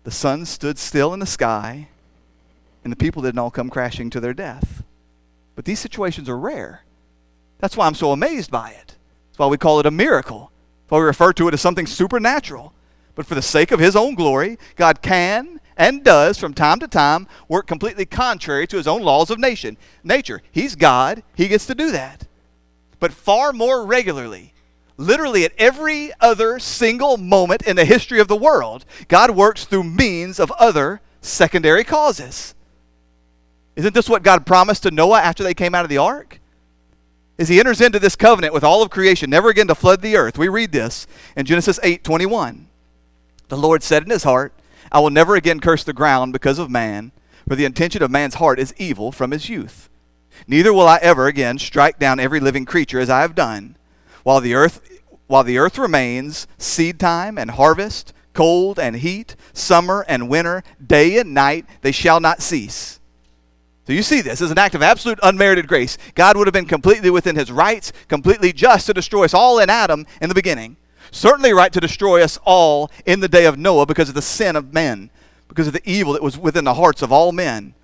The 0.07 0.13
sun 0.13 0.47
stood 0.47 0.79
still 0.79 1.13
in 1.13 1.19
the 1.19 1.27
sky, 1.27 1.89
and 2.85 2.93
the 2.93 2.97
people 2.97 3.23
didn't 3.23 3.41
all 3.41 3.51
come 3.51 3.69
crashing 3.69 4.09
to 4.11 4.21
their 4.21 4.33
death. 4.33 4.85
But 5.57 5.65
these 5.65 5.81
situations 5.81 6.29
are 6.29 6.39
rare. 6.39 6.85
That's 7.59 7.77
why 7.77 7.89
I'm 7.89 7.97
so 7.97 8.13
amazed 8.13 8.49
by 8.49 8.71
it. 8.71 8.95
That's 9.27 9.39
why 9.39 9.49
we 9.49 9.59
call 9.59 9.81
it 9.81 9.87
a 9.87 9.91
miracle. 9.91 10.53
That's 10.85 10.93
why 10.93 10.99
we 10.99 11.07
refer 11.07 11.33
to 11.33 11.49
it 11.49 11.55
as 11.55 11.61
something 11.61 11.89
supernatural. 11.89 12.73
But 13.17 13.27
for 13.27 13.35
the 13.35 13.43
sake 13.43 13.73
of 13.73 13.81
His 13.81 13.97
own 13.97 14.15
glory, 14.15 14.59
God 14.77 15.03
can 15.03 15.61
and 15.77 16.05
does 16.05 16.39
from 16.39 16.55
time 16.55 16.79
to 16.79 16.87
time 16.87 17.27
work 17.49 17.67
completely 17.67 18.07
contrary 18.07 18.69
to 18.69 18.77
His 18.77 18.87
own 18.87 19.03
laws 19.03 19.31
of 19.31 19.41
nation, 19.41 19.77
nature. 20.05 20.41
He's 20.53 20.77
God, 20.77 21.25
He 21.35 21.49
gets 21.49 21.67
to 21.67 21.75
do 21.75 21.91
that 21.91 22.29
but 23.01 23.13
far 23.13 23.53
more 23.53 23.85
regularly. 23.85 24.53
Literally, 24.99 25.45
at 25.45 25.53
every 25.59 26.11
other 26.21 26.59
single 26.59 27.17
moment 27.19 27.63
in 27.63 27.77
the 27.77 27.85
history 27.85 28.19
of 28.19 28.29
the 28.29 28.37
world, 28.37 28.85
God 29.09 29.31
works 29.33 29.65
through 29.65 29.85
means 29.85 30.41
of 30.41 30.51
other 30.53 31.01
secondary 31.21 31.85
causes. 31.85 32.55
Isn't 33.75 33.95
this 33.95 34.09
what 34.09 34.23
God 34.23 34.47
promised 34.47 34.85
to 34.85 34.91
Noah 34.91 35.21
after 35.21 35.43
they 35.43 35.53
came 35.53 35.75
out 35.75 35.85
of 35.85 35.91
the 35.91 35.99
ark? 35.99 36.41
As 37.39 37.51
he 37.51 37.61
enters 37.61 37.83
into 37.83 37.99
this 37.99 38.17
covenant 38.17 38.55
with 38.55 38.65
all 38.65 38.83
of 38.83 38.89
creation, 38.89 39.29
never 39.29 39.51
again 39.51 39.67
to 39.67 39.75
flood 39.75 40.01
the 40.01 40.17
earth. 40.17 40.39
We 40.39 40.49
read 40.49 40.73
this 40.73 41.07
in 41.37 41.45
Genesis 41.45 41.79
8 41.83 42.03
21. 42.03 42.69
The 43.49 43.57
Lord 43.59 43.83
said 43.83 44.03
in 44.03 44.11
his 44.11 44.23
heart, 44.25 44.55
I 44.91 45.01
will 45.01 45.11
never 45.11 45.35
again 45.35 45.61
curse 45.61 45.85
the 45.85 45.93
ground 45.93 46.33
because 46.33 46.59
of 46.59 46.71
man, 46.71 47.13
for 47.47 47.55
the 47.55 47.67
intention 47.67 48.03
of 48.03 48.11
man's 48.11 48.37
heart 48.37 48.59
is 48.59 48.75
evil 48.79 49.13
from 49.13 49.33
his 49.33 49.51
youth. 49.51 49.91
Neither 50.47 50.73
will 50.73 50.89
I 50.89 50.99
ever 51.03 51.27
again 51.27 51.59
strike 51.59 51.99
down 51.99 52.19
every 52.19 52.41
living 52.41 52.65
creature 52.65 53.01
as 53.01 53.11
I 53.11 53.21
have 53.21 53.35
done. 53.35 53.77
While 54.27 54.41
the 54.41 54.55
earth 54.55 54.81
while 55.29 55.45
the 55.45 55.59
earth 55.59 55.79
remains, 55.79 56.49
seed 56.59 56.99
time 56.99 57.39
and 57.39 57.49
harvest, 57.49 58.12
cold 58.33 58.77
and 58.77 58.97
heat, 58.97 59.37
summer 59.53 60.05
and 60.09 60.29
winter, 60.29 60.64
day 60.85 61.18
and 61.18 61.33
night, 61.33 61.64
they 61.83 61.93
shall 61.93 62.18
not 62.18 62.43
cease. 62.43 62.99
So 63.87 63.93
you 63.93 64.03
see 64.03 64.22
this 64.22 64.41
as 64.41 64.51
an 64.51 64.59
act 64.59 64.74
of 64.74 64.83
absolute 64.83 65.20
unmerited 65.22 65.68
grace. 65.68 65.97
God 66.16 66.37
would 66.37 66.49
have 66.49 66.53
been 66.53 66.66
completely 66.66 67.09
within 67.09 67.37
his 67.37 67.53
rights, 67.53 67.93
completely 68.09 68.53
just 68.53 68.87
to 68.87 68.95
destroy 68.95 69.27
us 69.27 69.33
all 69.33 69.61
in 69.61 69.70
Adam 69.70 70.05
in 70.20 70.29
the 70.29 70.35
beginning. 70.35 70.77
Certainly 71.12 71.53
right 71.53 71.72
to 71.72 71.79
destroy 71.79 72.20
us 72.20 72.37
all 72.45 72.91
in 73.05 73.20
the 73.20 73.29
day 73.29 73.45
of 73.45 73.57
Noah 73.57 73.87
because 73.87 74.09
of 74.09 74.16
the 74.16 74.22
sin 74.22 74.57
of 74.57 74.74
men, 74.74 75.09
because 75.47 75.68
of 75.68 75.72
the 75.72 75.89
evil 75.89 76.14
that 76.14 76.22
was 76.22 76.37
within 76.37 76.64
the 76.64 76.74
hearts 76.74 77.01
of 77.01 77.12
all 77.12 77.31
men. 77.31 77.74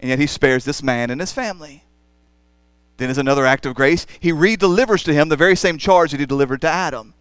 And 0.00 0.08
yet 0.08 0.18
he 0.18 0.26
spares 0.26 0.64
this 0.64 0.82
man 0.82 1.10
and 1.10 1.20
his 1.20 1.32
family. 1.32 1.82
Then, 2.96 3.10
as 3.10 3.18
another 3.18 3.44
act 3.44 3.66
of 3.66 3.74
grace, 3.74 4.06
he 4.20 4.32
redelivers 4.32 5.04
to 5.04 5.12
him 5.12 5.28
the 5.28 5.36
very 5.36 5.56
same 5.56 5.78
charge 5.78 6.12
that 6.12 6.20
he 6.20 6.26
delivered 6.26 6.62
to 6.62 6.68
Adam 6.68 7.14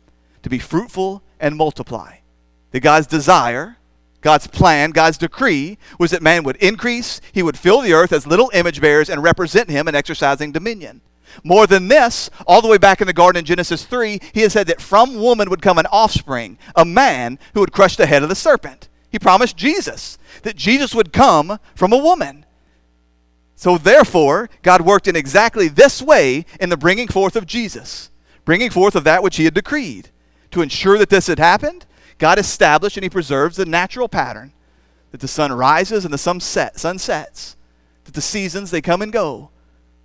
to 0.44 0.50
be 0.50 0.60
fruitful 0.60 1.22
and 1.40 1.56
multiply. 1.56 2.18
That 2.72 2.80
God's 2.82 3.08
desire, 3.08 3.78
God's 4.22 4.48
plan, 4.48 4.92
God's 4.92 5.18
decree 5.18 5.78
was 6.00 6.12
that 6.12 6.22
man 6.22 6.44
would 6.44 6.56
increase, 6.58 7.20
he 7.32 7.44
would 7.44 7.58
fill 7.58 7.82
the 7.82 7.94
earth 7.94 8.14
as 8.14 8.26
little 8.26 8.52
image 8.54 8.80
bearers 8.80 9.10
and 9.10 9.22
represent 9.22 9.70
him 9.70 9.88
in 9.88 9.96
exercising 9.96 10.52
dominion. 10.52 11.02
More 11.44 11.68
than 11.68 11.88
this, 11.88 12.30
all 12.48 12.62
the 12.62 12.68
way 12.68 12.78
back 12.78 13.02
in 13.02 13.08
the 13.08 13.14
garden 13.14 13.40
in 13.40 13.46
Genesis 13.46 13.86
3, 13.86 14.20
he 14.34 14.42
has 14.42 14.54
said 14.54 14.68
that 14.68 14.82
from 14.82 15.16
woman 15.16 15.50
would 15.50 15.62
come 15.62 15.78
an 15.78 15.88
offspring, 15.92 16.58
a 16.76 16.86
man 16.86 17.40
who 17.54 17.60
would 17.60 17.74
crush 17.74 17.96
the 17.96 18.06
head 18.06 18.24
of 18.24 18.30
the 18.30 18.36
serpent. 18.36 18.88
He 19.12 19.20
promised 19.20 19.58
Jesus 19.58 20.18
that 20.44 20.56
Jesus 20.56 20.94
would 20.96 21.14
come 21.14 21.60
from 21.74 21.94
a 21.94 21.98
woman. 21.98 22.46
So, 23.56 23.78
therefore, 23.78 24.50
God 24.64 24.82
worked 24.82 25.08
in 25.08 25.16
exactly 25.16 25.68
this 25.68 26.02
way 26.02 26.46
in 26.60 26.70
the 26.70 26.78
bringing 26.78 27.08
forth 27.08 27.36
of 27.36 27.46
Jesus, 27.46 28.10
bringing 28.44 28.70
forth 28.70 28.96
of 28.96 29.06
that 29.06 29.24
which 29.24 29.38
He 29.38 29.46
had 29.46 29.54
decreed. 29.54 30.10
To 30.52 30.62
ensure 30.62 30.98
that 30.98 31.10
this 31.10 31.28
had 31.28 31.40
happened, 31.40 31.86
God 32.18 32.38
established 32.38 32.98
and 32.98 33.04
He 33.04 33.10
preserves 33.10 33.58
the 33.58 33.66
natural 33.66 34.08
pattern 34.08 34.54
that 35.12 35.22
the 35.22 35.28
sun 35.30 35.54
rises 35.54 36.04
and 36.04 36.14
the 36.14 36.18
sun, 36.18 36.42
set, 36.42 36.78
sun 36.78 37.00
sets, 37.00 37.56
that 38.04 38.14
the 38.14 38.22
seasons 38.22 38.70
they 38.70 38.82
come 38.82 39.02
and 39.02 39.14
go, 39.14 39.50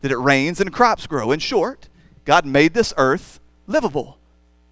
that 0.02 0.12
it 0.12 0.16
rains 0.16 0.60
and 0.60 0.72
crops 0.72 1.08
grow. 1.08 1.32
In 1.32 1.40
short, 1.40 1.88
God 2.24 2.46
made 2.46 2.74
this 2.74 2.94
earth 2.96 3.40
livable. 3.66 4.18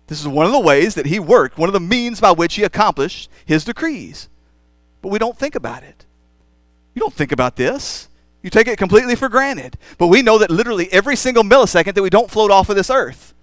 This 0.07 0.21
is 0.21 0.29
one 0.29 0.47
of 0.47 0.53
the 0.53 0.61
ways 0.61 0.95
that 0.95 1.07
He 1.07 1.19
worked, 1.19 1.59
one 1.59 1.69
of 1.69 1.73
the 1.73 1.81
means 1.81 2.21
by 2.21 2.31
which 2.31 2.55
He 2.55 2.63
accomplished 2.63 3.29
His 3.45 3.65
decrees. 3.65 4.29
But 5.03 5.09
we 5.11 5.19
don't 5.19 5.37
think 5.37 5.57
about 5.57 5.83
it. 5.83 6.07
You 6.95 7.01
don't 7.01 7.15
think 7.15 7.33
about 7.33 7.57
this. 7.57 8.09
You 8.43 8.51
take 8.51 8.69
it 8.69 8.79
completely 8.79 9.15
for 9.15 9.29
granted. 9.29 9.77
But 9.99 10.07
we 10.07 10.23
know 10.23 10.39
that 10.39 10.51
literally 10.51 10.93
every 10.93 11.17
single 11.17 11.43
millisecond 11.43 11.95
that 11.95 12.03
we 12.03 12.11
don't 12.11 12.31
float 12.31 12.51
off 12.51 12.69
of 12.69 12.77
this 12.77 12.91
earth, 12.91 13.35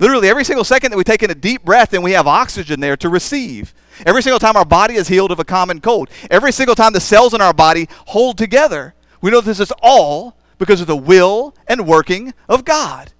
Literally, 0.00 0.30
every 0.30 0.44
single 0.44 0.64
second 0.64 0.90
that 0.90 0.96
we 0.96 1.04
take 1.04 1.22
in 1.22 1.30
a 1.30 1.34
deep 1.34 1.62
breath 1.62 1.92
and 1.92 2.02
we 2.02 2.12
have 2.12 2.26
oxygen 2.26 2.80
there 2.80 2.96
to 2.96 3.10
receive. 3.10 3.74
Every 4.06 4.22
single 4.22 4.38
time 4.38 4.56
our 4.56 4.64
body 4.64 4.94
is 4.94 5.08
healed 5.08 5.30
of 5.30 5.38
a 5.38 5.44
common 5.44 5.82
cold. 5.82 6.08
Every 6.30 6.52
single 6.52 6.74
time 6.74 6.94
the 6.94 7.00
cells 7.00 7.34
in 7.34 7.42
our 7.42 7.52
body 7.52 7.86
hold 8.06 8.38
together. 8.38 8.94
We 9.20 9.30
know 9.30 9.42
this 9.42 9.60
is 9.60 9.72
all 9.82 10.38
because 10.56 10.80
of 10.80 10.86
the 10.86 10.96
will 10.96 11.54
and 11.68 11.86
working 11.86 12.32
of 12.48 12.64
God. 12.64 13.12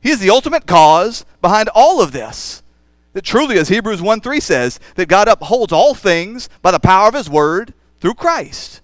He 0.00 0.10
is 0.10 0.18
the 0.18 0.30
ultimate 0.30 0.66
cause 0.66 1.24
behind 1.40 1.68
all 1.72 2.02
of 2.02 2.10
this. 2.10 2.64
That 3.12 3.22
truly, 3.22 3.56
as 3.56 3.68
Hebrews 3.68 4.02
1 4.02 4.20
3 4.20 4.40
says, 4.40 4.80
that 4.96 5.08
God 5.08 5.28
upholds 5.28 5.72
all 5.72 5.94
things 5.94 6.48
by 6.62 6.72
the 6.72 6.80
power 6.80 7.06
of 7.06 7.14
His 7.14 7.30
word 7.30 7.74
through 8.00 8.14
Christ. 8.14 8.80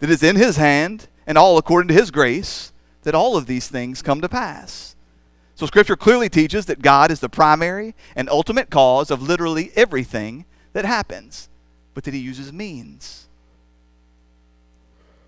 That 0.00 0.10
is 0.10 0.22
in 0.22 0.36
His 0.36 0.56
hand 0.56 1.08
and 1.26 1.38
all 1.38 1.56
according 1.56 1.88
to 1.88 1.94
His 1.94 2.10
grace, 2.10 2.72
that 3.02 3.14
all 3.14 3.36
of 3.36 3.46
these 3.46 3.68
things 3.68 4.02
come 4.02 4.20
to 4.20 4.28
pass. 4.28 4.96
So, 5.54 5.66
Scripture 5.66 5.96
clearly 5.96 6.28
teaches 6.28 6.66
that 6.66 6.82
God 6.82 7.10
is 7.10 7.20
the 7.20 7.28
primary 7.28 7.94
and 8.16 8.28
ultimate 8.28 8.70
cause 8.70 9.10
of 9.10 9.22
literally 9.22 9.72
everything 9.76 10.46
that 10.72 10.84
happens, 10.84 11.48
but 11.94 12.04
that 12.04 12.14
He 12.14 12.20
uses 12.20 12.52
means. 12.52 13.28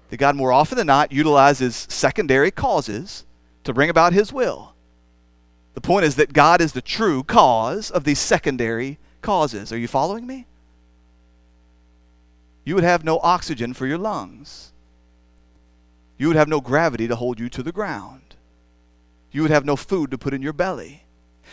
That 0.09 0.17
God, 0.17 0.37
more 0.37 0.53
often 0.53 0.79
than 0.79 0.87
not, 0.87 1.13
utilizes 1.13 1.87
secondary 1.89 2.51
causes 2.51 3.25
to 3.65 3.73
bring 3.73 3.91
about 3.91 4.13
His 4.13 4.33
will. 4.33 4.75
The 5.75 5.81
point 5.81 6.05
is 6.05 6.17
that 6.17 6.33
God 6.33 6.61
is 6.61 6.73
the 6.73 6.83
true 6.83 7.23
cause 7.23 7.91
of 7.91 8.05
these 8.05 8.19
secondary 8.19 8.99
causes. 9.21 9.73
Are 9.73 9.79
you 9.79 9.89
following 9.89 10.27
me? 10.27 10.47
You 12.65 12.75
would 12.75 12.85
have 12.85 13.05
no 13.05 13.19
oxygen 13.21 13.75
for 13.75 13.87
your 13.87 13.99
lungs. 13.99 14.73
You 16.19 16.29
would 16.29 16.37
have 16.37 16.49
no 16.49 16.61
gravity 16.61 17.09
to 17.09 17.17
hold 17.17 17.41
you 17.41 17.49
to 17.49 17.63
the 17.63 17.73
ground. 17.73 18.37
You 19.33 19.43
would 19.43 19.51
have 19.51 19.65
no 19.65 19.77
food 19.77 20.11
to 20.11 20.19
put 20.19 20.35
in 20.35 20.43
your 20.43 20.53
belly. 20.53 21.05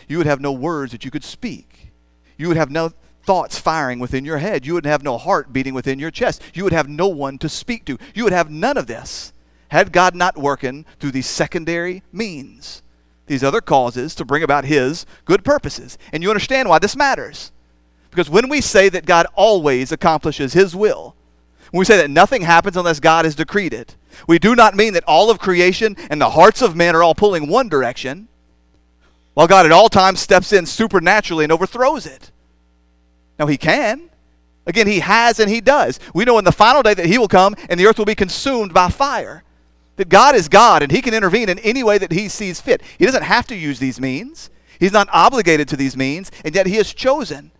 You 0.06 0.18
would 0.18 0.26
have 0.26 0.40
no 0.40 0.52
words 0.52 0.92
that 0.92 1.04
you 1.04 1.10
could 1.10 1.24
speak. 1.24 1.92
You 2.36 2.48
would 2.48 2.56
have 2.56 2.70
no 2.70 2.92
thoughts 3.24 3.58
firing 3.58 3.98
within 3.98 4.24
your 4.24 4.38
head. 4.38 4.64
You 4.64 4.74
would 4.74 4.86
have 4.86 5.02
no 5.02 5.18
heart 5.18 5.52
beating 5.52 5.74
within 5.74 5.98
your 5.98 6.10
chest. 6.10 6.42
You 6.54 6.64
would 6.64 6.72
have 6.72 6.88
no 6.88 7.08
one 7.08 7.38
to 7.38 7.48
speak 7.48 7.84
to. 7.86 7.98
You 8.14 8.24
would 8.24 8.32
have 8.32 8.50
none 8.50 8.76
of 8.76 8.86
this 8.86 9.32
had 9.68 9.92
God 9.92 10.14
not 10.14 10.36
working 10.36 10.84
through 10.98 11.12
these 11.12 11.28
secondary 11.28 12.02
means 12.12 12.82
these 13.26 13.44
other 13.44 13.60
causes 13.60 14.16
to 14.16 14.24
bring 14.24 14.42
about 14.42 14.64
His 14.64 15.06
good 15.24 15.44
purposes. 15.44 15.96
And 16.12 16.22
you 16.22 16.30
understand 16.30 16.68
why 16.68 16.80
this 16.80 16.96
matters. 16.96 17.52
Because 18.10 18.28
when 18.28 18.48
we 18.48 18.60
say 18.60 18.88
that 18.88 19.06
God 19.06 19.26
always 19.34 19.92
accomplishes 19.92 20.52
His 20.52 20.74
will, 20.74 21.14
when 21.70 21.78
we 21.78 21.84
say 21.84 21.96
that 21.98 22.10
nothing 22.10 22.42
happens 22.42 22.76
unless 22.76 23.00
God 23.00 23.24
has 23.24 23.34
decreed 23.34 23.72
it, 23.72 23.96
we 24.26 24.38
do 24.38 24.56
not 24.56 24.74
mean 24.74 24.94
that 24.94 25.04
all 25.04 25.30
of 25.30 25.38
creation 25.38 25.96
and 26.10 26.20
the 26.20 26.30
hearts 26.30 26.62
of 26.62 26.74
men 26.74 26.96
are 26.96 27.02
all 27.02 27.14
pulling 27.14 27.48
one 27.48 27.68
direction, 27.68 28.28
while 29.34 29.46
God 29.46 29.66
at 29.66 29.72
all 29.72 29.88
times 29.88 30.20
steps 30.20 30.52
in 30.52 30.66
supernaturally 30.66 31.44
and 31.44 31.52
overthrows 31.52 32.06
it. 32.06 32.32
Now, 33.38 33.46
He 33.46 33.56
can. 33.56 34.10
Again, 34.66 34.86
He 34.86 35.00
has 35.00 35.38
and 35.38 35.48
He 35.48 35.60
does. 35.60 36.00
We 36.12 36.24
know 36.24 36.38
in 36.38 36.44
the 36.44 36.52
final 36.52 36.82
day 36.82 36.94
that 36.94 37.06
He 37.06 37.18
will 37.18 37.28
come 37.28 37.54
and 37.68 37.78
the 37.78 37.86
earth 37.86 37.98
will 37.98 38.04
be 38.04 38.14
consumed 38.14 38.74
by 38.74 38.88
fire 38.88 39.44
that 40.00 40.08
God 40.08 40.34
is 40.34 40.48
God 40.48 40.82
and 40.82 40.90
He 40.90 41.02
can 41.02 41.12
intervene 41.12 41.50
in 41.50 41.58
any 41.58 41.82
way 41.82 41.98
that 41.98 42.10
He 42.10 42.30
sees 42.30 42.58
fit. 42.58 42.82
He 42.98 43.04
doesn't 43.04 43.22
have 43.22 43.46
to 43.48 43.54
use 43.54 43.78
these 43.78 44.00
means, 44.00 44.48
He's 44.78 44.92
not 44.92 45.08
obligated 45.12 45.68
to 45.68 45.76
these 45.76 45.94
means, 45.94 46.32
and 46.42 46.54
yet 46.54 46.66
He 46.66 46.76
has 46.76 46.94
chosen. 46.94 47.50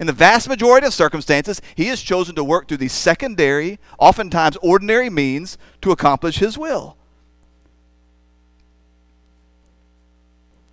In 0.00 0.06
the 0.06 0.12
vast 0.12 0.48
majority 0.48 0.86
of 0.86 0.94
circumstances, 0.94 1.60
He 1.74 1.86
has 1.86 2.00
chosen 2.00 2.34
to 2.36 2.44
work 2.44 2.68
through 2.68 2.76
these 2.76 2.92
secondary, 2.92 3.78
oftentimes 3.98 4.56
ordinary 4.62 5.10
means 5.10 5.58
to 5.82 5.90
accomplish 5.90 6.38
His 6.38 6.56
will. 6.56 6.96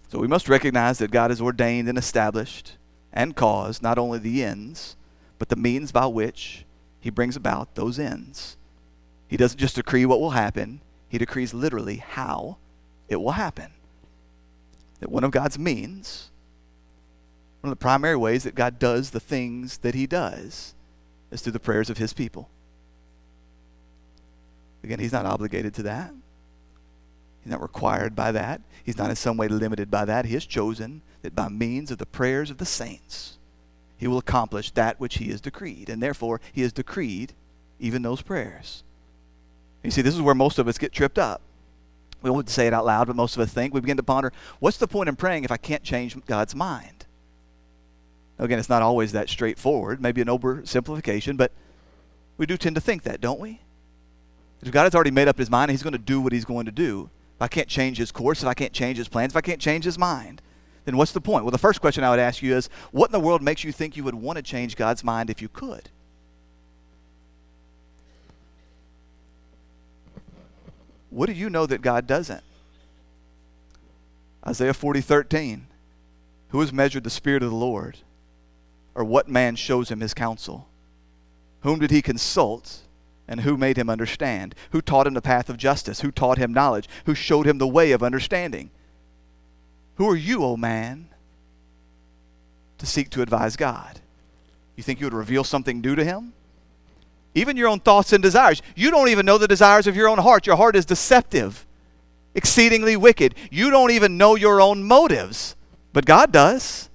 So 0.09 0.19
we 0.19 0.28
must 0.28 0.47
recognize 0.47 0.99
that 0.99 1.11
God 1.11 1.32
has 1.32 1.41
ordained 1.41 1.89
and 1.89 1.97
established 1.97 2.78
and 3.11 3.36
caused 3.36 3.82
not 3.82 3.97
only 3.97 4.19
the 4.19 4.43
ends, 4.43 4.95
but 5.39 5.49
the 5.49 5.55
means 5.55 5.91
by 5.91 6.05
which 6.05 6.65
He 6.99 7.09
brings 7.09 7.36
about 7.36 7.76
those 7.76 7.97
ends. 7.97 8.57
He 9.28 9.38
doesn't 9.38 9.59
just 9.59 9.76
decree 9.76 10.05
what 10.05 10.19
will 10.19 10.32
happen, 10.32 10.82
he 11.09 11.17
decrees 11.17 11.53
literally 11.53 11.97
how 11.97 12.57
it 13.07 13.15
will 13.17 13.32
happen. 13.32 13.71
That 14.99 15.11
one 15.11 15.23
of 15.23 15.32
God's 15.32 15.57
means, 15.57 16.30
one 17.66 17.72
of 17.72 17.80
the 17.80 17.84
primary 17.84 18.16
ways 18.16 18.43
that 18.43 18.53
God 18.53 18.78
does 18.78 19.09
the 19.09 19.20
things 19.20 19.80
that 19.80 19.95
He 19.95 20.05
does, 20.05 20.76
is 21.32 21.41
through 21.41 21.53
the 21.53 21.59
prayers 21.59 21.89
of 21.89 21.97
His 21.97 22.13
people. 22.13 22.47
Again, 24.84 24.99
He's 24.99 25.11
not 25.11 25.26
obligated 25.26 25.74
to 25.74 25.84
that. 25.84 26.13
He's 27.43 27.49
not 27.49 27.63
required 27.63 28.16
by 28.16 28.32
that. 28.34 28.61
He's 28.84 28.99
not 28.99 29.09
in 29.09 29.16
some 29.16 29.36
way 29.36 29.47
limited 29.47 29.89
by 29.89 30.05
that. 30.05 30.26
He 30.26 30.36
has 30.36 30.45
chosen 30.45 31.01
that 31.24 31.34
by 31.34 31.49
means 31.49 31.89
of 31.89 31.97
the 31.97 32.05
prayers 32.05 32.51
of 32.51 32.59
the 32.59 32.68
saints, 32.68 33.39
He 33.97 34.07
will 34.07 34.20
accomplish 34.20 34.70
that 34.72 34.99
which 34.99 35.18
He 35.18 35.30
has 35.32 35.41
decreed. 35.41 35.89
And 35.89 36.03
therefore, 36.03 36.41
He 36.53 36.61
has 36.61 36.72
decreed 36.72 37.34
even 37.80 38.03
those 38.03 38.22
prayers. 38.22 38.84
You 39.84 39.89
see, 39.89 40.03
this 40.03 40.13
is 40.13 40.22
where 40.22 40.36
most 40.36 40.59
of 40.59 40.68
us 40.68 40.78
get 40.78 40.91
tripped 40.91 41.18
up. 41.18 41.41
We 42.22 42.30
won't 42.30 42.47
say 42.47 42.68
it 42.68 42.74
out 42.74 42.86
loud, 42.86 43.07
but 43.07 43.16
most 43.16 43.36
of 43.36 43.41
us 43.41 43.51
think. 43.51 43.74
We 43.74 43.82
begin 43.82 43.97
to 43.97 44.03
ponder 44.03 44.32
what's 44.59 44.78
the 44.78 44.88
point 44.88 45.09
in 45.09 45.16
praying 45.16 45.45
if 45.45 45.51
I 45.51 45.57
can't 45.57 45.84
change 45.84 46.16
God's 46.28 46.53
mind? 46.53 46.94
Again, 48.38 48.59
it's 48.59 48.69
not 48.69 48.81
always 48.81 49.13
that 49.13 49.29
straightforward, 49.29 50.01
maybe 50.01 50.21
an 50.21 50.27
oversimplification, 50.27 51.38
but 51.38 51.51
we 52.38 52.45
do 52.45 52.57
tend 52.57 52.75
to 52.75 52.81
think 52.81 53.03
that, 53.03 53.21
don't 53.21 53.39
we? 53.39 53.61
If 54.61 54.71
God 54.71 54.83
has 54.83 54.95
already 54.95 55.11
made 55.11 55.27
up 55.27 55.38
his 55.38 55.49
mind 55.49 55.71
he's 55.71 55.83
going 55.83 55.93
to 55.93 55.99
do 55.99 56.19
what 56.19 56.33
he's 56.33 56.45
going 56.45 56.65
to 56.65 56.71
do, 56.71 57.09
if 57.36 57.41
I 57.41 57.47
can't 57.47 57.67
change 57.67 57.97
his 57.97 58.11
course, 58.11 58.41
if 58.41 58.47
I 58.47 58.53
can't 58.53 58.73
change 58.73 58.97
his 58.97 59.07
plans, 59.07 59.33
if 59.33 59.38
I 59.38 59.41
can't 59.41 59.61
change 59.61 59.86
his 59.86 59.97
mind, 59.97 60.41
then 60.86 60.97
what's 60.97 61.11
the 61.11 61.21
point? 61.21 61.43
Well, 61.43 61.51
the 61.51 61.57
first 61.57 61.81
question 61.81 62.03
I 62.03 62.09
would 62.09 62.19
ask 62.19 62.41
you 62.41 62.55
is 62.55 62.69
what 62.91 63.07
in 63.07 63.11
the 63.11 63.19
world 63.19 63.41
makes 63.41 63.63
you 63.63 63.71
think 63.71 63.95
you 63.95 64.03
would 64.03 64.15
want 64.15 64.38
to 64.38 64.43
change 64.43 64.75
God's 64.75 65.03
mind 65.03 65.29
if 65.29 65.41
you 65.41 65.49
could? 65.49 65.89
What 71.09 71.27
do 71.27 71.33
you 71.33 71.49
know 71.49 71.65
that 71.65 71.81
God 71.81 72.07
doesn't? 72.07 72.43
Isaiah 74.45 74.73
40, 74.73 75.01
13. 75.01 75.67
Who 76.49 76.59
has 76.59 76.71
measured 76.71 77.03
the 77.03 77.09
Spirit 77.09 77.41
of 77.41 77.49
the 77.49 77.55
Lord? 77.55 77.97
Or 78.95 79.03
what 79.03 79.27
man 79.27 79.55
shows 79.55 79.89
him 79.89 79.99
his 79.99 80.13
counsel? 80.13 80.67
Whom 81.61 81.79
did 81.79 81.91
he 81.91 82.01
consult? 82.01 82.79
And 83.27 83.41
who 83.41 83.57
made 83.57 83.77
him 83.77 83.89
understand? 83.89 84.55
Who 84.71 84.81
taught 84.81 85.07
him 85.07 85.13
the 85.13 85.21
path 85.21 85.49
of 85.49 85.57
justice? 85.57 86.01
Who 86.01 86.11
taught 86.11 86.37
him 86.37 86.53
knowledge? 86.53 86.87
Who 87.05 87.15
showed 87.15 87.45
him 87.45 87.57
the 87.57 87.67
way 87.67 87.91
of 87.91 88.03
understanding? 88.03 88.71
Who 89.95 90.09
are 90.09 90.15
you, 90.15 90.43
O 90.43 90.51
oh 90.51 90.57
man, 90.57 91.09
to 92.77 92.85
seek 92.85 93.09
to 93.11 93.21
advise 93.21 93.55
God? 93.55 93.99
You 94.75 94.83
think 94.83 94.99
you 94.99 95.05
would 95.05 95.13
reveal 95.13 95.43
something 95.43 95.81
new 95.81 95.95
to 95.95 96.03
him? 96.03 96.33
even 97.35 97.57
your 97.57 97.67
own 97.67 97.81
thoughts 97.81 98.13
and 98.13 98.23
desires. 98.23 98.61
You 98.75 98.89
don't 98.89 99.09
even 99.09 99.25
know 99.25 99.37
the 99.37 99.47
desires 99.47 99.85
of 99.85 99.95
your 99.95 100.07
own 100.07 100.17
heart. 100.17 100.47
Your 100.47 100.55
heart 100.55 100.75
is 100.75 100.85
deceptive, 100.85 101.67
exceedingly 102.33 102.95
wicked. 102.95 103.35
You 103.51 103.69
don't 103.69 103.91
even 103.91 104.17
know 104.17 104.35
your 104.35 104.61
own 104.61 104.83
motives, 104.83 105.55
but 105.93 106.05
God 106.05 106.31
does 106.31 106.89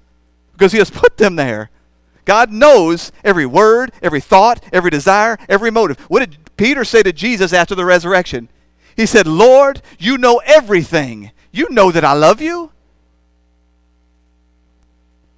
because 0.53 0.73
He 0.73 0.79
has 0.79 0.91
put 0.91 1.19
them 1.19 1.37
there. 1.37 1.71
God 2.31 2.53
knows 2.53 3.11
every 3.25 3.45
word, 3.45 3.91
every 4.01 4.21
thought, 4.21 4.63
every 4.73 4.89
desire, 4.89 5.37
every 5.49 5.73
motive. 5.73 5.99
What 6.03 6.21
did 6.21 6.39
Peter 6.57 6.85
say 6.85 7.03
to 7.03 7.13
Jesus 7.13 7.53
after 7.53 7.75
the 7.75 7.85
resurrection? 7.85 8.49
He 8.95 9.05
said, 9.05 9.27
Lord, 9.27 9.83
you 9.99 10.17
know 10.17 10.41
everything. 10.45 11.33
You 11.51 11.69
know 11.71 11.91
that 11.91 12.05
I 12.05 12.13
love 12.13 12.41
you. 12.41 12.71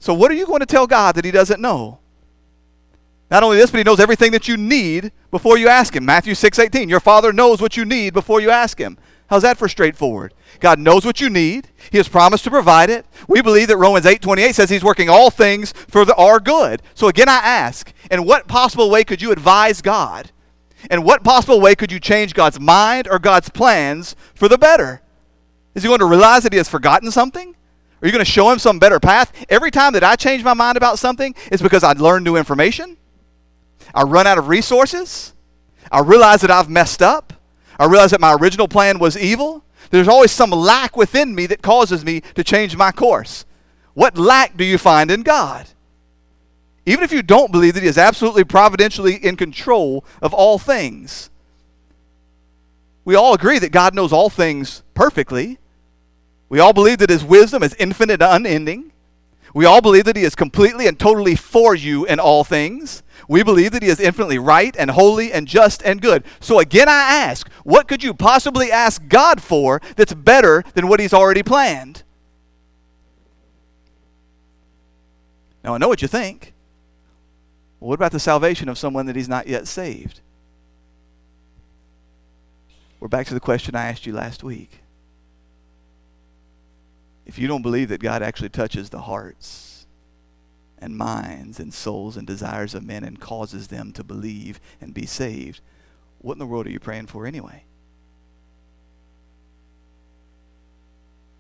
So, 0.01 0.13
what 0.13 0.31
are 0.31 0.35
you 0.35 0.45
going 0.45 0.61
to 0.61 0.67
tell 0.67 0.87
God 0.87 1.15
that 1.15 1.25
He 1.25 1.31
doesn't 1.31 1.63
know? 1.63 1.99
Not 3.31 3.43
only 3.43 3.57
this, 3.57 3.71
but 3.71 3.79
he 3.79 3.85
knows 3.85 3.99
everything 3.99 4.33
that 4.33 4.47
you 4.47 4.59
need 4.59 5.13
before 5.31 5.57
you 5.57 5.69
ask 5.69 5.97
him. 5.97 6.05
Matthew 6.05 6.35
6 6.35 6.59
18. 6.59 6.91
Your 6.91 7.01
father 7.01 7.33
knows 7.33 7.63
what 7.63 7.79
you 7.79 7.87
need 7.87 8.13
before 8.13 8.43
you 8.43 8.51
ask 8.51 8.77
him. 8.77 8.99
How's 9.33 9.45
that 9.45 9.57
for 9.57 9.67
straightforward? 9.67 10.35
God 10.61 10.79
knows 10.79 11.07
what 11.07 11.19
you 11.19 11.31
need. 11.31 11.69
He 11.91 11.97
has 11.97 12.07
promised 12.07 12.45
to 12.45 12.51
provide 12.51 12.91
it. 12.91 13.07
We 13.27 13.41
believe 13.41 13.69
that 13.69 13.79
Romans 13.79 14.05
8 14.05 14.21
28 14.21 14.55
says 14.55 14.69
he's 14.69 14.85
working 14.85 15.09
all 15.09 15.31
things 15.31 15.73
for 15.73 16.05
the, 16.05 16.15
our 16.17 16.39
good. 16.39 16.83
So 16.93 17.09
again, 17.09 17.31
I 17.31 17.39
ask, 17.39 17.95
in 18.11 18.27
what 18.27 18.47
possible 18.47 18.91
way 18.91 19.05
could 19.05 19.23
you 19.23 19.33
advise 19.33 19.81
God? 19.81 20.33
In 20.91 21.03
what 21.03 21.25
possible 21.25 21.63
way 21.63 21.75
could 21.75 21.91
you 21.91 21.99
change 21.99 22.35
God's 22.35 22.61
mind 22.61 23.09
or 23.11 23.19
God's 23.19 23.49
plans 23.49 24.17
for 24.35 24.49
the 24.49 24.59
better? 24.59 25.01
Is 25.75 25.83
he 25.83 25.87
going 25.87 26.01
to 26.01 26.05
realize 26.05 26.43
that 26.43 26.53
he 26.53 26.59
has 26.59 26.69
forgotten 26.69 27.11
something? 27.11 27.57
Are 28.03 28.07
you 28.07 28.13
going 28.13 28.23
to 28.23 28.31
show 28.31 28.51
him 28.51 28.59
some 28.59 28.79
better 28.79 29.01
path? 29.01 29.33
Every 29.49 29.71
time 29.71 29.95
that 29.95 30.05
I 30.05 30.15
change 30.15 30.45
my 30.45 30.53
mind 30.53 30.77
about 30.77 30.99
something, 30.99 31.35
it's 31.47 31.63
because 31.63 31.85
I 31.85 31.93
learned 31.93 32.27
new 32.27 32.37
information. 32.37 32.99
I 33.95 34.03
run 34.03 34.27
out 34.27 34.37
of 34.37 34.49
resources. 34.49 35.33
I 35.91 36.01
realize 36.01 36.43
that 36.43 36.51
I've 36.51 36.69
messed 36.69 37.01
up. 37.01 37.33
I 37.79 37.87
realize 37.87 38.11
that 38.11 38.21
my 38.21 38.35
original 38.35 38.69
plan 38.69 38.99
was 38.99 39.17
evil. 39.17 39.65
There's 39.91 40.09
always 40.09 40.31
some 40.33 40.51
lack 40.51 40.97
within 40.97 41.35
me 41.35 41.47
that 41.47 41.63
causes 41.63 42.05
me 42.05 42.21
to 42.35 42.45
change 42.45 42.77
my 42.77 42.93
course. 42.93 43.45
What 43.95 44.17
lack 44.17 44.57
do 44.57 44.65
you 44.65 44.79
find 44.79 45.11
in 45.11 45.23
God? 45.23 45.67
Even 46.87 47.05
if 47.05 47.13
you 47.13 47.23
don't 47.23 47.53
believe 47.53 47.75
that 47.75 47.83
He 47.83 47.89
is 47.89 47.99
absolutely 47.99 48.45
providentially 48.45 49.15
in 49.15 49.37
control 49.37 50.05
of 50.21 50.33
all 50.33 50.59
things, 50.59 51.31
we 53.05 53.15
all 53.15 53.35
agree 53.35 53.59
that 53.59 53.73
God 53.73 53.95
knows 53.95 54.13
all 54.13 54.31
things 54.31 54.83
perfectly. 54.95 55.59
We 56.49 56.61
all 56.61 56.73
believe 56.73 56.99
that 56.99 57.11
his 57.11 57.25
wisdom 57.25 57.63
is 57.63 57.75
infinite 57.75 58.23
and 58.23 58.47
unending. 58.47 58.93
We 59.55 59.65
all 59.65 59.81
believe 59.81 60.05
that 60.05 60.17
he 60.17 60.23
is 60.23 60.35
completely 60.35 60.87
and 60.87 60.99
totally 60.99 61.35
for 61.35 61.75
you 61.75 62.07
in 62.07 62.21
all 62.21 62.45
things. 62.45 63.03
We 63.29 63.43
believe 63.43 63.73
that 63.73 63.83
he 63.83 63.89
is 63.89 64.01
infinitely 64.01 64.39
right 64.39 64.75
and 64.79 64.91
holy 64.91 65.33
and 65.33 65.47
just 65.47 65.83
and 65.83 66.01
good. 66.01 66.25
So 66.41 66.59
again, 66.59 66.89
I 66.89 66.93
ask, 66.93 67.51
what 67.65 67.89
could 67.89 68.03
you 68.03 68.15
possibly 68.15 68.71
ask 68.73 69.07
God 69.09 69.43
for 69.43 69.81
that's 69.97 70.15
better 70.15 70.65
than 70.75 70.89
what 70.89 71.01
he's 71.01 71.15
already 71.15 71.43
planned? 71.43 72.03
Now, 75.65 75.75
I 75.75 75.79
know 75.79 75.89
what 75.89 76.03
you 76.03 76.09
think. 76.09 76.53
Well, 77.79 77.89
what 77.89 77.95
about 77.95 78.13
the 78.13 78.21
salvation 78.21 78.69
of 78.69 78.79
someone 78.79 79.07
that 79.07 79.17
he's 79.17 79.29
not 79.29 79.47
yet 79.47 79.69
saved? 79.69 80.21
We're 82.99 83.09
back 83.09 83.27
to 83.29 83.35
the 83.35 83.41
question 83.41 83.75
I 83.75 83.89
asked 83.89 84.07
you 84.07 84.13
last 84.13 84.45
week. 84.45 84.81
If 87.27 87.39
you 87.39 87.49
don't 87.49 87.63
believe 87.63 87.89
that 87.89 88.01
God 88.01 88.23
actually 88.23 88.49
touches 88.49 88.91
the 88.91 89.01
hearts 89.01 89.72
and 90.83 90.97
minds 90.97 91.61
and 91.61 91.73
souls 91.73 92.17
and 92.17 92.27
desires 92.27 92.75
of 92.75 92.85
men 92.85 93.05
and 93.05 93.21
causes 93.21 93.69
them 93.69 93.93
to 93.93 94.03
believe 94.05 94.61
and 94.81 94.93
be 94.93 95.07
saved, 95.07 95.61
what 96.19 96.35
in 96.35 96.39
the 96.39 96.47
world 96.47 96.67
are 96.67 96.71
you 96.71 96.81
praying 96.81 97.07
for 97.07 97.27
anyway? 97.27 97.65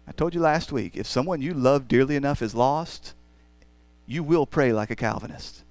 I 0.07 0.13
told 0.13 0.35
you 0.35 0.41
last 0.41 0.73
week 0.73 0.97
if 0.97 1.07
someone 1.07 1.43
you 1.43 1.55
love 1.55 1.89
dearly 1.89 2.17
enough 2.17 2.43
is 2.43 2.55
lost, 2.55 3.15
you 4.07 4.23
will 4.23 4.47
pray 4.47 4.73
like 4.73 4.91
a 4.91 4.97
Calvinist. 4.97 5.63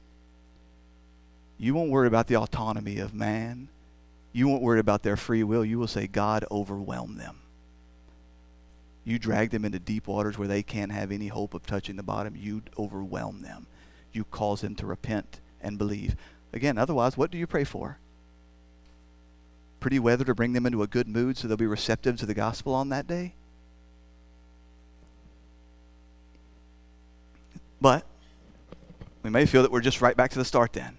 You 1.58 1.74
won't 1.76 1.92
worry 1.92 2.08
about 2.08 2.28
the 2.28 2.38
autonomy 2.38 2.98
of 3.00 3.14
man. 3.14 3.68
You 4.34 4.48
won't 4.48 4.64
worry 4.64 4.80
about 4.80 5.04
their 5.04 5.18
free 5.18 5.44
will. 5.44 5.64
You 5.64 5.78
will 5.78 5.88
say, 5.88 6.08
God, 6.08 6.46
overwhelm 6.50 7.18
them. 7.18 7.41
You 9.04 9.18
drag 9.18 9.49
them 9.49 9.66
into 9.66 9.80
deep 9.80 10.08
waters 10.08 10.38
where 10.38 10.47
they 10.47 10.62
can't 10.62 10.91
have 10.91 11.12
any 11.12 11.28
hope 11.28 11.54
of 11.54 11.66
touching 11.66 11.95
the 11.95 12.04
bottom. 12.04 12.36
You 12.36 12.62
overwhelm 12.78 13.41
them. 13.41 13.66
You 14.14 14.24
cause 14.26 14.62
them 14.62 14.76
to 14.76 14.86
repent 14.86 15.39
and 15.62 15.78
believe. 15.78 16.16
Again, 16.54 16.78
otherwise, 16.78 17.18
what 17.18 17.32
do 17.32 17.38
you 17.38 17.47
pray 17.47 17.64
for? 17.64 17.97
Pretty 19.80 19.99
weather 19.99 20.26
to 20.26 20.36
bring 20.36 20.54
them 20.54 20.66
into 20.66 20.84
a 20.84 20.88
good 20.88 21.08
mood 21.08 21.38
so 21.38 21.47
they'll 21.47 21.58
be 21.58 21.66
receptive 21.66 22.18
to 22.18 22.26
the 22.26 22.34
gospel 22.34 22.76
on 22.76 22.89
that 22.89 23.08
day? 23.08 23.34
But 27.80 28.06
we 29.24 29.32
may 29.32 29.47
feel 29.47 29.64
that 29.64 29.72
we're 29.72 29.82
just 29.82 30.02
right 30.02 30.16
back 30.16 30.30
to 30.32 30.38
the 30.38 30.45
start 30.45 30.74
then. 30.74 30.97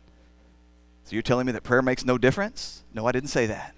So 1.04 1.14
you're 1.14 1.22
telling 1.22 1.46
me 1.46 1.52
that 1.52 1.62
prayer 1.62 1.82
makes 1.82 2.04
no 2.04 2.18
difference? 2.18 2.82
No, 2.92 3.06
I 3.06 3.12
didn't 3.12 3.28
say 3.28 3.46
that. 3.46 3.74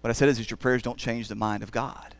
What 0.00 0.10
I 0.10 0.12
said 0.12 0.28
is 0.28 0.38
that 0.38 0.50
your 0.50 0.56
prayers 0.56 0.82
don't 0.82 0.98
change 0.98 1.26
the 1.26 1.34
mind 1.34 1.64
of 1.64 1.72
God. 1.72 2.14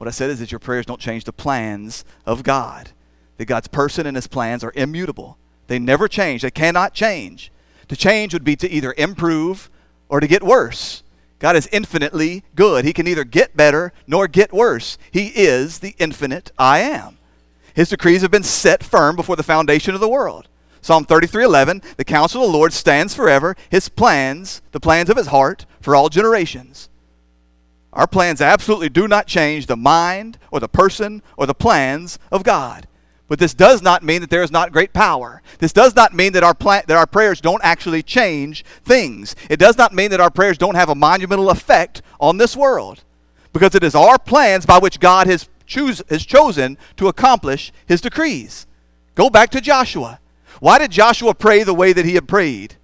What 0.00 0.08
I 0.08 0.12
said 0.12 0.30
is 0.30 0.38
that 0.38 0.50
your 0.50 0.58
prayers 0.58 0.86
don't 0.86 0.98
change 0.98 1.24
the 1.24 1.32
plans 1.32 2.06
of 2.24 2.42
God. 2.42 2.92
That 3.36 3.44
God's 3.44 3.68
person 3.68 4.06
and 4.06 4.16
his 4.16 4.26
plans 4.26 4.64
are 4.64 4.72
immutable. 4.74 5.36
They 5.66 5.78
never 5.78 6.08
change. 6.08 6.40
They 6.40 6.50
cannot 6.50 6.94
change. 6.94 7.52
To 7.88 7.96
change 7.96 8.32
would 8.32 8.42
be 8.42 8.56
to 8.56 8.70
either 8.70 8.94
improve 8.96 9.68
or 10.08 10.18
to 10.20 10.26
get 10.26 10.42
worse. 10.42 11.02
God 11.38 11.54
is 11.54 11.68
infinitely 11.70 12.44
good. 12.54 12.86
He 12.86 12.94
can 12.94 13.04
neither 13.04 13.24
get 13.24 13.58
better 13.58 13.92
nor 14.06 14.26
get 14.26 14.54
worse. 14.54 14.96
He 15.10 15.32
is 15.34 15.80
the 15.80 15.94
infinite 15.98 16.50
I 16.58 16.78
am. 16.78 17.18
His 17.74 17.90
decrees 17.90 18.22
have 18.22 18.30
been 18.30 18.42
set 18.42 18.82
firm 18.82 19.16
before 19.16 19.36
the 19.36 19.42
foundation 19.42 19.94
of 19.94 20.00
the 20.00 20.08
world. 20.08 20.48
Psalm 20.80 21.04
33:11, 21.04 21.82
the 21.98 22.06
counsel 22.06 22.42
of 22.42 22.50
the 22.50 22.56
Lord 22.56 22.72
stands 22.72 23.14
forever, 23.14 23.54
his 23.68 23.90
plans, 23.90 24.62
the 24.72 24.80
plans 24.80 25.10
of 25.10 25.18
his 25.18 25.26
heart 25.26 25.66
for 25.82 25.94
all 25.94 26.08
generations. 26.08 26.88
Our 27.92 28.06
plans 28.06 28.40
absolutely 28.40 28.88
do 28.88 29.08
not 29.08 29.26
change 29.26 29.66
the 29.66 29.76
mind 29.76 30.38
or 30.50 30.60
the 30.60 30.68
person 30.68 31.22
or 31.36 31.46
the 31.46 31.54
plans 31.54 32.18
of 32.30 32.44
God. 32.44 32.86
But 33.30 33.38
this 33.38 33.54
does 33.54 33.80
not 33.80 34.02
mean 34.02 34.20
that 34.22 34.30
there 34.30 34.42
is 34.42 34.50
not 34.50 34.72
great 34.72 34.92
power. 34.92 35.40
This 35.58 35.72
does 35.72 35.94
not 35.94 36.12
mean 36.12 36.32
that 36.32 36.42
our, 36.42 36.54
plan, 36.54 36.82
that 36.88 36.96
our 36.96 37.06
prayers 37.06 37.40
don't 37.40 37.62
actually 37.62 38.02
change 38.02 38.64
things. 38.84 39.36
It 39.48 39.58
does 39.58 39.78
not 39.78 39.94
mean 39.94 40.10
that 40.10 40.20
our 40.20 40.30
prayers 40.30 40.58
don't 40.58 40.74
have 40.74 40.88
a 40.88 40.96
monumental 40.96 41.48
effect 41.48 42.02
on 42.18 42.38
this 42.38 42.56
world. 42.56 43.04
Because 43.52 43.76
it 43.76 43.84
is 43.84 43.94
our 43.94 44.18
plans 44.18 44.66
by 44.66 44.78
which 44.78 44.98
God 44.98 45.28
has, 45.28 45.48
choose, 45.64 46.02
has 46.10 46.26
chosen 46.26 46.76
to 46.96 47.06
accomplish 47.06 47.72
his 47.86 48.00
decrees. 48.00 48.66
Go 49.14 49.30
back 49.30 49.50
to 49.50 49.60
Joshua. 49.60 50.18
Why 50.58 50.78
did 50.78 50.90
Joshua 50.90 51.32
pray 51.32 51.62
the 51.62 51.74
way 51.74 51.92
that 51.92 52.04
he 52.04 52.14
had 52.14 52.26
prayed? 52.26 52.76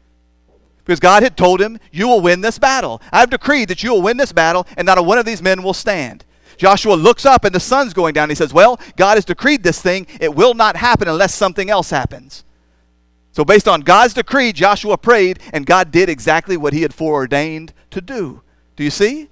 Because 0.87 1.01
God 1.01 1.25
had 1.25 1.37
told 1.37 1.61
him, 1.61 1.81
You 1.91 2.07
will 2.07 2.21
win 2.21 2.41
this 2.41 2.61
battle. 2.61 3.03
I 3.13 3.19
have 3.19 3.29
decreed 3.29 3.69
that 3.69 3.83
you 3.83 3.93
will 3.93 4.03
win 4.03 4.17
this 4.17 4.33
battle, 4.33 4.67
and 4.77 4.87
not 4.87 4.99
a 4.99 5.03
one 5.03 5.19
of 5.19 5.27
these 5.27 5.43
men 5.43 5.65
will 5.65 5.75
stand. 5.75 6.25
Joshua 6.57 6.95
looks 6.95 7.27
up, 7.27 7.45
and 7.45 7.53
the 7.53 7.61
sun's 7.61 7.93
going 7.93 8.15
down. 8.15 8.29
He 8.29 8.37
says, 8.37 8.55
Well, 8.55 8.81
God 8.95 9.17
has 9.17 9.25
decreed 9.25 9.65
this 9.65 9.83
thing. 9.83 10.07
It 10.21 10.35
will 10.35 10.55
not 10.55 10.77
happen 10.77 11.09
unless 11.09 11.35
something 11.35 11.69
else 11.69 11.91
happens. 11.91 12.45
So, 13.33 13.45
based 13.45 13.67
on 13.67 13.81
God's 13.81 14.15
decree, 14.15 14.53
Joshua 14.53 14.97
prayed, 14.97 15.41
and 15.53 15.67
God 15.67 15.91
did 15.91 16.09
exactly 16.09 16.57
what 16.57 16.73
he 16.73 16.83
had 16.83 16.95
foreordained 16.95 17.75
to 17.91 18.01
do. 18.01 18.43
Do 18.77 18.85
you 18.85 18.91
see? 18.91 19.29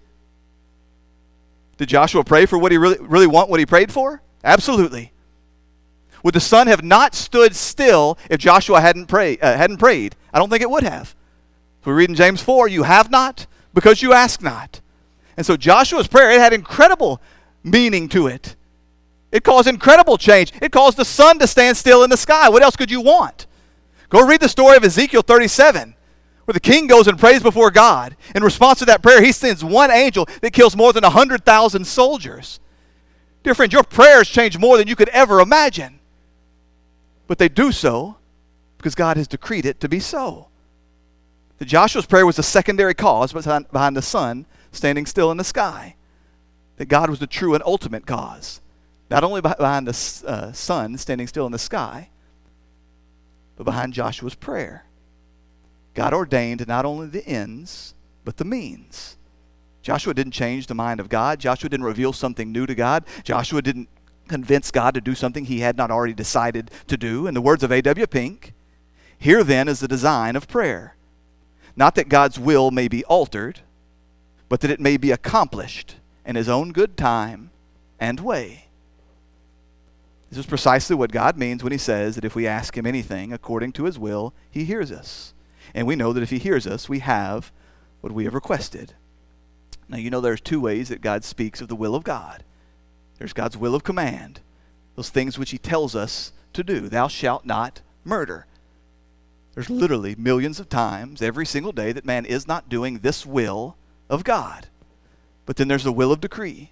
Did 1.76 1.88
Joshua 1.88 2.24
pray 2.24 2.46
for 2.46 2.58
what 2.58 2.72
he 2.72 2.78
really, 2.78 2.98
really 3.00 3.28
want 3.28 3.48
what 3.48 3.60
he 3.60 3.66
prayed 3.66 3.92
for? 3.92 4.22
Absolutely. 4.42 5.12
Would 6.24 6.34
the 6.34 6.40
sun 6.40 6.66
have 6.66 6.82
not 6.82 7.14
stood 7.14 7.54
still 7.54 8.18
if 8.28 8.40
Joshua 8.40 8.80
hadn't, 8.80 9.06
pray, 9.06 9.38
uh, 9.38 9.56
hadn't 9.56 9.76
prayed? 9.76 10.16
I 10.32 10.38
don't 10.38 10.50
think 10.50 10.62
it 10.62 10.70
would 10.70 10.82
have. 10.82 11.14
We 11.84 11.92
read 11.92 12.08
in 12.08 12.14
James 12.14 12.42
4, 12.42 12.68
you 12.68 12.84
have 12.84 13.10
not 13.10 13.46
because 13.74 14.02
you 14.02 14.12
ask 14.12 14.40
not. 14.42 14.80
And 15.36 15.44
so 15.44 15.56
Joshua's 15.56 16.06
prayer, 16.06 16.30
it 16.30 16.40
had 16.40 16.52
incredible 16.52 17.20
meaning 17.62 18.08
to 18.10 18.26
it. 18.26 18.56
It 19.32 19.42
caused 19.42 19.68
incredible 19.68 20.16
change. 20.16 20.52
It 20.62 20.70
caused 20.70 20.96
the 20.96 21.04
sun 21.04 21.38
to 21.40 21.46
stand 21.46 21.76
still 21.76 22.04
in 22.04 22.10
the 22.10 22.16
sky. 22.16 22.48
What 22.48 22.62
else 22.62 22.76
could 22.76 22.90
you 22.90 23.00
want? 23.00 23.46
Go 24.08 24.24
read 24.24 24.40
the 24.40 24.48
story 24.48 24.76
of 24.76 24.84
Ezekiel 24.84 25.22
37, 25.22 25.96
where 26.44 26.52
the 26.52 26.60
king 26.60 26.86
goes 26.86 27.08
and 27.08 27.18
prays 27.18 27.42
before 27.42 27.72
God. 27.72 28.16
In 28.34 28.44
response 28.44 28.78
to 28.78 28.84
that 28.84 29.02
prayer, 29.02 29.20
he 29.20 29.32
sends 29.32 29.64
one 29.64 29.90
angel 29.90 30.28
that 30.40 30.52
kills 30.52 30.76
more 30.76 30.92
than 30.92 31.02
100,000 31.02 31.84
soldiers. 31.84 32.60
Dear 33.42 33.54
friend, 33.54 33.72
your 33.72 33.82
prayers 33.82 34.28
change 34.28 34.56
more 34.56 34.78
than 34.78 34.86
you 34.86 34.94
could 34.94 35.08
ever 35.08 35.40
imagine. 35.40 35.98
But 37.26 37.38
they 37.38 37.48
do 37.48 37.72
so 37.72 38.16
because 38.78 38.94
God 38.94 39.16
has 39.16 39.26
decreed 39.26 39.66
it 39.66 39.80
to 39.80 39.88
be 39.88 39.98
so. 39.98 40.48
That 41.64 41.70
Joshua's 41.70 42.04
prayer 42.04 42.26
was 42.26 42.36
the 42.36 42.42
secondary 42.42 42.92
cause 42.92 43.32
behind 43.32 43.96
the 43.96 44.02
sun 44.02 44.44
standing 44.70 45.06
still 45.06 45.30
in 45.30 45.38
the 45.38 45.44
sky. 45.44 45.96
That 46.76 46.90
God 46.90 47.08
was 47.08 47.20
the 47.20 47.26
true 47.26 47.54
and 47.54 47.62
ultimate 47.64 48.04
cause. 48.04 48.60
Not 49.08 49.24
only 49.24 49.40
behind 49.40 49.88
the 49.88 50.28
uh, 50.28 50.52
sun 50.52 50.98
standing 50.98 51.26
still 51.26 51.46
in 51.46 51.52
the 51.52 51.58
sky, 51.58 52.10
but 53.56 53.64
behind 53.64 53.94
Joshua's 53.94 54.34
prayer. 54.34 54.84
God 55.94 56.12
ordained 56.12 56.68
not 56.68 56.84
only 56.84 57.06
the 57.06 57.26
ends, 57.26 57.94
but 58.26 58.36
the 58.36 58.44
means. 58.44 59.16
Joshua 59.80 60.12
didn't 60.12 60.32
change 60.32 60.66
the 60.66 60.74
mind 60.74 61.00
of 61.00 61.08
God. 61.08 61.40
Joshua 61.40 61.70
didn't 61.70 61.86
reveal 61.86 62.12
something 62.12 62.52
new 62.52 62.66
to 62.66 62.74
God. 62.74 63.06
Joshua 63.22 63.62
didn't 63.62 63.88
convince 64.28 64.70
God 64.70 64.92
to 64.92 65.00
do 65.00 65.14
something 65.14 65.46
he 65.46 65.60
had 65.60 65.78
not 65.78 65.90
already 65.90 66.12
decided 66.12 66.70
to 66.88 66.98
do. 66.98 67.26
In 67.26 67.32
the 67.32 67.40
words 67.40 67.62
of 67.62 67.72
A.W. 67.72 68.06
Pink, 68.06 68.52
here 69.16 69.42
then 69.42 69.66
is 69.66 69.80
the 69.80 69.88
design 69.88 70.36
of 70.36 70.46
prayer 70.46 70.94
not 71.76 71.94
that 71.94 72.08
God's 72.08 72.38
will 72.38 72.70
may 72.70 72.88
be 72.88 73.04
altered, 73.04 73.60
but 74.48 74.60
that 74.60 74.70
it 74.70 74.80
may 74.80 74.96
be 74.96 75.10
accomplished 75.10 75.96
in 76.24 76.36
His 76.36 76.48
own 76.48 76.72
good 76.72 76.96
time 76.96 77.50
and 77.98 78.20
way. 78.20 78.66
This 80.30 80.38
is 80.38 80.46
precisely 80.46 80.96
what 80.96 81.12
God 81.12 81.36
means 81.36 81.62
when 81.62 81.72
He 81.72 81.78
says 81.78 82.14
that 82.14 82.24
if 82.24 82.34
we 82.34 82.46
ask 82.46 82.76
Him 82.76 82.86
anything 82.86 83.32
according 83.32 83.72
to 83.72 83.84
His 83.84 83.98
will, 83.98 84.34
He 84.50 84.64
hears 84.64 84.90
us. 84.92 85.32
And 85.74 85.86
we 85.86 85.96
know 85.96 86.12
that 86.12 86.22
if 86.22 86.30
He 86.30 86.38
hears 86.38 86.66
us, 86.66 86.88
we 86.88 87.00
have 87.00 87.52
what 88.00 88.12
we 88.12 88.24
have 88.24 88.34
requested. 88.34 88.94
Now, 89.88 89.98
you 89.98 90.10
know 90.10 90.20
there's 90.20 90.40
two 90.40 90.60
ways 90.60 90.88
that 90.88 91.00
God 91.00 91.24
speaks 91.24 91.60
of 91.60 91.68
the 91.68 91.76
will 91.76 91.94
of 91.94 92.04
God 92.04 92.44
there's 93.18 93.32
God's 93.32 93.56
will 93.56 93.74
of 93.74 93.84
command, 93.84 94.40
those 94.96 95.10
things 95.10 95.38
which 95.38 95.50
He 95.50 95.58
tells 95.58 95.94
us 95.94 96.32
to 96.52 96.62
do. 96.62 96.88
Thou 96.88 97.08
shalt 97.08 97.44
not 97.44 97.80
murder. 98.04 98.46
There's 99.54 99.70
literally 99.70 100.16
millions 100.16 100.58
of 100.58 100.68
times 100.68 101.22
every 101.22 101.46
single 101.46 101.72
day 101.72 101.92
that 101.92 102.04
man 102.04 102.26
is 102.26 102.48
not 102.48 102.68
doing 102.68 102.98
this 102.98 103.24
will 103.24 103.76
of 104.10 104.24
God. 104.24 104.66
But 105.46 105.56
then 105.56 105.68
there's 105.68 105.84
the 105.84 105.92
will 105.92 106.10
of 106.10 106.20
decree. 106.20 106.70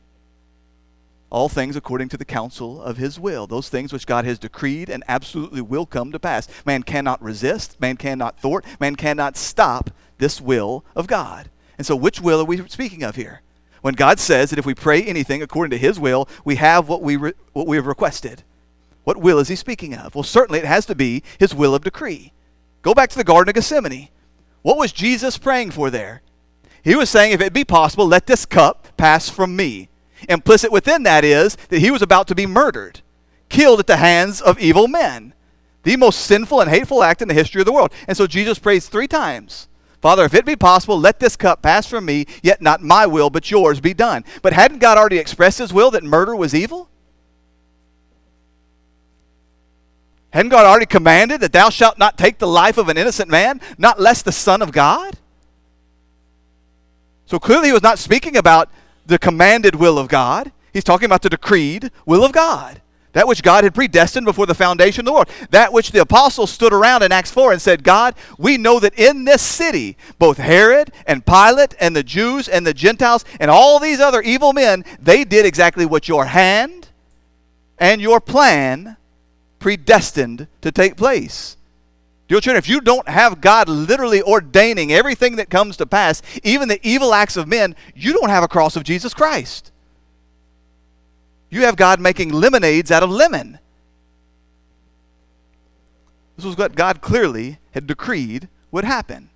All 1.31 1.49
things 1.49 1.77
according 1.77 2.09
to 2.11 2.17
the 2.17 2.25
counsel 2.25 2.83
of 2.83 2.97
his 2.97 3.19
will. 3.19 3.47
Those 3.47 3.69
things 3.69 3.93
which 3.93 4.07
God 4.07 4.25
has 4.25 4.39
decreed 4.39 4.91
and 4.91 5.05
absolutely 5.09 5.63
will 5.63 5.87
come 5.87 6.13
to 6.13 6.19
pass. 6.19 6.49
Man 6.67 6.83
cannot 6.83 7.23
resist, 7.23 7.81
man 7.81 7.97
cannot 7.97 8.41
thwart, 8.41 8.65
man 8.81 8.97
cannot 8.97 9.37
stop 9.37 9.91
this 10.19 10.41
will 10.41 10.85
of 10.95 11.07
God. 11.07 11.51
And 11.79 11.87
so, 11.87 11.97
which 11.97 12.21
will 12.21 12.41
are 12.41 12.45
we 12.45 12.67
speaking 12.69 13.03
of 13.03 13.17
here? 13.17 13.41
When 13.81 13.95
God 13.95 14.21
says 14.21 14.51
that 14.51 14.59
if 14.59 14.67
we 14.67 14.75
pray 14.75 15.03
anything 15.03 15.43
according 15.43 15.71
to 15.71 15.79
his 15.79 15.99
will, 15.99 16.29
we 16.45 16.57
have 16.57 16.89
what 16.89 17.03
we, 17.03 17.17
re- 17.17 17.33
what 17.53 17.67
we 17.67 17.77
have 17.77 17.87
requested. 17.87 18.43
What 19.05 19.17
will 19.17 19.39
is 19.39 19.49
he 19.49 19.57
speaking 19.57 19.95
of? 19.95 20.15
Well, 20.15 20.23
certainly 20.23 20.61
it 20.61 20.65
has 20.65 20.87
to 20.87 20.95
be 20.95 21.23
his 21.39 21.55
will 21.55 21.75
of 21.75 21.83
decree. 21.83 22.33
Go 22.83 22.95
back 22.95 23.11
to 23.11 23.17
the 23.17 23.25
Garden 23.25 23.49
of 23.49 23.55
Gethsemane. 23.55 24.09
What 24.63 24.77
was 24.77 24.93
Jesus 24.93 25.39
praying 25.39 25.71
for 25.71 25.91
there? 25.91 26.23
He 26.83 26.97
was 26.97 27.11
saying, 27.11 27.33
if 27.33 27.41
it 27.41 27.53
be 27.53 27.65
possible, 27.65 28.07
let 28.07 28.27
this 28.27 28.45
cup 28.45 28.89
pass 28.97 29.29
from 29.29 29.55
me. 29.55 29.89
Implicit 30.29 30.73
within 30.73 31.05
that 31.05 31.25
is 31.25 31.57
that 31.69 31.79
he 31.79 31.91
was 31.91 32.03
about 32.03 32.29
to 32.29 32.35
be 32.35 32.47
murdered, 32.47 33.01
killed 33.49 33.81
at 33.81 33.87
the 33.87 33.97
hands 33.97 34.41
of 34.41 34.59
evil 34.59 34.89
men. 34.89 35.35
The 35.85 35.97
most 35.97 36.21
sinful 36.21 36.61
and 36.61 36.71
hateful 36.71 37.03
act 37.03 37.23
in 37.23 37.29
the 37.29 37.35
history 37.35 37.61
of 37.61 37.67
the 37.67 37.73
world. 37.73 37.93
And 38.07 38.17
so 38.17 38.27
Jesus 38.27 38.59
prays 38.59 38.89
three 38.89 39.09
times 39.09 39.69
Father, 40.01 40.25
if 40.25 40.35
it 40.35 40.45
be 40.45 40.57
possible, 40.57 40.99
let 40.99 41.21
this 41.21 41.37
cup 41.37 41.63
pass 41.63 41.87
from 41.87 42.05
me, 42.05 42.27
yet 42.43 42.61
not 42.61 42.83
my 42.83 43.07
will, 43.07 43.31
but 43.31 43.53
yours 43.53 43.81
be 43.81 43.95
done. 43.95 44.25
But 44.43 44.53
hadn't 44.53 44.81
God 44.81 44.99
already 44.99 45.19
expressed 45.19 45.59
his 45.59 45.73
will 45.73 45.93
that 45.93 46.03
murder 46.03 46.35
was 46.35 46.57
evil? 46.57 46.89
Hadn't 50.33 50.49
God 50.49 50.65
already 50.65 50.87
commanded 50.87 51.43
that 51.43 51.53
thou 51.53 51.69
shalt 51.69 51.99
not 51.99 52.17
take 52.17 52.39
the 52.39 52.49
life 52.49 52.79
of 52.79 52.89
an 52.89 52.97
innocent 52.97 53.31
man, 53.31 53.61
not 53.77 54.01
less 54.01 54.23
the 54.23 54.33
Son 54.33 54.63
of 54.63 54.73
God? 54.73 55.19
So 57.27 57.39
clearly 57.39 57.69
he 57.69 57.73
was 57.73 57.83
not 57.83 57.99
speaking 57.99 58.37
about 58.37 58.71
the 59.05 59.19
commanded 59.19 59.75
will 59.75 59.99
of 59.99 60.09
God. 60.09 60.51
He's 60.73 60.85
talking 60.85 61.05
about 61.05 61.21
the 61.21 61.29
decreed 61.29 61.91
will 62.07 62.25
of 62.25 62.33
God. 62.33 62.81
That 63.13 63.29
which 63.29 63.43
God 63.43 63.65
had 63.65 63.75
predestined 63.75 64.25
before 64.25 64.47
the 64.47 64.55
foundation 64.55 65.03
of 65.03 65.05
the 65.07 65.13
world. 65.13 65.29
That 65.51 65.71
which 65.71 65.93
the 65.93 66.01
apostles 66.01 66.51
stood 66.51 66.73
around 66.73 67.03
in 67.03 67.13
Acts 67.13 67.31
4 67.31 67.53
and 67.53 67.61
said, 67.61 67.85
God, 67.85 68.15
we 68.39 68.57
know 68.57 68.81
that 68.81 68.99
in 68.99 69.27
this 69.27 69.43
city, 69.43 69.99
both 70.19 70.39
Herod 70.39 70.93
and 71.07 71.27
Pilate 71.27 71.75
and 71.79 71.95
the 71.95 72.03
Jews 72.03 72.49
and 72.49 72.67
the 72.67 72.73
Gentiles 72.73 73.27
and 73.39 73.51
all 73.51 73.79
these 73.79 74.01
other 74.01 74.23
evil 74.23 74.55
men, 74.55 74.83
they 74.99 75.25
did 75.25 75.45
exactly 75.45 75.85
what 75.85 76.09
your 76.09 76.25
hand 76.25 76.89
and 77.77 78.01
your 78.01 78.19
plan 78.19 78.97
predestined 79.63 80.49
to 80.61 80.73
take 80.73 80.97
place. 80.97 81.57
Dear 82.29 82.41
children, 82.41 82.59
if 82.59 82.69
you 82.69 82.81
don't 82.81 83.09
have 83.09 83.41
God 83.41 83.69
literally 83.69 84.23
ordaining 84.23 84.93
everything 84.93 85.37
that 85.37 85.51
comes 85.51 85.77
to 85.77 85.87
pass, 85.87 86.21
even 86.43 86.69
the 86.69 86.81
evil 86.87 87.15
acts 87.15 87.37
of 87.37 87.47
men, 87.47 87.77
you 87.95 88.13
don't 88.13 88.29
have 88.29 88.43
a 88.43 88.49
cross 88.49 88.75
of 88.75 88.85
Jesus 88.85 89.15
Christ. 89.15 89.71
You 91.49 91.63
have 91.63 91.77
God 91.77 92.01
making 92.01 92.31
lemonades 92.31 92.91
out 92.91 93.03
of 93.03 93.11
lemon. 93.11 93.59
This 96.37 96.45
was 96.45 96.57
what 96.57 96.75
God 96.75 97.01
clearly 97.01 97.59
had 97.73 97.87
decreed 97.87 98.49
would 98.71 98.85
happen. 98.85 99.31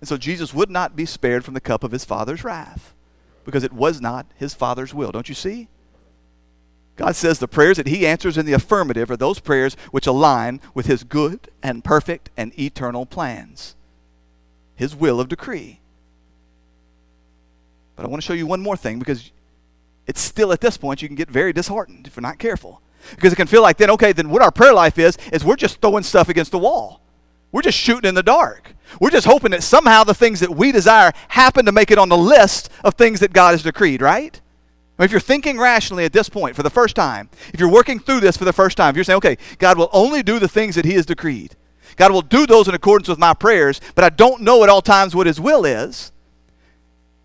And 0.00 0.08
so 0.08 0.16
Jesus 0.16 0.54
would 0.54 0.70
not 0.70 0.94
be 0.94 1.06
spared 1.06 1.44
from 1.44 1.54
the 1.54 1.60
cup 1.60 1.82
of 1.82 1.92
his 1.92 2.04
Father's 2.04 2.44
wrath 2.44 2.94
because 3.44 3.64
it 3.64 3.72
was 3.72 4.00
not 4.00 4.26
his 4.36 4.54
Father's 4.54 4.94
will. 4.94 5.10
Don't 5.10 5.28
you 5.28 5.34
see? 5.34 5.68
God 7.02 7.16
says 7.16 7.40
the 7.40 7.48
prayers 7.48 7.78
that 7.78 7.88
he 7.88 8.06
answers 8.06 8.38
in 8.38 8.46
the 8.46 8.52
affirmative 8.52 9.10
are 9.10 9.16
those 9.16 9.40
prayers 9.40 9.76
which 9.90 10.06
align 10.06 10.60
with 10.72 10.86
his 10.86 11.02
good 11.02 11.48
and 11.60 11.82
perfect 11.82 12.30
and 12.36 12.56
eternal 12.56 13.06
plans, 13.06 13.74
his 14.76 14.94
will 14.94 15.18
of 15.18 15.28
decree. 15.28 15.80
But 17.96 18.04
I 18.04 18.08
want 18.08 18.22
to 18.22 18.26
show 18.26 18.34
you 18.34 18.46
one 18.46 18.60
more 18.60 18.76
thing 18.76 19.00
because 19.00 19.32
it's 20.06 20.20
still 20.20 20.52
at 20.52 20.60
this 20.60 20.76
point 20.76 21.02
you 21.02 21.08
can 21.08 21.16
get 21.16 21.28
very 21.28 21.52
disheartened 21.52 22.06
if 22.06 22.14
you're 22.14 22.22
not 22.22 22.38
careful. 22.38 22.80
Because 23.10 23.32
it 23.32 23.36
can 23.36 23.48
feel 23.48 23.62
like 23.62 23.78
then, 23.78 23.90
okay, 23.90 24.12
then 24.12 24.30
what 24.30 24.40
our 24.40 24.52
prayer 24.52 24.72
life 24.72 24.96
is, 24.96 25.18
is 25.32 25.44
we're 25.44 25.56
just 25.56 25.80
throwing 25.80 26.04
stuff 26.04 26.28
against 26.28 26.52
the 26.52 26.58
wall. 26.58 27.00
We're 27.50 27.62
just 27.62 27.78
shooting 27.78 28.08
in 28.08 28.14
the 28.14 28.22
dark. 28.22 28.76
We're 29.00 29.10
just 29.10 29.26
hoping 29.26 29.50
that 29.50 29.64
somehow 29.64 30.04
the 30.04 30.14
things 30.14 30.38
that 30.38 30.50
we 30.50 30.70
desire 30.70 31.10
happen 31.26 31.66
to 31.66 31.72
make 31.72 31.90
it 31.90 31.98
on 31.98 32.08
the 32.08 32.16
list 32.16 32.70
of 32.84 32.94
things 32.94 33.18
that 33.18 33.32
God 33.32 33.50
has 33.50 33.64
decreed, 33.64 34.02
right? 34.02 34.40
If 35.04 35.10
you're 35.10 35.20
thinking 35.20 35.58
rationally 35.58 36.04
at 36.04 36.12
this 36.12 36.28
point 36.28 36.54
for 36.54 36.62
the 36.62 36.70
first 36.70 36.94
time, 36.94 37.28
if 37.52 37.60
you're 37.60 37.70
working 37.70 37.98
through 37.98 38.20
this 38.20 38.36
for 38.36 38.44
the 38.44 38.52
first 38.52 38.76
time, 38.76 38.90
if 38.90 38.96
you're 38.96 39.04
saying, 39.04 39.18
okay, 39.18 39.38
God 39.58 39.78
will 39.78 39.90
only 39.92 40.22
do 40.22 40.38
the 40.38 40.48
things 40.48 40.74
that 40.74 40.84
He 40.84 40.94
has 40.94 41.06
decreed. 41.06 41.56
God 41.96 42.12
will 42.12 42.22
do 42.22 42.46
those 42.46 42.68
in 42.68 42.74
accordance 42.74 43.08
with 43.08 43.18
my 43.18 43.34
prayers, 43.34 43.80
but 43.94 44.04
I 44.04 44.10
don't 44.10 44.42
know 44.42 44.62
at 44.62 44.68
all 44.68 44.82
times 44.82 45.14
what 45.14 45.26
His 45.26 45.40
will 45.40 45.64
is. 45.64 46.12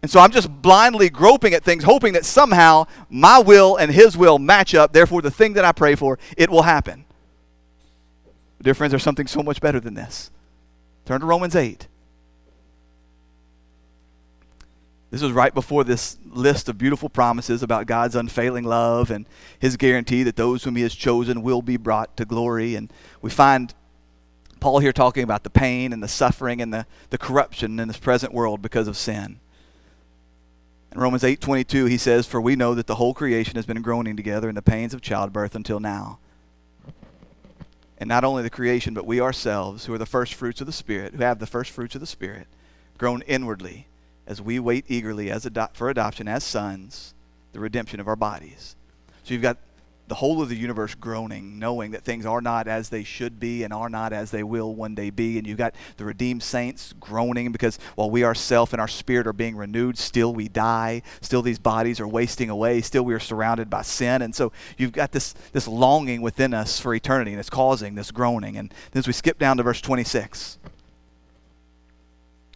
And 0.02 0.12
so 0.12 0.20
I'm 0.20 0.32
just 0.32 0.50
blindly 0.62 1.10
groping 1.10 1.54
at 1.54 1.64
things, 1.64 1.84
hoping 1.84 2.14
that 2.14 2.26
somehow 2.26 2.86
my 3.10 3.40
will 3.40 3.76
and 3.78 3.92
His 3.92 4.16
will 4.16 4.40
match 4.40 4.76
up. 4.76 4.94
Therefore, 4.94 5.22
the 5.22 5.32
thing 5.32 5.54
that 5.54 5.66
I 5.66 5.72
pray 5.72 5.96
for, 5.96 6.20
it 6.38 6.50
will 6.50 6.62
happen. 6.62 7.06
Dear 8.62 8.74
friends, 8.74 8.92
there's 8.92 9.04
something 9.04 9.28
so 9.28 9.44
much 9.44 9.62
better 9.62 9.80
than 9.80 9.94
this. 9.94 10.32
Turn 11.06 11.22
to 11.22 11.26
Romans 11.26 11.56
8. 11.56 11.88
This 15.10 15.22
was 15.22 15.32
right 15.32 15.54
before 15.54 15.84
this 15.84 16.18
list 16.26 16.68
of 16.68 16.78
beautiful 16.78 17.08
promises 17.08 17.64
about 17.64 17.86
God's 17.86 18.16
unfailing 18.16 18.66
love 18.66 19.10
and 19.10 19.26
his 19.58 19.78
guarantee 19.78 20.24
that 20.24 20.36
those 20.36 20.64
whom 20.64 20.76
he 20.76 20.84
has 20.84 20.94
chosen 20.94 21.44
will 21.44 21.62
be 21.62 21.78
brought 21.78 22.18
to 22.18 22.26
glory. 22.26 22.76
And 22.76 22.92
we 23.22 23.30
find 23.30 23.74
Paul 24.60 24.80
here 24.80 24.92
talking 24.92 25.24
about 25.24 25.44
the 25.44 25.50
pain 25.50 25.94
and 25.94 26.04
the 26.04 26.10
suffering 26.10 26.62
and 26.62 26.74
the, 26.74 26.86
the 27.10 27.18
corruption 27.18 27.80
in 27.80 27.88
this 27.88 27.98
present 27.98 28.34
world 28.34 28.62
because 28.62 28.88
of 28.88 28.98
sin. 28.98 29.40
In 30.92 31.00
Romans 31.00 31.24
8:22 31.24 31.86
he 31.86 31.98
says, 31.98 32.26
"For 32.26 32.42
we 32.42 32.56
know 32.56 32.76
that 32.76 32.88
the 32.88 32.96
whole 32.96 33.14
creation 33.14 33.56
has 33.56 33.66
been 33.66 33.82
groaning 33.82 34.18
together 34.18 34.50
in 34.50 34.56
the 34.56 34.62
pains 34.62 34.94
of 34.94 35.02
childbirth 35.02 35.56
until 35.56 35.80
now." 35.80 36.20
And 37.98 38.08
not 38.08 38.24
only 38.24 38.44
the 38.44 38.50
creation, 38.50 38.94
but 38.94 39.06
we 39.06 39.22
ourselves, 39.22 39.86
who 39.86 39.94
are 39.94 39.98
the 39.98 40.06
first 40.06 40.34
fruits 40.34 40.60
of 40.60 40.68
the 40.68 40.74
Spirit, 40.74 41.16
who 41.16 41.24
have 41.24 41.40
the 41.40 41.48
first 41.48 41.72
fruits 41.72 41.96
of 41.96 42.02
the 42.02 42.08
Spirit, 42.08 42.48
groan 42.98 43.22
inwardly 43.24 43.87
as 44.28 44.42
we 44.42 44.60
wait 44.60 44.86
eagerly 44.88 45.32
as 45.32 45.46
ado- 45.46 45.68
for 45.74 45.90
adoption 45.90 46.28
as 46.28 46.44
sons, 46.44 47.14
the 47.54 47.60
redemption 47.60 48.00
of 48.00 48.08
our 48.08 48.16
bodies. 48.16 48.76
So 49.24 49.34
you've 49.34 49.42
got 49.42 49.58
the 50.08 50.16
whole 50.16 50.42
of 50.42 50.48
the 50.48 50.56
universe 50.56 50.96
groaning, 50.96 51.60
knowing 51.60 51.92
that 51.92 52.04
things 52.04 52.26
are 52.26 52.40
not 52.40 52.68
as 52.68 52.90
they 52.90 53.04
should 53.04 53.40
be 53.40 53.64
and 53.64 53.74
are 53.74 53.90
not 53.90 54.14
as 54.14 54.32
they 54.32 54.44
will 54.44 54.74
one 54.74 54.96
day 54.96 55.10
be. 55.10 55.38
And 55.38 55.46
you've 55.46 55.58
got 55.58 55.76
the 55.98 56.06
redeemed 56.06 56.44
saints 56.44 56.94
groaning 57.00 57.52
because 57.52 57.78
while 57.96 58.10
we 58.10 58.24
ourselves 58.24 58.72
and 58.72 58.80
our 58.80 58.88
spirit 58.88 59.28
are 59.28 59.34
being 59.34 59.58
renewed, 59.58 59.98
still 59.98 60.34
we 60.34 60.48
die. 60.48 61.02
Still 61.20 61.42
these 61.42 61.60
bodies 61.60 62.00
are 62.00 62.08
wasting 62.08 62.50
away. 62.50 62.82
Still 62.82 63.04
we 63.04 63.14
are 63.14 63.20
surrounded 63.20 63.70
by 63.70 63.82
sin. 63.82 64.22
And 64.22 64.34
so 64.34 64.54
you've 64.78 64.94
got 64.94 65.12
this, 65.12 65.34
this 65.52 65.68
longing 65.68 66.22
within 66.22 66.54
us 66.54 66.80
for 66.80 66.94
eternity, 66.94 67.32
and 67.32 67.40
it's 67.40 67.50
causing 67.50 67.96
this 67.96 68.12
groaning. 68.12 68.56
And 68.56 68.74
then 68.92 69.00
as 69.00 69.08
we 69.08 69.14
skip 69.14 69.38
down 69.38 69.58
to 69.58 69.64
verse 69.64 69.82
26, 69.82 70.58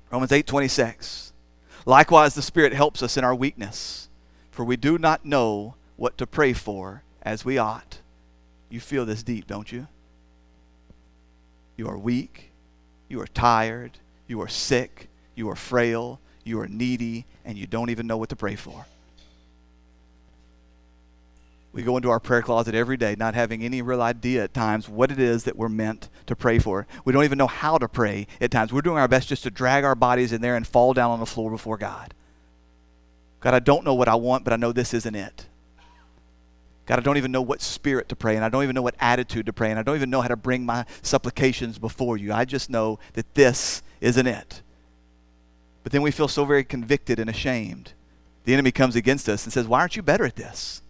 Romans 0.10 0.32
8 0.32 0.48
26. 0.48 1.31
Likewise, 1.86 2.36
the 2.36 2.42
Spirit 2.42 2.74
helps 2.74 3.02
us 3.02 3.18
in 3.18 3.24
our 3.24 3.36
weakness, 3.36 4.10
for 4.52 4.64
we 4.64 4.78
do 4.78 4.98
not 4.98 5.26
know 5.26 5.76
what 5.96 6.18
to 6.18 6.28
pray 6.28 6.54
for 6.54 7.04
as 7.22 7.44
we 7.44 7.58
ought. 7.58 8.00
You 8.70 8.80
feel 8.80 9.06
this 9.06 9.24
deep, 9.24 9.48
don't 9.48 9.72
you? 9.72 9.88
You 11.78 11.88
are 11.88 11.98
weak, 11.98 12.52
you 13.08 13.20
are 13.22 13.28
tired, 13.28 13.98
you 14.28 14.42
are 14.42 14.48
sick, 14.48 15.10
you 15.36 15.50
are 15.50 15.56
frail, 15.56 16.20
you 16.44 16.60
are 16.60 16.68
needy, 16.68 17.26
and 17.44 17.58
you 17.58 17.68
don't 17.68 17.90
even 17.90 18.08
know 18.08 18.18
what 18.18 18.30
to 18.30 18.36
pray 18.36 18.56
for. 18.56 18.86
We 21.74 21.84
go 21.84 21.96
into 21.96 22.10
our 22.10 22.20
prayer 22.20 22.42
closet 22.42 22.76
every 22.76 22.98
day 22.98 23.16
not 23.18 23.34
having 23.34 23.64
any 23.64 23.82
real 23.82 24.02
idea 24.02 24.44
at 24.44 24.54
times 24.54 24.90
what 24.90 25.10
it 25.10 25.20
is 25.20 25.46
that 25.46 25.56
we're 25.56 25.70
meant 25.70 26.10
to 26.26 26.36
pray 26.36 26.60
for. 26.60 26.86
We 27.06 27.14
don't 27.14 27.24
even 27.24 27.38
know 27.38 27.48
how 27.48 27.78
to 27.78 27.88
pray 27.88 28.28
at 28.42 28.52
times. 28.52 28.74
We're 28.74 28.82
doing 28.82 28.98
our 28.98 29.08
best 29.08 29.30
just 29.30 29.44
to 29.44 29.52
drag 29.52 29.86
our 29.86 29.96
bodies 29.96 30.34
in 30.34 30.42
there 30.42 30.58
and 30.58 30.68
fall 30.68 30.94
down 30.94 31.12
on 31.12 31.20
the 31.20 31.26
floor 31.26 31.50
before 31.50 31.78
God. 31.78 32.14
God, 33.40 33.54
I 33.54 33.60
don't 33.60 33.86
know 33.86 33.94
what 33.94 34.10
I 34.10 34.16
want, 34.16 34.44
but 34.44 34.54
I 34.54 34.58
know 34.58 34.72
this 34.72 34.94
isn't 34.94 35.16
it. 35.16 35.48
God, 36.86 37.00
I 37.00 37.02
don't 37.02 37.18
even 37.18 37.32
know 37.32 37.42
what 37.42 37.62
spirit 37.62 38.10
to 38.10 38.16
pray, 38.16 38.36
and 38.36 38.44
I 38.44 38.50
don't 38.50 38.64
even 38.64 38.76
know 38.76 38.82
what 38.82 38.96
attitude 39.00 39.46
to 39.46 39.54
pray, 39.54 39.70
and 39.70 39.80
I 39.80 39.84
don't 39.84 39.96
even 39.96 40.10
know 40.10 40.22
how 40.22 40.28
to 40.28 40.36
bring 40.36 40.66
my 40.66 40.86
supplications 41.02 41.80
before 41.80 42.18
you. 42.18 42.34
I 42.34 42.44
just 42.44 42.70
know 42.70 43.00
that 43.14 43.34
this 43.34 43.82
isn't 44.02 44.28
it. 44.28 44.62
But 45.84 45.92
then 45.92 46.02
we 46.02 46.12
feel 46.12 46.28
so 46.28 46.44
very 46.44 46.64
convicted 46.64 47.18
and 47.18 47.30
ashamed. 47.30 47.94
The 48.44 48.54
enemy 48.54 48.72
comes 48.72 48.96
against 48.96 49.30
us 49.30 49.46
and 49.46 49.54
says, 49.54 49.68
Why 49.68 49.80
aren't 49.80 49.96
you 49.96 50.02
better 50.02 50.26
at 50.26 50.36
this? 50.36 50.82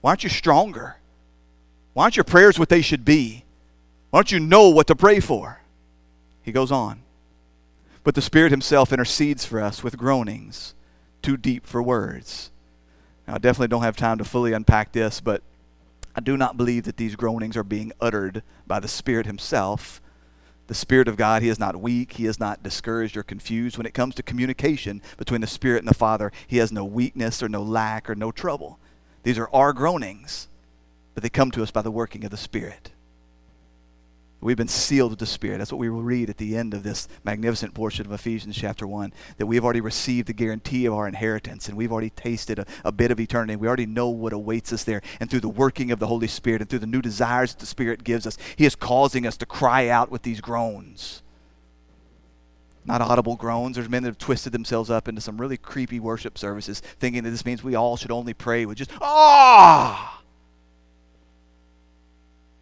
Why 0.00 0.10
aren't 0.10 0.24
you 0.24 0.30
stronger? 0.30 0.96
Why 1.92 2.04
aren't 2.04 2.16
your 2.16 2.24
prayers 2.24 2.58
what 2.58 2.68
they 2.68 2.82
should 2.82 3.04
be? 3.04 3.44
Why 4.10 4.18
don't 4.18 4.32
you 4.32 4.40
know 4.40 4.68
what 4.68 4.86
to 4.88 4.96
pray 4.96 5.20
for? 5.20 5.60
He 6.42 6.52
goes 6.52 6.72
on. 6.72 7.02
But 8.02 8.14
the 8.14 8.22
Spirit 8.22 8.50
Himself 8.50 8.92
intercedes 8.92 9.44
for 9.44 9.60
us 9.60 9.82
with 9.82 9.98
groanings 9.98 10.74
too 11.22 11.36
deep 11.36 11.66
for 11.66 11.82
words. 11.82 12.50
Now, 13.26 13.34
I 13.34 13.38
definitely 13.38 13.68
don't 13.68 13.82
have 13.82 13.96
time 13.96 14.18
to 14.18 14.24
fully 14.24 14.52
unpack 14.52 14.92
this, 14.92 15.20
but 15.20 15.42
I 16.16 16.20
do 16.20 16.36
not 16.36 16.56
believe 16.56 16.84
that 16.84 16.96
these 16.96 17.14
groanings 17.14 17.56
are 17.56 17.62
being 17.62 17.92
uttered 18.00 18.42
by 18.66 18.80
the 18.80 18.88
Spirit 18.88 19.26
Himself. 19.26 20.00
The 20.66 20.74
Spirit 20.74 21.08
of 21.08 21.16
God, 21.16 21.42
He 21.42 21.48
is 21.48 21.58
not 21.58 21.80
weak. 21.80 22.14
He 22.14 22.26
is 22.26 22.40
not 22.40 22.62
discouraged 22.62 23.16
or 23.16 23.22
confused. 23.22 23.76
When 23.76 23.86
it 23.86 23.94
comes 23.94 24.14
to 24.16 24.22
communication 24.22 25.02
between 25.18 25.40
the 25.40 25.46
Spirit 25.46 25.80
and 25.80 25.88
the 25.88 25.94
Father, 25.94 26.32
He 26.46 26.56
has 26.56 26.72
no 26.72 26.84
weakness 26.84 27.42
or 27.42 27.48
no 27.48 27.62
lack 27.62 28.08
or 28.08 28.14
no 28.14 28.32
trouble. 28.32 28.79
These 29.22 29.38
are 29.38 29.50
our 29.52 29.72
groanings, 29.72 30.48
but 31.14 31.22
they 31.22 31.28
come 31.28 31.50
to 31.52 31.62
us 31.62 31.70
by 31.70 31.82
the 31.82 31.90
working 31.90 32.24
of 32.24 32.30
the 32.30 32.36
Spirit. 32.36 32.92
We've 34.42 34.56
been 34.56 34.68
sealed 34.68 35.10
with 35.10 35.18
the 35.18 35.26
Spirit. 35.26 35.58
That's 35.58 35.70
what 35.70 35.78
we 35.78 35.90
will 35.90 36.02
read 36.02 36.30
at 36.30 36.38
the 36.38 36.56
end 36.56 36.72
of 36.72 36.82
this 36.82 37.08
magnificent 37.24 37.74
portion 37.74 38.06
of 38.06 38.12
Ephesians 38.12 38.56
chapter 38.56 38.86
1. 38.86 39.12
That 39.36 39.44
we've 39.44 39.62
already 39.62 39.82
received 39.82 40.28
the 40.28 40.32
guarantee 40.32 40.86
of 40.86 40.94
our 40.94 41.06
inheritance 41.06 41.68
and 41.68 41.76
we've 41.76 41.92
already 41.92 42.08
tasted 42.08 42.58
a, 42.58 42.66
a, 42.82 42.90
bit 42.90 43.10
of 43.10 43.20
eternity. 43.20 43.56
We 43.56 43.68
already 43.68 43.84
know 43.84 44.08
what 44.08 44.32
awaits 44.32 44.72
us 44.72 44.84
there. 44.84 45.02
And 45.20 45.28
through 45.28 45.40
the 45.40 45.50
working 45.50 45.90
of 45.90 45.98
the 45.98 46.06
Holy 46.06 46.26
Spirit 46.26 46.62
and 46.62 46.70
through 46.70 46.78
the 46.78 46.86
new 46.86 47.02
desires 47.02 47.52
that 47.52 47.60
the 47.60 47.66
Spirit 47.66 48.02
gives 48.02 48.26
us, 48.26 48.38
He 48.56 48.64
is 48.64 48.74
causing 48.74 49.26
us 49.26 49.36
to 49.38 49.46
cry 49.46 49.88
out 49.88 50.10
with 50.10 50.22
these 50.22 50.40
groans. 50.40 51.22
Not 52.84 53.00
audible 53.00 53.36
groans. 53.36 53.76
There's 53.76 53.88
men 53.88 54.02
that 54.02 54.10
have 54.10 54.18
twisted 54.18 54.52
themselves 54.52 54.90
up 54.90 55.08
into 55.08 55.20
some 55.20 55.40
really 55.40 55.56
creepy 55.56 56.00
worship 56.00 56.38
services, 56.38 56.80
thinking 56.80 57.24
that 57.24 57.30
this 57.30 57.44
means 57.44 57.62
we 57.62 57.74
all 57.74 57.96
should 57.96 58.10
only 58.10 58.34
pray 58.34 58.66
with 58.66 58.78
just, 58.78 58.90
ah! 59.00 60.22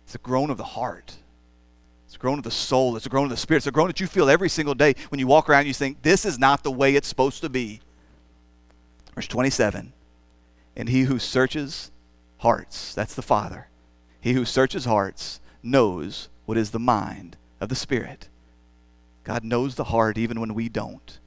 It's 0.04 0.14
a 0.14 0.18
groan 0.18 0.50
of 0.50 0.56
the 0.56 0.64
heart. 0.64 1.16
It's 2.06 2.16
a 2.16 2.18
groan 2.18 2.38
of 2.38 2.44
the 2.44 2.50
soul. 2.50 2.96
It's 2.96 3.04
a 3.04 3.10
groan 3.10 3.24
of 3.24 3.30
the 3.30 3.36
spirit. 3.36 3.58
It's 3.58 3.66
a 3.66 3.70
groan 3.70 3.88
that 3.88 4.00
you 4.00 4.06
feel 4.06 4.30
every 4.30 4.48
single 4.48 4.74
day 4.74 4.94
when 5.10 5.18
you 5.18 5.26
walk 5.26 5.50
around 5.50 5.66
you 5.66 5.74
think, 5.74 6.00
this 6.00 6.24
is 6.24 6.38
not 6.38 6.62
the 6.62 6.70
way 6.70 6.94
it's 6.94 7.08
supposed 7.08 7.42
to 7.42 7.50
be. 7.50 7.80
Verse 9.14 9.28
27 9.28 9.92
And 10.76 10.88
he 10.88 11.02
who 11.02 11.18
searches 11.18 11.90
hearts, 12.38 12.94
that's 12.94 13.14
the 13.14 13.22
Father, 13.22 13.68
he 14.20 14.32
who 14.32 14.46
searches 14.46 14.86
hearts 14.86 15.40
knows 15.62 16.30
what 16.46 16.56
is 16.56 16.70
the 16.70 16.78
mind 16.78 17.36
of 17.60 17.68
the 17.68 17.74
Spirit. 17.74 18.28
God 19.28 19.44
knows 19.44 19.74
the 19.74 19.84
heart 19.84 20.16
even 20.16 20.40
when 20.40 20.54
we 20.54 20.70
don't. 20.70 21.18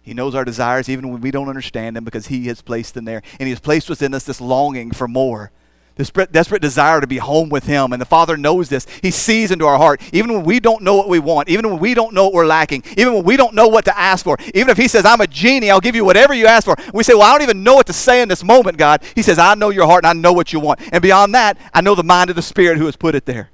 He 0.00 0.14
knows 0.14 0.34
our 0.34 0.44
desires 0.44 0.88
even 0.88 1.12
when 1.12 1.20
we 1.20 1.30
don't 1.30 1.50
understand 1.50 1.94
them 1.94 2.02
because 2.02 2.28
He 2.28 2.46
has 2.46 2.62
placed 2.62 2.94
them 2.94 3.04
there. 3.04 3.22
And 3.38 3.46
He 3.46 3.50
has 3.50 3.60
placed 3.60 3.90
within 3.90 4.14
us 4.14 4.24
this 4.24 4.40
longing 4.40 4.90
for 4.90 5.06
more 5.06 5.52
this 5.96 6.10
desperate 6.10 6.60
desire 6.60 7.00
to 7.00 7.06
be 7.06 7.18
home 7.18 7.48
with 7.48 7.64
Him. 7.64 7.92
And 7.92 8.00
the 8.00 8.06
Father 8.06 8.36
knows 8.36 8.68
this. 8.68 8.86
He 9.02 9.10
sees 9.10 9.50
into 9.50 9.66
our 9.66 9.78
heart, 9.78 10.00
even 10.12 10.32
when 10.32 10.44
we 10.44 10.60
don't 10.60 10.82
know 10.82 10.94
what 10.94 11.08
we 11.08 11.18
want, 11.18 11.48
even 11.48 11.68
when 11.68 11.78
we 11.78 11.94
don't 11.94 12.14
know 12.14 12.24
what 12.24 12.34
we're 12.34 12.46
lacking, 12.46 12.84
even 12.96 13.14
when 13.14 13.24
we 13.24 13.36
don't 13.36 13.54
know 13.54 13.68
what 13.68 13.86
to 13.86 13.98
ask 13.98 14.24
for. 14.24 14.36
Even 14.54 14.68
if 14.70 14.76
He 14.76 14.88
says, 14.88 15.04
I'm 15.04 15.20
a 15.20 15.26
genie, 15.26 15.70
I'll 15.70 15.80
give 15.80 15.96
you 15.96 16.04
whatever 16.04 16.34
you 16.34 16.46
ask 16.46 16.66
for. 16.66 16.76
We 16.92 17.02
say, 17.02 17.14
Well, 17.14 17.22
I 17.22 17.32
don't 17.32 17.42
even 17.42 17.62
know 17.62 17.74
what 17.74 17.86
to 17.88 17.92
say 17.92 18.22
in 18.22 18.28
this 18.28 18.44
moment, 18.44 18.76
God. 18.78 19.02
He 19.14 19.22
says, 19.22 19.38
I 19.38 19.54
know 19.54 19.70
your 19.70 19.86
heart 19.86 20.04
and 20.04 20.10
I 20.10 20.20
know 20.20 20.32
what 20.32 20.52
you 20.52 20.60
want. 20.60 20.80
And 20.92 21.02
beyond 21.02 21.34
that, 21.34 21.58
I 21.74 21.80
know 21.80 21.94
the 21.94 22.04
mind 22.04 22.30
of 22.30 22.36
the 22.36 22.42
Spirit 22.42 22.78
who 22.78 22.86
has 22.86 22.96
put 22.96 23.14
it 23.14 23.24
there. 23.24 23.50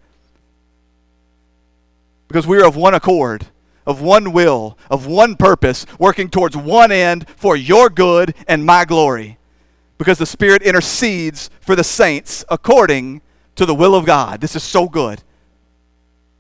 Because 2.27 2.47
we 2.47 2.59
are 2.59 2.67
of 2.67 2.77
one 2.77 2.95
accord 2.95 3.47
of 3.87 4.01
one 4.01 4.33
will, 4.33 4.79
of 4.91 5.07
one 5.07 5.37
purpose, 5.37 5.87
working 5.99 6.29
towards 6.29 6.57
one 6.57 6.93
end 6.93 7.29
for 7.37 7.57
your 7.57 7.91
good 7.91 8.35
and 8.47 8.65
my 8.65 8.85
glory 8.85 9.39
because 10.03 10.19
the 10.19 10.27
Spirit 10.27 10.63
intercedes 10.63 11.49
for 11.61 11.77
the 11.77 11.85
saints 11.85 12.45
according 12.49 13.23
to 13.55 13.65
the 13.65 13.75
will 13.75 13.95
of 13.95 14.05
God. 14.05 14.41
This 14.41 14.57
is 14.57 14.63
so 14.65 14.89
good. 14.89 15.23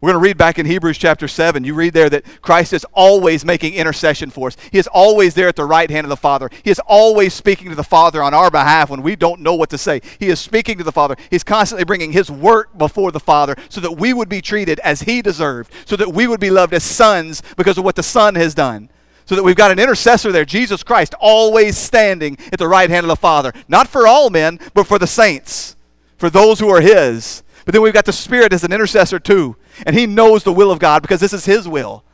We're 0.03 0.09
going 0.09 0.20
to 0.20 0.28
read 0.28 0.36
back 0.36 0.59
in 0.59 0.66
Hebrews 0.66 0.98
chapter 0.98 1.28
7. 1.28 1.62
You 1.62 1.74
read 1.74 1.92
there 1.92 2.11
that 2.11 2.24
Christ 2.42 2.72
is 2.72 2.84
always 2.92 3.44
making 3.44 3.74
intercession 3.74 4.30
for 4.30 4.48
us. 4.48 4.57
He 4.72 4.78
is 4.78 4.88
always 4.88 5.34
there 5.34 5.46
at 5.46 5.55
the 5.55 5.64
right 5.64 5.88
hand 5.88 6.05
of 6.05 6.09
the 6.09 6.16
Father. 6.16 6.50
He 6.64 6.72
is 6.72 6.80
always 6.88 7.32
speaking 7.32 7.68
to 7.68 7.76
the 7.76 7.84
Father 7.84 8.20
on 8.20 8.34
our 8.34 8.50
behalf 8.50 8.90
when 8.90 9.03
we 9.03 9.14
don't 9.14 9.42
know 9.42 9.55
what 9.55 9.70
to 9.70 9.78
say. 9.78 10.00
He 10.18 10.26
is 10.26 10.40
speaking 10.40 10.76
to 10.78 10.82
the 10.82 10.90
Father. 10.90 11.14
He's 11.30 11.44
constantly 11.44 11.84
bringing 11.84 12.11
His 12.11 12.32
work 12.32 12.76
before 12.76 13.12
the 13.12 13.20
Father 13.20 13.55
so 13.68 13.80
that 13.80 13.92
we 13.92 14.12
would 14.12 14.28
be 14.28 14.40
treated 14.40 14.80
as 14.80 15.03
He 15.03 15.22
deserved, 15.22 15.72
so 15.86 15.94
that 15.94 16.12
we 16.12 16.26
would 16.26 16.40
be 16.40 16.50
loved 16.50 16.74
as 16.74 16.82
sons 16.82 17.40
because 17.57 17.78
of 17.78 17.84
what 17.84 17.94
the 17.94 18.03
Son 18.03 18.34
has 18.34 18.57
done. 18.57 18.88
So 19.26 19.36
that 19.36 19.44
we've 19.44 19.55
got 19.55 19.70
an 19.70 19.78
intercessor 19.78 20.32
there, 20.32 20.44
Jesus 20.44 20.82
Christ, 20.82 21.14
always 21.20 21.78
standing 21.78 22.38
at 22.53 22.59
the 22.59 22.66
right 22.66 22.90
hand 22.90 23.05
of 23.05 23.09
the 23.09 23.14
Father. 23.14 23.53
Not 23.68 23.86
for 23.86 24.09
all 24.09 24.30
men, 24.30 24.59
but 24.74 24.88
for 24.88 24.98
the 24.98 25.07
saints, 25.07 25.76
for 26.16 26.28
those 26.28 26.59
who 26.59 26.68
are 26.70 26.80
His. 26.80 27.44
But 27.64 27.72
then 27.72 27.82
we've 27.82 27.94
got 27.94 28.07
the 28.07 28.12
Spirit 28.12 28.53
as 28.53 28.64
an 28.64 28.72
intercessor 28.72 29.20
too. 29.20 29.55
And 29.86 29.96
He 29.96 30.06
knows 30.06 30.44
the 30.44 30.52
will 30.52 30.70
of 30.70 30.78
God 30.78 31.02
because 31.02 31.20
this 31.20 31.32
is 31.32 31.44
His 31.44 31.68
will. 31.68 32.04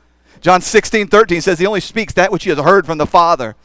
John 0.40 0.60
16, 0.60 1.08
13 1.08 1.40
says 1.40 1.58
He 1.58 1.66
only 1.66 1.80
speaks 1.80 2.12
that 2.14 2.32
which 2.32 2.44
He 2.44 2.50
has 2.50 2.58
heard 2.58 2.86
from 2.86 2.98
the 2.98 3.06
Father. 3.06 3.56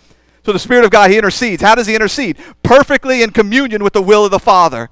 So 0.45 0.51
the 0.51 0.59
Spirit 0.59 0.85
of 0.85 0.91
God, 0.91 1.09
He 1.09 1.17
intercedes. 1.17 1.61
How 1.61 1.75
does 1.75 1.87
He 1.87 1.95
intercede? 1.95 2.37
Perfectly 2.63 3.23
in 3.23 3.31
communion 3.31 3.83
with 3.83 3.93
the 3.93 4.01
will 4.01 4.25
of 4.25 4.31
the 4.31 4.39
Father. 4.39 4.89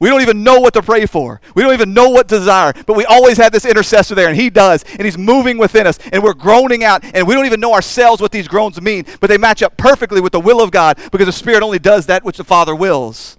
We 0.00 0.08
don't 0.08 0.22
even 0.22 0.42
know 0.42 0.60
what 0.60 0.74
to 0.74 0.82
pray 0.82 1.06
for. 1.06 1.40
We 1.54 1.62
don't 1.62 1.72
even 1.72 1.94
know 1.94 2.10
what 2.10 2.28
to 2.28 2.38
desire. 2.38 2.72
But 2.86 2.96
we 2.96 3.04
always 3.04 3.36
have 3.38 3.52
this 3.52 3.64
intercessor 3.64 4.14
there, 4.14 4.28
and 4.28 4.36
he 4.36 4.50
does. 4.50 4.84
And 4.92 5.02
he's 5.02 5.16
moving 5.16 5.56
within 5.56 5.86
us, 5.86 5.98
and 6.12 6.22
we're 6.22 6.34
groaning 6.34 6.84
out, 6.84 7.04
and 7.14 7.26
we 7.26 7.34
don't 7.34 7.46
even 7.46 7.60
know 7.60 7.72
ourselves 7.72 8.20
what 8.20 8.32
these 8.32 8.48
groans 8.48 8.80
mean. 8.80 9.06
But 9.20 9.30
they 9.30 9.38
match 9.38 9.62
up 9.62 9.76
perfectly 9.76 10.20
with 10.20 10.32
the 10.32 10.40
will 10.40 10.60
of 10.60 10.70
God 10.70 10.98
because 11.12 11.26
the 11.26 11.32
Spirit 11.32 11.62
only 11.62 11.78
does 11.78 12.06
that 12.06 12.24
which 12.24 12.36
the 12.36 12.44
Father 12.44 12.74
wills. 12.74 13.38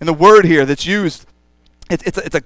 And 0.00 0.08
the 0.08 0.14
word 0.14 0.46
here 0.46 0.64
that's 0.64 0.86
used, 0.86 1.26
it's, 1.90 2.02
it's, 2.04 2.18
a, 2.18 2.24
it's 2.24 2.34
a 2.34 2.42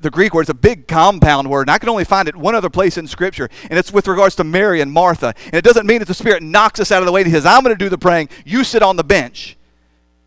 the 0.00 0.10
Greek 0.10 0.34
word, 0.34 0.42
it's 0.42 0.50
a 0.50 0.54
big 0.54 0.88
compound 0.88 1.50
word, 1.50 1.62
and 1.62 1.70
I 1.70 1.78
can 1.78 1.88
only 1.88 2.04
find 2.04 2.28
it 2.28 2.36
one 2.36 2.54
other 2.54 2.70
place 2.70 2.96
in 2.96 3.06
Scripture, 3.06 3.48
and 3.68 3.78
it's 3.78 3.92
with 3.92 4.08
regards 4.08 4.36
to 4.36 4.44
Mary 4.44 4.80
and 4.80 4.92
Martha. 4.92 5.34
And 5.46 5.54
it 5.54 5.64
doesn't 5.64 5.86
mean 5.86 5.98
that 5.98 6.08
the 6.08 6.14
Spirit 6.14 6.42
knocks 6.42 6.80
us 6.80 6.90
out 6.90 7.02
of 7.02 7.06
the 7.06 7.12
way 7.12 7.24
He 7.24 7.30
says, 7.30 7.46
I'm 7.46 7.62
going 7.62 7.74
to 7.76 7.84
do 7.84 7.88
the 7.88 7.98
praying, 7.98 8.28
you 8.44 8.64
sit 8.64 8.82
on 8.82 8.96
the 8.96 9.04
bench. 9.04 9.56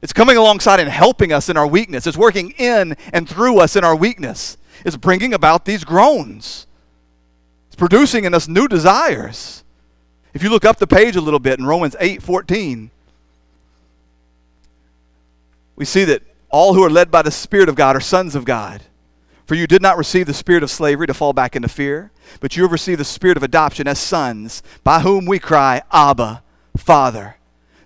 It's 0.01 0.13
coming 0.13 0.37
alongside 0.37 0.79
and 0.79 0.89
helping 0.89 1.31
us 1.33 1.49
in 1.49 1.57
our 1.57 1.65
weakness. 1.65 2.05
It's 2.05 2.17
working 2.17 2.51
in 2.51 2.95
and 3.11 3.27
through 3.27 3.59
us 3.59 3.75
in 3.75 3.83
our 3.83 3.95
weakness. 3.95 4.57
It's 4.85 4.97
bringing 4.97 5.33
about 5.33 5.65
these 5.65 5.83
groans. 5.83 6.67
It's 7.67 7.75
producing 7.75 8.25
in 8.25 8.33
us 8.33 8.47
new 8.47 8.67
desires. 8.67 9.63
If 10.33 10.43
you 10.43 10.49
look 10.49 10.65
up 10.65 10.77
the 10.77 10.85
page 10.85 11.15
a 11.15 11.21
little 11.21 11.39
bit 11.39 11.59
in 11.59 11.65
Romans 11.65 11.95
8 11.99 12.21
14, 12.21 12.91
we 15.75 15.85
see 15.85 16.03
that 16.03 16.21
all 16.49 16.73
who 16.73 16.83
are 16.83 16.89
led 16.89 17.09
by 17.09 17.21
the 17.21 17.31
Spirit 17.31 17.67
of 17.67 17.75
God 17.75 17.95
are 17.95 18.01
sons 18.01 18.35
of 18.35 18.45
God. 18.45 18.83
For 19.45 19.55
you 19.55 19.67
did 19.67 19.81
not 19.81 19.97
receive 19.97 20.25
the 20.25 20.33
spirit 20.33 20.63
of 20.63 20.71
slavery 20.71 21.07
to 21.07 21.13
fall 21.13 21.33
back 21.33 21.55
into 21.55 21.67
fear, 21.67 22.11
but 22.39 22.55
you 22.55 22.63
have 22.63 22.71
received 22.71 22.99
the 22.99 23.05
spirit 23.05 23.37
of 23.37 23.43
adoption 23.43 23.87
as 23.87 23.99
sons, 23.99 24.63
by 24.83 25.01
whom 25.01 25.25
we 25.25 25.37
cry, 25.37 25.83
Abba, 25.91 26.41
Father. 26.75 27.37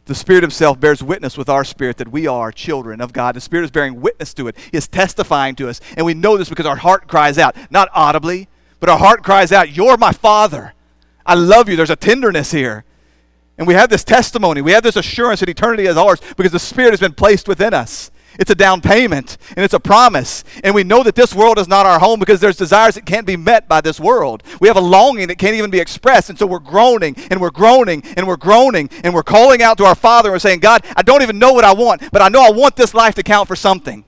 The 0.06 0.16
Spirit 0.16 0.42
Himself 0.42 0.80
bears 0.80 1.04
witness 1.04 1.38
with 1.38 1.50
our 1.50 1.64
spirit 1.64 1.98
that 1.98 2.12
we 2.12 2.26
are 2.26 2.52
children 2.52 3.00
of 3.00 3.14
God. 3.14 3.36
The 3.36 3.42
Spirit 3.42 3.66
is 3.66 3.72
bearing 3.72 4.02
witness 4.02 4.34
to 4.36 4.48
it, 4.48 4.58
He 4.72 4.78
is 4.78 4.88
testifying 4.88 5.56
to 5.56 5.70
us. 5.70 5.82
And 5.96 6.06
we 6.06 6.16
know 6.16 6.36
this 6.36 6.50
because 6.50 6.66
our 6.66 6.78
heart 6.78 7.08
cries 7.08 7.38
out, 7.38 7.56
not 7.70 7.90
audibly, 7.94 8.48
but 8.80 8.90
our 8.90 8.98
heart 8.98 9.24
cries 9.24 9.52
out, 9.52 9.70
You're 9.70 9.98
my 9.98 10.12
Father. 10.12 10.74
I 11.26 11.36
love 11.36 11.70
you. 11.70 11.76
There's 11.76 11.92
a 11.92 11.96
tenderness 11.96 12.52
here. 12.52 12.86
And 13.60 13.68
we 13.68 13.76
have 13.76 13.90
this 13.90 14.04
testimony, 14.04 14.62
we 14.62 14.72
have 14.72 14.84
this 14.84 14.96
assurance 14.96 15.42
that 15.42 15.50
eternity 15.50 15.86
is 15.86 15.98
ours 15.98 16.22
because 16.38 16.54
the 16.54 16.60
Spirit 16.60 16.92
has 16.92 17.02
been 17.02 17.14
placed 17.14 17.48
within 17.48 17.74
us. 17.74 18.10
It's 18.40 18.50
a 18.50 18.56
down 18.56 18.80
payment 18.80 19.38
and 19.50 19.66
it's 19.66 19.74
a 19.74 19.80
promise. 19.80 20.46
And 20.64 20.74
we 20.74 20.86
know 20.86 21.04
that 21.04 21.14
this 21.14 21.36
world 21.36 21.60
is 21.60 21.68
not 21.68 21.86
our 21.86 22.00
home 22.00 22.20
because 22.20 22.40
there's 22.40 22.56
desires 22.56 22.96
that 22.96 23.06
can't 23.06 23.28
be 23.28 23.36
met 23.36 23.68
by 23.68 23.82
this 23.82 24.00
world. 24.00 24.44
We 24.62 24.70
have 24.70 24.78
a 24.78 24.82
longing 24.82 25.28
that 25.28 25.38
can't 25.38 25.56
even 25.56 25.70
be 25.70 25.80
expressed. 25.80 26.30
And 26.30 26.40
so 26.40 26.48
we're 26.48 26.60
groaning 26.60 27.16
and 27.30 27.42
we're 27.42 27.52
groaning 27.52 28.02
and 28.16 28.26
we're 28.26 28.38
groaning 28.38 28.90
and 29.04 29.14
we're 29.14 29.24
calling 29.24 29.62
out 29.62 29.78
to 29.80 29.86
our 29.86 29.94
Father 29.94 30.30
and 30.30 30.36
we're 30.36 30.40
saying, 30.40 30.62
God, 30.62 30.86
I 30.96 31.02
don't 31.02 31.22
even 31.22 31.38
know 31.38 31.52
what 31.52 31.66
I 31.66 31.74
want, 31.74 32.10
but 32.14 32.22
I 32.22 32.30
know 32.30 32.42
I 32.42 32.52
want 32.52 32.78
this 32.78 32.94
life 32.94 33.14
to 33.16 33.24
count 33.24 33.50
for 33.50 33.58
something. 33.58 34.06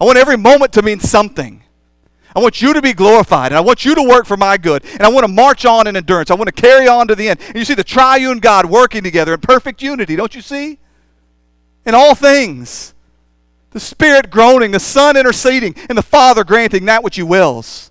I 0.00 0.04
want 0.04 0.18
every 0.18 0.36
moment 0.36 0.72
to 0.72 0.82
mean 0.82 0.98
something. 0.98 1.62
I 2.34 2.40
want 2.40 2.62
you 2.62 2.72
to 2.72 2.82
be 2.82 2.92
glorified, 2.92 3.52
and 3.52 3.56
I 3.56 3.60
want 3.60 3.84
you 3.84 3.94
to 3.96 4.02
work 4.02 4.24
for 4.24 4.36
my 4.36 4.56
good, 4.56 4.84
and 4.84 5.02
I 5.02 5.08
want 5.08 5.24
to 5.24 5.28
march 5.28 5.64
on 5.64 5.88
in 5.88 5.96
endurance. 5.96 6.30
I 6.30 6.34
want 6.34 6.46
to 6.46 6.52
carry 6.52 6.86
on 6.86 7.08
to 7.08 7.16
the 7.16 7.28
end. 7.28 7.40
And 7.48 7.56
you 7.56 7.64
see 7.64 7.74
the 7.74 7.84
triune 7.84 8.38
God 8.38 8.66
working 8.66 9.02
together 9.02 9.34
in 9.34 9.40
perfect 9.40 9.82
unity, 9.82 10.14
don't 10.16 10.34
you 10.34 10.40
see? 10.40 10.78
In 11.90 11.94
all 11.96 12.14
things. 12.14 12.94
The 13.72 13.80
Spirit 13.80 14.30
groaning, 14.30 14.70
the 14.70 14.78
Son 14.78 15.16
interceding, 15.16 15.74
and 15.88 15.98
the 15.98 16.02
Father 16.02 16.44
granting 16.44 16.84
that 16.84 17.02
which 17.02 17.16
He 17.16 17.22
wills. 17.24 17.90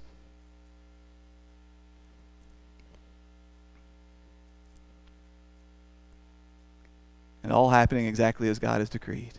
And 7.43 7.51
all 7.51 7.69
happening 7.69 8.05
exactly 8.05 8.47
as 8.47 8.57
God 8.57 8.79
has 8.79 8.87
decreed. 8.87 9.37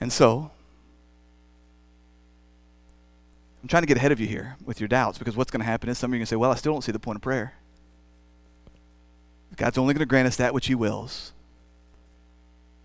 And 0.00 0.12
so, 0.12 0.50
I'm 3.62 3.68
trying 3.68 3.84
to 3.84 3.86
get 3.86 3.96
ahead 3.96 4.10
of 4.10 4.18
you 4.18 4.26
here 4.26 4.56
with 4.64 4.80
your 4.80 4.88
doubts 4.88 5.18
because 5.18 5.36
what's 5.36 5.52
going 5.52 5.60
to 5.60 5.66
happen 5.66 5.88
is 5.88 5.98
some 5.98 6.10
of 6.10 6.14
you 6.14 6.16
are 6.16 6.18
going 6.18 6.26
to 6.26 6.30
say, 6.30 6.36
Well, 6.36 6.50
I 6.50 6.56
still 6.56 6.72
don't 6.72 6.82
see 6.82 6.90
the 6.90 6.98
point 6.98 7.16
of 7.16 7.22
prayer. 7.22 7.54
God's 9.60 9.76
only 9.76 9.92
going 9.92 10.00
to 10.00 10.06
grant 10.06 10.26
us 10.26 10.36
that 10.36 10.54
which 10.54 10.68
He 10.68 10.74
wills. 10.74 11.34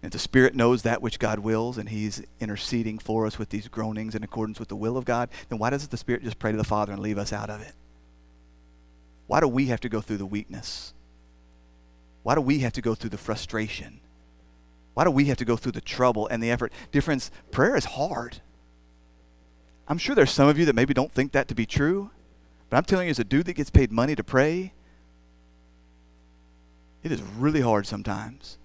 And 0.03 0.11
the 0.11 0.19
Spirit 0.19 0.55
knows 0.55 0.81
that 0.81 1.01
which 1.01 1.19
God 1.19 1.39
wills, 1.39 1.77
and 1.77 1.87
He's 1.87 2.21
interceding 2.41 2.99
for 2.99 3.25
us 3.25 3.39
with 3.39 3.47
these 3.47 3.69
groanings 3.69 4.13
in 4.13 4.23
accordance 4.23 4.59
with 4.59 4.67
the 4.67 4.75
will 4.75 4.97
of 4.97 5.05
God, 5.05 5.29
then 5.47 5.57
why 5.57 5.69
doesn't 5.69 5.89
the 5.89 5.95
Spirit 5.95 6.23
just 6.23 6.37
pray 6.37 6.51
to 6.51 6.57
the 6.57 6.65
Father 6.65 6.91
and 6.91 7.01
leave 7.01 7.17
us 7.17 7.31
out 7.31 7.49
of 7.49 7.61
it? 7.61 7.71
Why 9.27 9.39
do 9.39 9.47
we 9.47 9.67
have 9.67 9.79
to 9.79 9.89
go 9.89 10.01
through 10.01 10.17
the 10.17 10.25
weakness? 10.25 10.93
Why 12.23 12.35
do 12.35 12.41
we 12.41 12.59
have 12.59 12.73
to 12.73 12.81
go 12.81 12.93
through 12.93 13.11
the 13.11 13.17
frustration? 13.17 14.01
Why 14.95 15.05
do 15.05 15.11
we 15.11 15.25
have 15.25 15.37
to 15.37 15.45
go 15.45 15.55
through 15.55 15.71
the 15.71 15.81
trouble 15.81 16.27
and 16.27 16.43
the 16.43 16.51
effort? 16.51 16.73
Difference, 16.91 17.31
prayer 17.51 17.77
is 17.77 17.85
hard. 17.85 18.41
I'm 19.87 19.97
sure 19.97 20.13
there's 20.13 20.29
some 20.29 20.49
of 20.49 20.59
you 20.59 20.65
that 20.65 20.75
maybe 20.75 20.93
don't 20.93 21.11
think 21.13 21.31
that 21.31 21.47
to 21.47 21.55
be 21.55 21.65
true, 21.65 22.11
but 22.69 22.75
I'm 22.75 22.83
telling 22.83 23.07
you, 23.07 23.11
as 23.11 23.19
a 23.19 23.23
dude 23.23 23.45
that 23.45 23.53
gets 23.53 23.69
paid 23.69 23.93
money 23.93 24.13
to 24.15 24.25
pray, 24.25 24.73
it 27.05 27.11
is 27.11 27.21
really 27.37 27.61
hard 27.61 27.85
sometimes. 27.85 28.57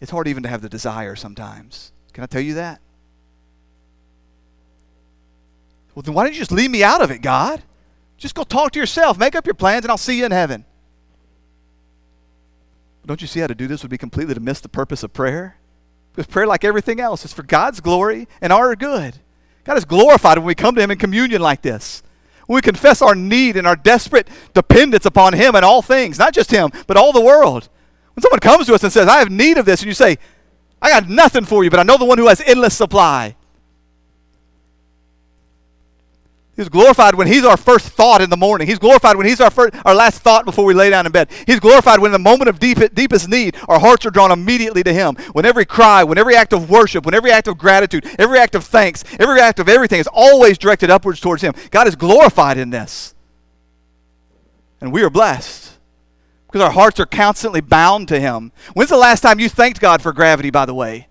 It's 0.00 0.10
hard 0.10 0.28
even 0.28 0.42
to 0.44 0.48
have 0.48 0.62
the 0.62 0.68
desire 0.70 1.14
sometimes. 1.14 1.92
Can 2.14 2.24
I 2.24 2.26
tell 2.26 2.40
you 2.40 2.54
that? 2.54 2.80
Well, 5.94 6.02
then 6.02 6.14
why 6.14 6.24
don't 6.24 6.32
you 6.32 6.38
just 6.38 6.52
leave 6.52 6.70
me 6.70 6.82
out 6.82 7.02
of 7.02 7.10
it, 7.10 7.20
God? 7.20 7.62
Just 8.16 8.34
go 8.34 8.44
talk 8.44 8.72
to 8.72 8.78
yourself. 8.78 9.18
Make 9.18 9.36
up 9.36 9.46
your 9.46 9.54
plans, 9.54 9.84
and 9.84 9.90
I'll 9.90 9.98
see 9.98 10.18
you 10.18 10.24
in 10.24 10.32
heaven. 10.32 10.64
Don't 13.04 13.20
you 13.20 13.28
see 13.28 13.40
how 13.40 13.46
to 13.46 13.54
do 13.54 13.66
this 13.66 13.82
would 13.82 13.90
be 13.90 13.98
completely 13.98 14.34
to 14.34 14.40
miss 14.40 14.60
the 14.60 14.68
purpose 14.68 15.02
of 15.02 15.12
prayer? 15.12 15.56
Because 16.12 16.26
prayer, 16.26 16.46
like 16.46 16.64
everything 16.64 16.98
else, 16.98 17.26
is 17.26 17.32
for 17.32 17.42
God's 17.42 17.80
glory 17.80 18.26
and 18.40 18.54
our 18.54 18.74
good. 18.74 19.18
God 19.64 19.76
is 19.76 19.84
glorified 19.84 20.38
when 20.38 20.46
we 20.46 20.54
come 20.54 20.74
to 20.74 20.80
Him 20.80 20.90
in 20.90 20.98
communion 20.98 21.42
like 21.42 21.60
this. 21.60 22.02
We 22.48 22.60
confess 22.60 23.02
our 23.02 23.14
need 23.14 23.56
and 23.56 23.66
our 23.66 23.76
desperate 23.76 24.28
dependence 24.54 25.06
upon 25.06 25.32
Him 25.32 25.54
and 25.54 25.64
all 25.64 25.82
things, 25.82 26.18
not 26.18 26.34
just 26.34 26.50
Him, 26.50 26.70
but 26.86 26.96
all 26.96 27.12
the 27.12 27.20
world. 27.20 27.68
When 28.14 28.22
someone 28.22 28.40
comes 28.40 28.66
to 28.66 28.74
us 28.74 28.82
and 28.82 28.92
says, 28.92 29.08
I 29.08 29.18
have 29.18 29.30
need 29.30 29.58
of 29.58 29.66
this, 29.66 29.80
and 29.80 29.88
you 29.88 29.94
say, 29.94 30.18
I 30.80 30.90
got 30.90 31.08
nothing 31.08 31.44
for 31.44 31.64
you, 31.64 31.70
but 31.70 31.80
I 31.80 31.82
know 31.82 31.96
the 31.96 32.04
one 32.04 32.18
who 32.18 32.28
has 32.28 32.40
endless 32.42 32.76
supply. 32.76 33.36
He's 36.56 36.70
glorified 36.70 37.14
when 37.14 37.26
he's 37.26 37.44
our 37.44 37.58
first 37.58 37.88
thought 37.90 38.22
in 38.22 38.30
the 38.30 38.36
morning. 38.36 38.66
He's 38.66 38.78
glorified 38.78 39.16
when 39.16 39.26
he's 39.26 39.42
our, 39.42 39.50
first, 39.50 39.74
our 39.84 39.94
last 39.94 40.22
thought 40.22 40.46
before 40.46 40.64
we 40.64 40.72
lay 40.72 40.88
down 40.88 41.04
in 41.04 41.12
bed. 41.12 41.30
He's 41.46 41.60
glorified 41.60 42.00
when 42.00 42.08
in 42.08 42.12
the 42.12 42.18
moment 42.18 42.48
of 42.48 42.58
deep, 42.58 42.78
deepest 42.94 43.28
need, 43.28 43.56
our 43.68 43.78
hearts 43.78 44.06
are 44.06 44.10
drawn 44.10 44.32
immediately 44.32 44.82
to 44.84 44.92
him. 44.92 45.16
When 45.32 45.44
every 45.44 45.66
cry, 45.66 46.02
when 46.02 46.16
every 46.16 46.34
act 46.34 46.54
of 46.54 46.70
worship, 46.70 47.04
when 47.04 47.14
every 47.14 47.30
act 47.30 47.46
of 47.46 47.58
gratitude, 47.58 48.06
every 48.18 48.38
act 48.38 48.54
of 48.54 48.64
thanks, 48.64 49.04
every 49.20 49.38
act 49.38 49.60
of 49.60 49.68
everything 49.68 50.00
is 50.00 50.08
always 50.10 50.56
directed 50.56 50.88
upwards 50.88 51.20
towards 51.20 51.42
him. 51.42 51.52
God 51.70 51.88
is 51.88 51.94
glorified 51.94 52.56
in 52.56 52.70
this. 52.70 53.14
And 54.80 54.92
we 54.92 55.02
are 55.02 55.10
blessed 55.10 55.72
because 56.46 56.62
our 56.62 56.72
hearts 56.72 56.98
are 57.00 57.06
constantly 57.06 57.60
bound 57.60 58.08
to 58.08 58.18
him. 58.18 58.50
When's 58.72 58.88
the 58.88 58.96
last 58.96 59.20
time 59.20 59.38
you 59.40 59.50
thanked 59.50 59.78
God 59.78 60.00
for 60.00 60.14
gravity, 60.14 60.48
by 60.48 60.64
the 60.64 60.74
way? 60.74 61.08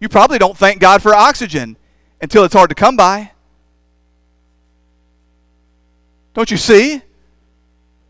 You 0.00 0.08
probably 0.08 0.38
don't 0.38 0.56
thank 0.56 0.80
God 0.80 1.02
for 1.02 1.14
oxygen 1.14 1.76
until 2.22 2.44
it's 2.44 2.54
hard 2.54 2.70
to 2.70 2.74
come 2.74 2.96
by. 2.96 3.32
Don't 6.32 6.50
you 6.50 6.56
see? 6.56 7.02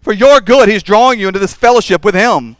For 0.02 0.12
your 0.12 0.40
good, 0.40 0.68
He's 0.68 0.82
drawing 0.82 1.18
you 1.18 1.28
into 1.28 1.40
this 1.40 1.54
fellowship 1.54 2.04
with 2.04 2.14
Him. 2.14 2.56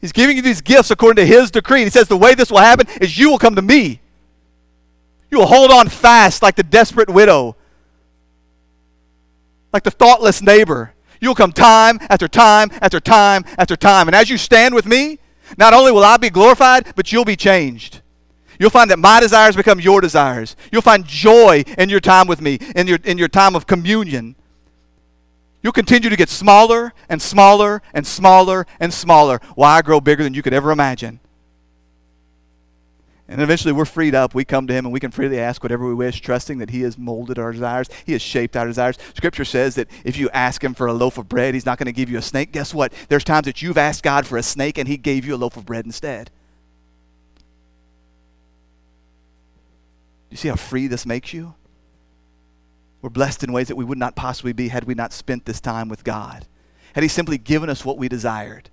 He's 0.00 0.12
giving 0.12 0.36
you 0.36 0.42
these 0.42 0.60
gifts 0.60 0.90
according 0.90 1.24
to 1.24 1.26
His 1.26 1.50
decree. 1.50 1.82
And 1.82 1.86
He 1.86 1.90
says 1.90 2.08
the 2.08 2.16
way 2.16 2.34
this 2.34 2.50
will 2.50 2.58
happen 2.58 2.86
is 3.00 3.16
you 3.16 3.30
will 3.30 3.38
come 3.38 3.54
to 3.54 3.62
me. 3.62 4.00
You 5.30 5.38
will 5.38 5.46
hold 5.46 5.70
on 5.70 5.88
fast 5.88 6.42
like 6.42 6.56
the 6.56 6.62
desperate 6.62 7.08
widow, 7.08 7.56
like 9.72 9.82
the 9.82 9.90
thoughtless 9.90 10.42
neighbor. 10.42 10.94
You'll 11.20 11.34
come 11.34 11.52
time 11.52 11.98
after 12.10 12.28
time 12.28 12.70
after 12.80 12.98
time 12.98 13.44
after 13.56 13.76
time. 13.76 14.08
And 14.08 14.14
as 14.14 14.28
you 14.28 14.36
stand 14.36 14.74
with 14.74 14.86
me, 14.86 15.20
not 15.56 15.72
only 15.72 15.92
will 15.92 16.04
I 16.04 16.16
be 16.16 16.30
glorified, 16.30 16.94
but 16.96 17.12
you'll 17.12 17.24
be 17.24 17.36
changed. 17.36 18.01
You'll 18.62 18.70
find 18.70 18.92
that 18.92 19.00
my 19.00 19.18
desires 19.18 19.56
become 19.56 19.80
your 19.80 20.00
desires. 20.00 20.54
You'll 20.70 20.82
find 20.82 21.04
joy 21.04 21.64
in 21.76 21.88
your 21.88 21.98
time 21.98 22.28
with 22.28 22.40
me, 22.40 22.60
in 22.76 22.86
your, 22.86 23.00
in 23.02 23.18
your 23.18 23.26
time 23.26 23.56
of 23.56 23.66
communion. 23.66 24.36
You'll 25.64 25.72
continue 25.72 26.08
to 26.08 26.14
get 26.14 26.28
smaller 26.28 26.92
and 27.08 27.20
smaller 27.20 27.82
and 27.92 28.06
smaller 28.06 28.68
and 28.78 28.94
smaller 28.94 29.40
while 29.56 29.76
I 29.76 29.82
grow 29.82 30.00
bigger 30.00 30.22
than 30.22 30.32
you 30.32 30.42
could 30.42 30.54
ever 30.54 30.70
imagine. 30.70 31.18
And 33.26 33.42
eventually 33.42 33.72
we're 33.72 33.84
freed 33.84 34.14
up. 34.14 34.32
We 34.32 34.44
come 34.44 34.68
to 34.68 34.72
Him 34.72 34.86
and 34.86 34.92
we 34.92 35.00
can 35.00 35.10
freely 35.10 35.40
ask 35.40 35.64
whatever 35.64 35.84
we 35.84 35.94
wish, 35.94 36.20
trusting 36.20 36.58
that 36.58 36.70
He 36.70 36.82
has 36.82 36.96
molded 36.96 37.40
our 37.40 37.50
desires. 37.50 37.88
He 38.06 38.12
has 38.12 38.22
shaped 38.22 38.56
our 38.56 38.68
desires. 38.68 38.96
Scripture 39.14 39.44
says 39.44 39.74
that 39.74 39.88
if 40.04 40.16
you 40.16 40.30
ask 40.30 40.62
Him 40.62 40.74
for 40.74 40.86
a 40.86 40.92
loaf 40.92 41.18
of 41.18 41.28
bread, 41.28 41.54
He's 41.54 41.66
not 41.66 41.78
going 41.78 41.86
to 41.86 41.92
give 41.92 42.08
you 42.08 42.18
a 42.18 42.22
snake. 42.22 42.52
Guess 42.52 42.72
what? 42.72 42.92
There's 43.08 43.24
times 43.24 43.46
that 43.46 43.60
you've 43.60 43.76
asked 43.76 44.04
God 44.04 44.24
for 44.24 44.38
a 44.38 44.42
snake 44.44 44.78
and 44.78 44.86
He 44.86 44.96
gave 44.96 45.24
you 45.24 45.34
a 45.34 45.36
loaf 45.36 45.56
of 45.56 45.66
bread 45.66 45.84
instead. 45.84 46.30
You 50.32 50.38
see 50.38 50.48
how 50.48 50.56
free 50.56 50.86
this 50.86 51.04
makes 51.04 51.34
you? 51.34 51.54
We're 53.02 53.10
blessed 53.10 53.44
in 53.44 53.52
ways 53.52 53.68
that 53.68 53.76
we 53.76 53.84
would 53.84 53.98
not 53.98 54.16
possibly 54.16 54.54
be 54.54 54.68
had 54.68 54.84
we 54.84 54.94
not 54.94 55.12
spent 55.12 55.44
this 55.44 55.60
time 55.60 55.90
with 55.90 56.04
God. 56.04 56.46
Had 56.94 57.02
He 57.02 57.08
simply 57.08 57.36
given 57.36 57.68
us 57.68 57.84
what 57.84 57.98
we 57.98 58.08
desired. 58.08 58.70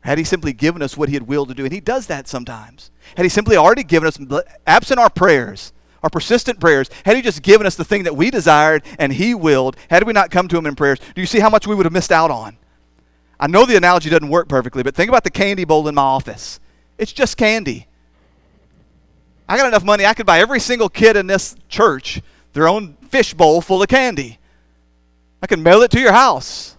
Had 0.00 0.16
He 0.16 0.24
simply 0.24 0.54
given 0.54 0.80
us 0.80 0.96
what 0.96 1.10
He 1.10 1.16
had 1.16 1.28
willed 1.28 1.48
to 1.48 1.54
do. 1.54 1.64
And 1.64 1.72
He 1.72 1.80
does 1.80 2.06
that 2.06 2.28
sometimes. 2.28 2.90
Had 3.14 3.24
He 3.24 3.28
simply 3.28 3.58
already 3.58 3.82
given 3.82 4.06
us, 4.06 4.18
absent 4.66 4.98
our 4.98 5.10
prayers, 5.10 5.74
our 6.02 6.08
persistent 6.08 6.60
prayers, 6.60 6.88
had 7.04 7.14
He 7.14 7.20
just 7.20 7.42
given 7.42 7.66
us 7.66 7.76
the 7.76 7.84
thing 7.84 8.04
that 8.04 8.16
we 8.16 8.30
desired 8.30 8.84
and 8.98 9.12
He 9.12 9.34
willed, 9.34 9.76
had 9.90 10.04
we 10.04 10.14
not 10.14 10.30
come 10.30 10.48
to 10.48 10.56
Him 10.56 10.64
in 10.64 10.76
prayers, 10.76 10.98
do 11.14 11.20
you 11.20 11.26
see 11.26 11.40
how 11.40 11.50
much 11.50 11.66
we 11.66 11.74
would 11.74 11.84
have 11.84 11.92
missed 11.92 12.12
out 12.12 12.30
on? 12.30 12.56
I 13.38 13.48
know 13.48 13.66
the 13.66 13.76
analogy 13.76 14.08
doesn't 14.08 14.30
work 14.30 14.48
perfectly, 14.48 14.82
but 14.82 14.94
think 14.94 15.10
about 15.10 15.24
the 15.24 15.30
candy 15.30 15.64
bowl 15.64 15.86
in 15.88 15.94
my 15.94 16.02
office. 16.02 16.58
It's 16.96 17.12
just 17.12 17.36
candy. 17.36 17.86
I 19.48 19.56
got 19.56 19.66
enough 19.66 19.84
money, 19.84 20.06
I 20.06 20.14
could 20.14 20.26
buy 20.26 20.40
every 20.40 20.60
single 20.60 20.88
kid 20.88 21.16
in 21.16 21.26
this 21.26 21.54
church 21.68 22.22
their 22.54 22.68
own 22.68 22.96
fishbowl 23.08 23.60
full 23.60 23.82
of 23.82 23.88
candy. 23.88 24.38
I 25.42 25.46
could 25.46 25.58
mail 25.58 25.82
it 25.82 25.90
to 25.90 26.00
your 26.00 26.12
house. 26.12 26.76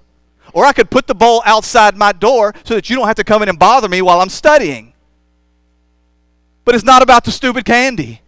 Or 0.54 0.66
I 0.66 0.72
could 0.74 0.90
put 0.90 1.06
the 1.06 1.14
bowl 1.14 1.44
outside 1.46 1.98
my 1.98 2.14
door 2.14 2.54
so 2.64 2.76
that 2.76 2.90
you 2.90 2.96
don't 2.96 3.08
have 3.08 3.18
to 3.18 3.24
come 3.24 3.44
in 3.44 3.50
and 3.50 3.60
bother 3.60 3.90
me 3.90 4.02
while 4.02 4.22
I'm 4.22 4.30
studying. 4.30 4.94
But 6.64 6.76
it's 6.76 6.84
not 6.84 7.04
about 7.04 7.26
the 7.26 7.32
stupid 7.32 7.66
candy. 7.66 8.22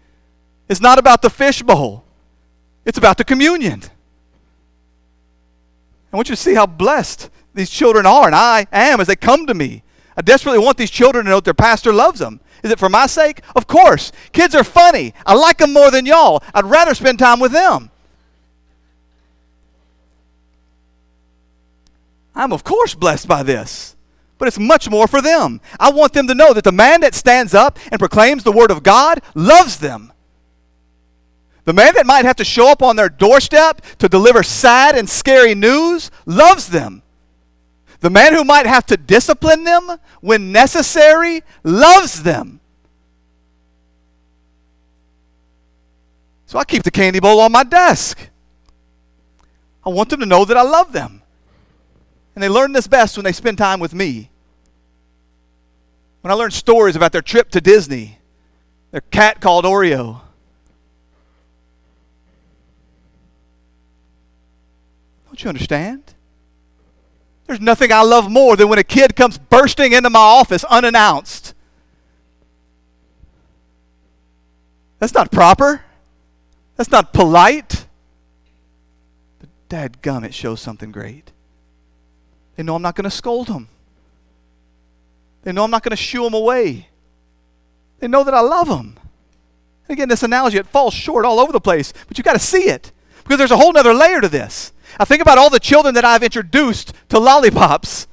It's 0.69 0.81
not 0.81 0.99
about 0.99 1.21
the 1.21 1.29
fishbowl. 1.29 2.03
It's 2.85 2.97
about 2.97 3.17
the 3.17 3.23
communion. 3.23 3.81
I 6.11 6.15
want 6.15 6.29
you 6.29 6.35
to 6.35 6.41
see 6.41 6.53
how 6.53 6.65
blessed 6.65 7.29
these 7.53 7.69
children 7.69 8.05
are, 8.05 8.25
and 8.27 8.35
I 8.35 8.67
am 8.71 8.99
as 8.99 9.07
they 9.07 9.15
come 9.15 9.47
to 9.47 9.53
me. 9.53 9.83
I 10.17 10.21
desperately 10.23 10.59
want 10.59 10.77
these 10.77 10.89
children 10.89 11.25
to 11.25 11.29
know 11.29 11.37
that 11.37 11.45
their 11.45 11.53
pastor 11.53 11.93
loves 11.93 12.19
them. 12.19 12.39
Is 12.63 12.71
it 12.71 12.79
for 12.79 12.89
my 12.89 13.05
sake? 13.05 13.41
Of 13.55 13.67
course. 13.67 14.11
Kids 14.33 14.55
are 14.55 14.63
funny. 14.63 15.13
I 15.25 15.35
like 15.35 15.59
them 15.59 15.73
more 15.73 15.91
than 15.91 16.07
y'all. 16.07 16.43
I'd 16.55 16.65
rather 16.65 16.95
spend 16.95 17.19
time 17.19 17.39
with 17.39 17.51
them. 17.51 17.91
I'm, 22.33 22.51
of 22.51 22.63
course, 22.63 22.93
blessed 22.93 23.27
by 23.27 23.43
this, 23.43 23.95
but 24.37 24.47
it's 24.47 24.59
much 24.59 24.89
more 24.89 25.07
for 25.07 25.21
them. 25.21 25.59
I 25.79 25.91
want 25.91 26.13
them 26.13 26.27
to 26.27 26.35
know 26.35 26.53
that 26.53 26.63
the 26.63 26.71
man 26.71 27.01
that 27.01 27.15
stands 27.15 27.55
up 27.55 27.79
and 27.91 27.99
proclaims 27.99 28.43
the 28.43 28.51
Word 28.51 28.69
of 28.69 28.83
God 28.83 29.21
loves 29.33 29.77
them. 29.77 30.13
The 31.65 31.73
man 31.73 31.93
that 31.95 32.05
might 32.05 32.25
have 32.25 32.35
to 32.37 32.45
show 32.45 32.71
up 32.71 32.81
on 32.81 32.95
their 32.95 33.09
doorstep 33.09 33.81
to 33.97 34.07
deliver 34.07 34.43
sad 34.43 34.95
and 34.95 35.09
scary 35.09 35.55
news 35.55 36.11
loves 36.25 36.67
them. 36.67 37.01
The 37.99 38.09
man 38.09 38.33
who 38.33 38.43
might 38.43 38.65
have 38.65 38.85
to 38.87 38.97
discipline 38.97 39.63
them 39.63 39.97
when 40.21 40.51
necessary 40.51 41.41
loves 41.63 42.23
them. 42.23 42.59
So 46.45 46.59
I 46.59 46.63
keep 46.63 46.83
the 46.83 46.91
candy 46.91 47.19
bowl 47.19 47.39
on 47.39 47.51
my 47.51 47.63
desk. 47.63 48.29
I 49.85 49.89
want 49.89 50.09
them 50.09 50.19
to 50.19 50.25
know 50.25 50.45
that 50.45 50.57
I 50.57 50.61
love 50.61 50.93
them. 50.93 51.21
And 52.35 52.43
they 52.43 52.49
learn 52.49 52.71
this 52.71 52.87
best 52.87 53.17
when 53.17 53.23
they 53.23 53.31
spend 53.31 53.57
time 53.57 53.79
with 53.79 53.93
me. 53.93 54.29
When 56.21 56.31
I 56.31 56.35
learn 56.35 56.51
stories 56.51 56.95
about 56.95 57.11
their 57.11 57.21
trip 57.21 57.49
to 57.51 57.61
Disney, 57.61 58.19
their 58.91 59.01
cat 59.01 59.41
called 59.41 59.65
Oreo. 59.65 60.21
Don't 65.25 65.43
you 65.43 65.49
understand? 65.49 66.13
There's 67.47 67.61
nothing 67.61 67.93
I 67.93 68.01
love 68.01 68.29
more 68.29 68.57
than 68.57 68.67
when 68.67 68.77
a 68.77 68.83
kid 68.83 69.15
comes 69.15 69.37
bursting 69.37 69.93
into 69.93 70.09
my 70.09 70.19
office 70.19 70.65
unannounced. 70.65 71.53
That's 74.99 75.13
not 75.13 75.31
proper. 75.31 75.81
That's 76.75 76.91
not 76.91 77.13
polite. 77.13 77.85
But 79.39 79.49
dad 79.69 80.01
gum, 80.01 80.25
it 80.25 80.33
shows 80.33 80.59
something 80.59 80.91
great. 80.91 81.31
They 82.55 82.63
know 82.63 82.75
I'm 82.75 82.81
not 82.81 82.95
going 82.95 83.05
to 83.05 83.15
scold 83.15 83.47
them. 83.47 83.69
They 85.43 85.53
know 85.53 85.63
I'm 85.63 85.71
not 85.71 85.83
going 85.83 85.91
to 85.91 85.95
shoo 85.95 86.23
them 86.23 86.33
away. 86.33 86.89
They 87.99 88.07
know 88.07 88.25
that 88.25 88.33
I 88.33 88.41
love 88.41 88.67
them. 88.67 88.99
And 89.87 89.95
again, 89.95 90.09
this 90.09 90.23
analogy, 90.23 90.57
it 90.57 90.67
falls 90.67 90.93
short 90.93 91.23
all 91.23 91.39
over 91.39 91.53
the 91.53 91.61
place, 91.61 91.93
but 92.07 92.17
you've 92.17 92.25
got 92.25 92.33
to 92.33 92.39
see 92.39 92.67
it. 92.67 92.91
Because 93.23 93.37
there's 93.37 93.51
a 93.51 93.57
whole 93.57 93.77
other 93.77 93.93
layer 93.93 94.19
to 94.19 94.27
this. 94.27 94.73
I 94.99 95.05
think 95.05 95.21
about 95.21 95.37
all 95.37 95.49
the 95.49 95.59
children 95.59 95.93
that 95.95 96.05
I've 96.05 96.23
introduced 96.23 96.93
to 97.09 97.19
lollipops. 97.19 98.07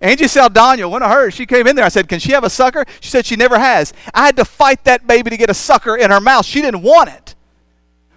Angie 0.00 0.28
Saldana, 0.28 0.88
one 0.88 1.02
of 1.02 1.10
hers, 1.10 1.34
she 1.34 1.44
came 1.44 1.66
in 1.66 1.76
there. 1.76 1.84
I 1.84 1.90
said, 1.90 2.08
Can 2.08 2.20
she 2.20 2.32
have 2.32 2.44
a 2.44 2.50
sucker? 2.50 2.86
She 3.00 3.10
said 3.10 3.26
she 3.26 3.36
never 3.36 3.58
has. 3.58 3.92
I 4.14 4.24
had 4.24 4.36
to 4.36 4.44
fight 4.44 4.84
that 4.84 5.06
baby 5.06 5.28
to 5.30 5.36
get 5.36 5.50
a 5.50 5.54
sucker 5.54 5.96
in 5.96 6.10
her 6.10 6.20
mouth. 6.20 6.46
She 6.46 6.62
didn't 6.62 6.82
want 6.82 7.10
it. 7.10 7.34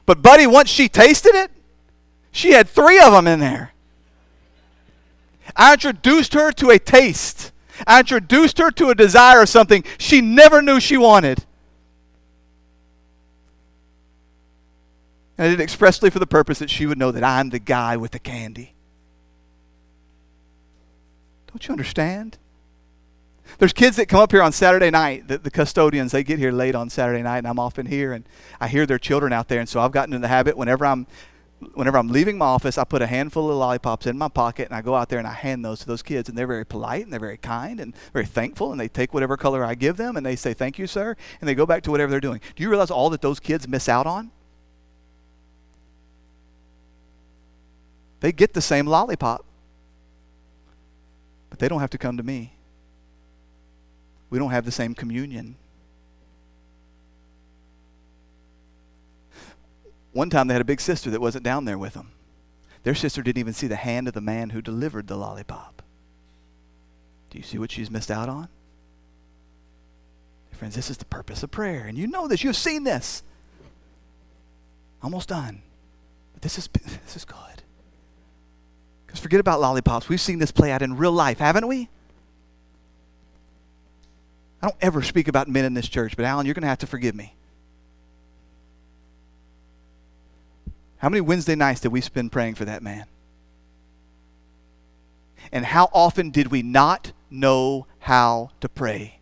But, 0.06 0.22
buddy, 0.22 0.48
once 0.48 0.70
she 0.70 0.88
tasted 0.88 1.36
it, 1.36 1.52
she 2.32 2.52
had 2.52 2.70
three 2.70 3.00
of 3.00 3.12
them 3.12 3.28
in 3.28 3.40
there. 3.40 3.74
I 5.56 5.74
introduced 5.74 6.34
her 6.34 6.52
to 6.54 6.70
a 6.70 6.80
taste. 6.80 7.52
I 7.86 8.00
introduced 8.00 8.58
her 8.60 8.72
to 8.72 8.90
a 8.90 8.96
desire 8.96 9.42
of 9.42 9.50
something 9.50 9.84
she 9.98 10.22
never 10.22 10.62
knew 10.62 10.80
she 10.80 10.98
wanted. 10.98 11.46
And 15.38 15.48
I 15.48 15.50
did 15.50 15.60
it 15.60 15.64
expressly 15.64 16.10
for 16.10 16.20
the 16.20 16.28
purpose 16.28 16.60
that 16.60 16.70
she 16.70 16.86
would 16.86 16.98
know 16.98 17.12
that 17.12 17.24
I'm 17.24 17.50
the 17.50 17.60
guy 17.60 17.98
with 17.98 18.12
the 18.12 18.20
candy. 18.20 18.76
Don't 21.48 21.68
you 21.68 21.72
understand? 21.72 22.38
There's 23.60 23.74
kids 23.74 23.98
that 23.98 24.08
come 24.08 24.22
up 24.22 24.32
here 24.32 24.42
on 24.42 24.52
Saturday 24.52 24.90
night, 24.90 25.28
the, 25.28 25.38
the, 25.38 25.52
custodians, 25.52 26.12
they 26.12 26.24
get 26.24 26.40
here 26.40 26.52
late 26.52 26.76
on 26.76 26.90
Saturday 26.90 27.22
night, 27.22 27.40
and 27.40 27.48
I'm 27.48 27.60
often 27.60 27.86
here, 27.86 28.14
and 28.14 28.26
I 28.60 28.68
hear 28.68 28.86
their 28.86 28.98
children 28.98 29.34
out 29.34 29.50
there. 29.50 29.60
And 29.60 29.70
so 29.70 29.80
I've 29.80 29.92
gotten 29.92 30.14
in 30.14 30.22
the 30.22 30.28
habit 30.28 30.58
whenever 30.58 30.86
I'm 30.86 31.08
whenever 31.76 31.98
I'm 31.98 32.10
leaving 32.10 32.38
my 32.38 32.48
office, 32.48 32.78
I 32.78 32.84
put 32.84 33.02
a 33.02 33.08
handful 33.08 33.50
of 33.50 33.56
lollipops 33.56 34.06
in 34.06 34.18
my 34.18 34.28
pocket 34.28 34.68
and 34.68 34.76
I 34.76 34.82
go 34.82 34.96
out 34.96 35.08
there 35.08 35.20
and 35.20 35.28
I 35.28 35.32
hand 35.32 35.64
those 35.64 35.80
to 35.80 35.88
those 35.88 36.02
kids. 36.02 36.28
And 36.28 36.38
they're 36.38 36.46
very 36.46 36.66
polite 36.66 37.04
and 37.04 37.14
they're 37.14 37.22
very 37.22 37.38
kind 37.38 37.80
and 37.80 37.96
very 38.12 38.26
thankful. 38.26 38.72
And 38.72 38.80
they 38.82 38.90
take 38.90 39.14
whatever 39.14 39.38
color 39.38 39.64
I 39.64 39.76
give 39.76 39.96
them 39.96 40.18
and 40.18 40.26
they 40.26 40.36
say, 40.36 40.54
Thank 40.54 40.78
you, 40.78 40.88
sir. 40.88 41.16
And 41.40 41.48
they 41.48 41.56
go 41.56 41.66
back 41.66 41.84
to 41.84 41.92
whatever 41.92 42.12
they're 42.12 42.20
doing. 42.20 42.42
Do 42.56 42.64
you 42.64 42.70
realize 42.70 42.92
all 42.92 43.10
that 43.12 43.22
those 43.22 43.40
kids 43.40 43.66
miss 43.68 43.88
out 43.88 44.06
on? 44.06 44.32
They 48.24 48.32
get 48.32 48.54
the 48.54 48.62
same 48.62 48.88
lollipop, 48.88 49.44
but 51.50 51.60
they 51.60 51.68
don't 51.68 51.82
have 51.82 51.90
to 51.90 51.98
come 51.98 52.16
to 52.16 52.24
me. 52.24 52.54
We 54.30 54.40
don't 54.40 54.52
have 54.52 54.64
the 54.64 54.72
same 54.72 54.96
communion. 54.96 55.58
One 60.14 60.30
time 60.30 60.48
they 60.48 60.54
had 60.54 60.62
a 60.62 60.64
big 60.64 60.80
sister 60.80 61.12
that 61.12 61.20
wasn't 61.20 61.44
down 61.44 61.66
there 61.66 61.78
with 61.78 61.96
them. 61.96 62.14
Their 62.84 62.96
sister 62.96 63.22
didn't 63.22 63.40
even 63.40 63.52
see 63.52 63.68
the 63.68 63.76
hand 63.76 64.08
of 64.08 64.14
the 64.14 64.22
man 64.22 64.52
who 64.52 64.62
delivered 64.62 65.08
the 65.08 65.18
lollipop. 65.18 65.82
Do 67.30 67.38
you 67.38 67.44
see 67.44 67.58
what 67.58 67.72
she's 67.72 67.92
missed 67.92 68.10
out 68.10 68.30
on? 68.30 68.48
Friends, 70.54 70.76
this 70.76 70.90
is 70.90 70.96
the 70.96 71.04
purpose 71.04 71.44
of 71.44 71.52
prayer. 71.52 71.88
And 71.88 71.98
you 71.98 72.08
know 72.08 72.30
this. 72.30 72.42
You've 72.42 72.56
seen 72.56 72.86
this. 72.86 73.22
Almost 75.02 75.28
done. 75.28 75.62
But 76.32 76.42
this 76.42 76.58
is, 76.58 76.70
this 77.06 77.18
is 77.18 77.26
good. 77.26 77.63
Forget 79.20 79.40
about 79.40 79.62
lollipops. 79.62 80.10
We've 80.10 80.22
seen 80.22 80.40
this 80.40 80.52
play 80.52 80.72
out 80.72 80.82
in 80.82 80.98
real 80.98 81.12
life, 81.12 81.40
haven't 81.40 81.68
we? 81.68 81.88
I 84.62 84.68
don't 84.68 84.78
ever 84.82 85.02
speak 85.02 85.28
about 85.28 85.48
men 85.48 85.66
in 85.66 85.74
this 85.74 85.88
church, 85.88 86.16
but 86.16 86.26
Alan, 86.26 86.46
you're 86.46 86.56
going 86.56 86.64
to 86.64 86.68
have 86.68 86.80
to 86.80 86.88
forgive 86.88 87.16
me. 87.16 87.36
How 90.98 91.10
many 91.10 91.22
Wednesday 91.22 91.56
nights 91.56 91.82
did 91.82 91.92
we 91.92 92.00
spend 92.00 92.32
praying 92.32 92.56
for 92.56 92.66
that 92.66 92.82
man? 92.82 93.06
And 95.52 95.66
how 95.66 95.90
often 95.94 96.30
did 96.30 96.48
we 96.48 96.62
not 96.62 97.12
know 97.30 97.88
how 98.00 98.52
to 98.62 98.70
pray? 98.70 99.20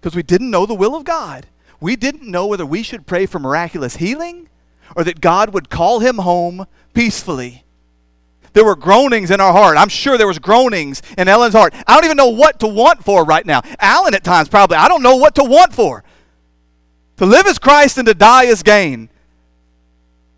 Because 0.00 0.16
we 0.16 0.22
didn't 0.22 0.50
know 0.50 0.66
the 0.66 0.74
will 0.74 0.96
of 0.96 1.04
God. 1.04 1.46
We 1.80 1.94
didn't 1.94 2.28
know 2.28 2.46
whether 2.46 2.66
we 2.66 2.82
should 2.82 3.06
pray 3.06 3.26
for 3.26 3.38
miraculous 3.38 3.96
healing 3.96 4.48
or 4.96 5.04
that 5.04 5.20
God 5.20 5.54
would 5.54 5.70
call 5.70 6.00
him 6.00 6.18
home 6.18 6.66
peacefully. 6.92 7.64
There 8.52 8.64
were 8.64 8.76
groanings 8.76 9.30
in 9.30 9.40
our 9.40 9.52
heart. 9.52 9.76
I'm 9.76 9.88
sure 9.88 10.18
there 10.18 10.26
was 10.26 10.38
groanings 10.38 11.02
in 11.16 11.28
Ellen's 11.28 11.54
heart. 11.54 11.74
I 11.86 11.94
don't 11.94 12.04
even 12.04 12.16
know 12.16 12.28
what 12.28 12.60
to 12.60 12.66
want 12.66 13.04
for 13.04 13.24
right 13.24 13.44
now. 13.44 13.62
Alan 13.80 14.14
at 14.14 14.24
times 14.24 14.48
probably. 14.48 14.76
I 14.76 14.88
don't 14.88 15.02
know 15.02 15.16
what 15.16 15.34
to 15.36 15.44
want 15.44 15.74
for. 15.74 16.04
To 17.18 17.26
live 17.26 17.46
as 17.46 17.58
Christ 17.58 17.98
and 17.98 18.06
to 18.06 18.14
die 18.14 18.46
as 18.46 18.62
gain. 18.62 19.10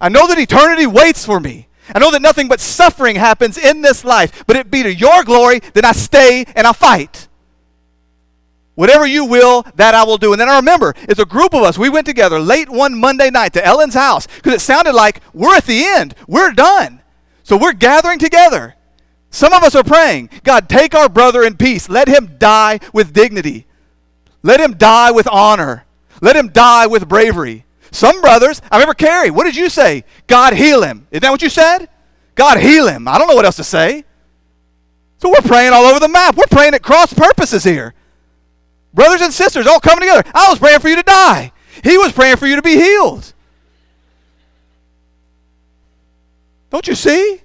I 0.01 0.09
know 0.09 0.27
that 0.29 0.39
eternity 0.39 0.87
waits 0.87 1.25
for 1.25 1.39
me. 1.39 1.69
I 1.95 1.99
know 1.99 2.11
that 2.11 2.23
nothing 2.23 2.49
but 2.49 2.61
suffering 2.61 3.17
happens 3.17 3.59
in 3.59 3.83
this 3.83 4.05
life, 4.05 4.45
but 4.47 4.57
it 4.57 4.71
be 4.71 4.83
to 4.83 4.95
your 4.95 5.25
glory 5.25 5.61
that 5.75 5.85
I 5.85 5.93
stay 5.93 6.45
and 6.55 6.67
I 6.67 6.73
fight. 6.73 7.29
Whatever 8.77 9.05
you 9.05 9.27
will, 9.27 9.67
that 9.75 9.95
I 9.95 10.05
will 10.05 10.17
do. 10.17 10.33
And 10.33 10.41
then 10.41 10.49
I 10.49 10.57
remember, 10.57 10.95
as 11.09 11.19
a 11.19 11.27
group 11.27 11.53
of 11.53 11.63
us, 11.63 11.77
we 11.77 11.91
went 11.91 12.07
together 12.07 12.39
late 12.39 12.71
one 12.71 12.99
Monday 12.99 13.29
night 13.29 13.53
to 13.55 13.65
Ellen's 13.65 13.95
house 13.95 14.27
because 14.27 14.55
it 14.55 14.61
sounded 14.61 14.95
like 14.95 15.21
we're 15.35 15.55
at 15.55 15.67
the 15.67 15.85
end. 15.85 16.15
We're 16.27 16.53
done. 16.53 17.03
So 17.51 17.57
we're 17.57 17.73
gathering 17.73 18.21
together. 18.21 18.77
Some 19.31 19.53
of 19.53 19.65
us 19.65 19.75
are 19.75 19.83
praying, 19.83 20.31
God, 20.45 20.69
take 20.69 20.95
our 20.95 21.09
brother 21.09 21.43
in 21.43 21.57
peace. 21.57 21.89
Let 21.89 22.07
him 22.07 22.37
die 22.39 22.79
with 22.93 23.13
dignity. 23.13 23.67
Let 24.45 24.61
him 24.61 24.75
die 24.75 25.11
with 25.11 25.27
honor. 25.27 25.85
Let 26.21 26.37
him 26.37 26.51
die 26.51 26.87
with 26.87 27.09
bravery. 27.09 27.65
Some 27.91 28.21
brothers, 28.21 28.63
I 28.71 28.77
remember 28.77 28.95
Carrie, 28.95 29.33
what 29.33 29.47
did 29.47 29.57
you 29.57 29.69
say? 29.69 30.05
God 30.29 30.53
heal 30.53 30.85
him. 30.85 31.09
Isn't 31.11 31.23
that 31.23 31.33
what 31.33 31.43
you 31.43 31.49
said? 31.49 31.89
God 32.37 32.61
heal 32.61 32.87
him. 32.87 33.09
I 33.09 33.19
don't 33.19 33.27
know 33.27 33.35
what 33.35 33.45
else 33.45 33.57
to 33.57 33.65
say. 33.65 34.05
So 35.19 35.29
we're 35.29 35.41
praying 35.41 35.73
all 35.73 35.87
over 35.87 35.99
the 35.99 36.07
map. 36.07 36.37
We're 36.37 36.45
praying 36.53 36.75
at 36.75 36.85
cross 36.85 37.13
purposes 37.13 37.65
here. 37.65 37.95
Brothers 38.95 39.23
and 39.23 39.33
sisters 39.33 39.67
all 39.67 39.81
coming 39.81 40.03
together. 40.03 40.23
I 40.37 40.51
was 40.51 40.61
praying 40.61 40.79
for 40.79 40.89
you 40.89 40.95
to 40.95 41.03
die. 41.03 41.51
He 41.83 41.99
was 41.99 42.13
praying 42.13 42.37
for 42.37 42.47
you 42.47 42.55
to 42.55 42.63
be 42.63 42.77
healed. 42.77 43.35
Don't 46.71 46.87
you 46.87 46.95
see? 46.95 47.41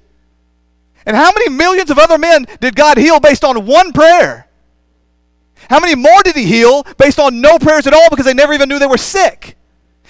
And 1.06 1.16
how 1.16 1.32
many 1.32 1.50
millions 1.50 1.92
of 1.92 2.00
other 2.00 2.18
men 2.18 2.46
did 2.60 2.76
God 2.76 2.98
heal 2.98 3.20
based 3.20 3.44
on 3.44 3.66
one 3.66 3.92
prayer? 3.92 4.48
How 5.70 5.80
many 5.80 5.96
more 5.96 6.22
did 6.24 6.36
he 6.36 6.46
heal 6.46 6.84
based 6.98 7.20
on 7.20 7.42
no 7.42 7.58
prayers 7.58 7.88
at 7.88 7.94
all 7.94 8.10
because 8.10 8.26
they 8.26 8.34
never 8.34 8.54
even 8.54 8.70
knew 8.70 8.80
they 8.80 8.88
were 8.88 8.98
sick? 8.98 9.58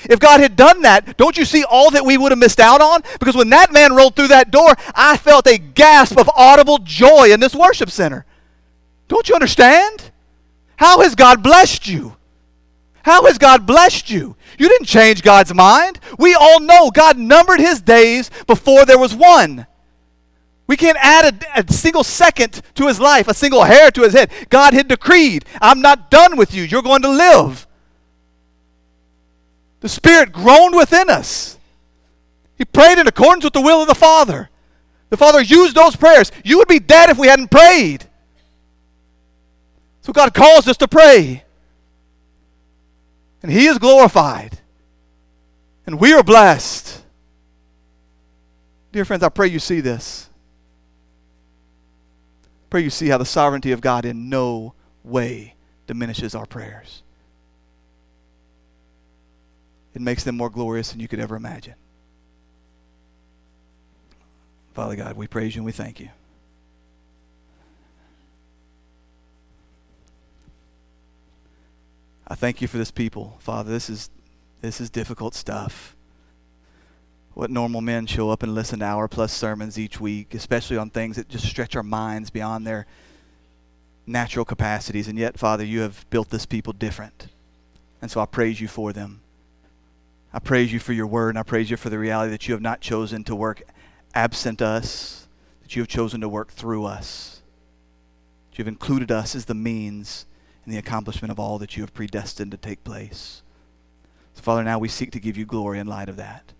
If 0.09 0.19
God 0.19 0.39
had 0.39 0.55
done 0.55 0.81
that, 0.81 1.17
don't 1.17 1.37
you 1.37 1.45
see 1.45 1.63
all 1.63 1.89
that 1.91 2.05
we 2.05 2.17
would 2.17 2.31
have 2.31 2.39
missed 2.39 2.59
out 2.59 2.81
on? 2.81 3.01
Because 3.19 3.35
when 3.35 3.49
that 3.49 3.71
man 3.71 3.95
rolled 3.95 4.15
through 4.15 4.27
that 4.27 4.51
door, 4.51 4.73
I 4.93 5.17
felt 5.17 5.47
a 5.47 5.57
gasp 5.57 6.17
of 6.17 6.29
audible 6.35 6.79
joy 6.79 7.31
in 7.31 7.39
this 7.39 7.55
worship 7.55 7.89
center. 7.89 8.25
Don't 9.07 9.27
you 9.29 9.35
understand? 9.35 10.11
How 10.75 11.01
has 11.01 11.15
God 11.15 11.41
blessed 11.41 11.87
you? 11.87 12.15
How 13.03 13.25
has 13.25 13.37
God 13.37 13.65
blessed 13.65 14.09
you? 14.09 14.35
You 14.57 14.69
didn't 14.69 14.87
change 14.87 15.21
God's 15.21 15.53
mind. 15.53 15.99
We 16.17 16.33
all 16.33 16.59
know 16.59 16.91
God 16.91 17.17
numbered 17.17 17.59
his 17.59 17.81
days 17.81 18.29
before 18.47 18.85
there 18.85 18.99
was 18.99 19.13
one. 19.13 19.67
We 20.67 20.77
can't 20.77 20.97
add 20.99 21.43
a, 21.43 21.61
a, 21.61 21.71
single 21.71 22.03
second 22.03 22.61
to 22.75 22.87
his 22.87 22.99
life, 22.99 23.27
a 23.27 23.33
single 23.33 23.63
hair 23.63 23.91
to 23.91 24.01
his 24.01 24.13
head. 24.13 24.31
God 24.49 24.73
had 24.73 24.87
decreed, 24.87 25.45
I'm 25.61 25.81
not 25.81 26.09
done 26.09 26.37
with 26.37 26.55
you. 26.55 26.63
You're 26.63 26.81
going 26.81 27.03
to 27.03 27.09
live. 27.09 27.67
The 29.81 29.89
Spirit 29.89 30.31
groaned 30.31 30.75
within 30.75 31.09
us. 31.09 31.59
He 32.57 32.65
prayed 32.65 32.97
in 32.97 33.07
accordance 33.07 33.43
with 33.43 33.53
the 33.53 33.61
will 33.61 33.81
of 33.81 33.87
the 33.87 33.93
Father. 33.95 34.49
The 35.09 35.17
Father 35.17 35.41
used 35.41 35.75
those 35.75 35.95
prayers. 35.95 36.31
You 36.43 36.57
would 36.57 36.67
be 36.67 36.79
dead 36.79 37.09
if 37.09 37.19
we 37.19 37.27
hadn't 37.27 37.51
prayed. 37.51 38.05
So 40.01 40.13
God 40.13 40.33
calls 40.33 40.67
us 40.67 40.77
to 40.77 40.87
pray. 40.87 41.44
And 43.45 43.51
He 43.51 43.67
is 43.67 43.77
glorified. 43.77 44.57
And 45.85 45.99
we 45.99 46.13
are 46.13 46.23
blessed. 46.23 47.03
Dear 48.91 49.05
friends, 49.05 49.21
I 49.21 49.29
pray 49.29 49.47
you 49.47 49.59
see 49.59 49.81
this. 49.81 50.29
Pray 52.71 52.81
you 52.81 52.89
see 52.89 53.09
how 53.09 53.19
the 53.19 53.25
sovereignty 53.25 53.71
of 53.71 53.81
God 53.81 54.03
in 54.03 54.29
no 54.29 54.73
way 55.03 55.53
diminishes 55.85 56.33
our 56.33 56.47
prayers 56.47 57.03
it 59.95 60.01
makes 60.01 60.25
them 60.25 60.35
more 60.35 60.49
glorious 60.49 60.91
than 60.91 60.99
you 60.99 61.07
could 61.07 61.19
ever 61.21 61.37
imagine. 61.37 61.73
Father 64.73 64.97
God, 64.97 65.15
we 65.15 65.25
praise 65.25 65.55
you 65.55 65.61
and 65.61 65.65
we 65.65 65.71
thank 65.71 66.01
you. 66.01 66.09
I 72.27 72.35
thank 72.35 72.61
you 72.61 72.67
for 72.67 72.77
this 72.77 72.91
people, 72.91 73.37
Father. 73.39 73.71
This 73.71 73.89
is 73.89 74.09
this 74.61 74.81
is 74.81 74.89
difficult 74.89 75.35
stuff. 75.35 75.95
What 77.35 77.51
normal 77.51 77.81
men 77.81 78.07
show 78.07 78.29
up 78.29 78.41
and 78.41 78.55
listen 78.55 78.79
to 78.79 78.85
hour 78.85 79.07
plus 79.07 79.31
sermons 79.31 79.77
each 79.77 79.99
week, 79.99 80.33
especially 80.33 80.77
on 80.77 80.89
things 80.89 81.17
that 81.17 81.29
just 81.29 81.45
stretch 81.45 81.75
our 81.75 81.83
minds 81.83 82.29
beyond 82.29 82.65
their 82.65 82.87
natural 84.07 84.45
capacities. 84.45 85.07
And 85.07 85.19
yet, 85.19 85.37
Father, 85.37 85.63
you 85.63 85.81
have 85.81 86.09
built 86.09 86.29
this 86.29 86.45
people 86.45 86.73
different. 86.73 87.27
And 88.01 88.09
so 88.09 88.21
I 88.21 88.25
praise 88.25 88.59
you 88.61 88.67
for 88.67 88.93
them. 88.93 89.21
I 90.33 90.39
praise 90.39 90.73
you 90.73 90.79
for 90.79 90.93
your 90.93 91.07
word, 91.07 91.29
and 91.29 91.39
I 91.39 91.43
praise 91.43 91.69
you 91.69 91.77
for 91.77 91.89
the 91.89 91.99
reality 91.99 92.31
that 92.31 92.47
you 92.47 92.53
have 92.53 92.61
not 92.61 92.81
chosen 92.81 93.23
to 93.25 93.35
work 93.35 93.61
absent 94.13 94.61
us, 94.61 95.27
that 95.61 95.75
you 95.75 95.81
have 95.81 95.89
chosen 95.89 96.21
to 96.21 96.29
work 96.29 96.51
through 96.51 96.85
us. 96.85 97.41
That 98.49 98.59
you 98.59 98.63
have 98.63 98.69
included 98.69 99.11
us 99.11 99.35
as 99.35 99.45
the 99.45 99.53
means 99.53 100.25
in 100.65 100.71
the 100.71 100.77
accomplishment 100.77 101.31
of 101.31 101.39
all 101.39 101.59
that 101.59 101.77
you 101.77 101.83
have 101.83 101.93
predestined 101.93 102.51
to 102.51 102.57
take 102.57 102.83
place. 102.83 103.41
So, 104.33 104.41
Father, 104.41 104.63
now 104.63 104.79
we 104.79 104.87
seek 104.87 105.11
to 105.11 105.19
give 105.19 105.37
you 105.37 105.45
glory 105.45 105.79
in 105.79 105.87
light 105.87 106.09
of 106.09 106.17
that. 106.17 106.53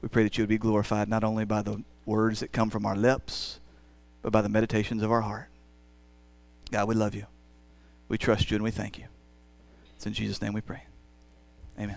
We 0.00 0.08
pray 0.08 0.24
that 0.24 0.36
you 0.36 0.42
would 0.42 0.48
be 0.48 0.58
glorified 0.58 1.08
not 1.08 1.22
only 1.22 1.44
by 1.44 1.62
the 1.62 1.82
words 2.06 2.40
that 2.40 2.52
come 2.52 2.70
from 2.70 2.86
our 2.86 2.96
lips, 2.96 3.60
but 4.22 4.32
by 4.32 4.42
the 4.42 4.48
meditations 4.48 5.02
of 5.02 5.12
our 5.12 5.20
heart. 5.20 5.48
God, 6.70 6.88
we 6.88 6.94
love 6.94 7.14
you. 7.14 7.26
We 8.08 8.18
trust 8.18 8.50
you 8.50 8.56
and 8.56 8.64
we 8.64 8.70
thank 8.70 8.98
you. 8.98 9.04
It's 9.96 10.06
in 10.06 10.12
Jesus' 10.12 10.42
name 10.42 10.52
we 10.52 10.60
pray. 10.60 10.84
Amen. 11.78 11.96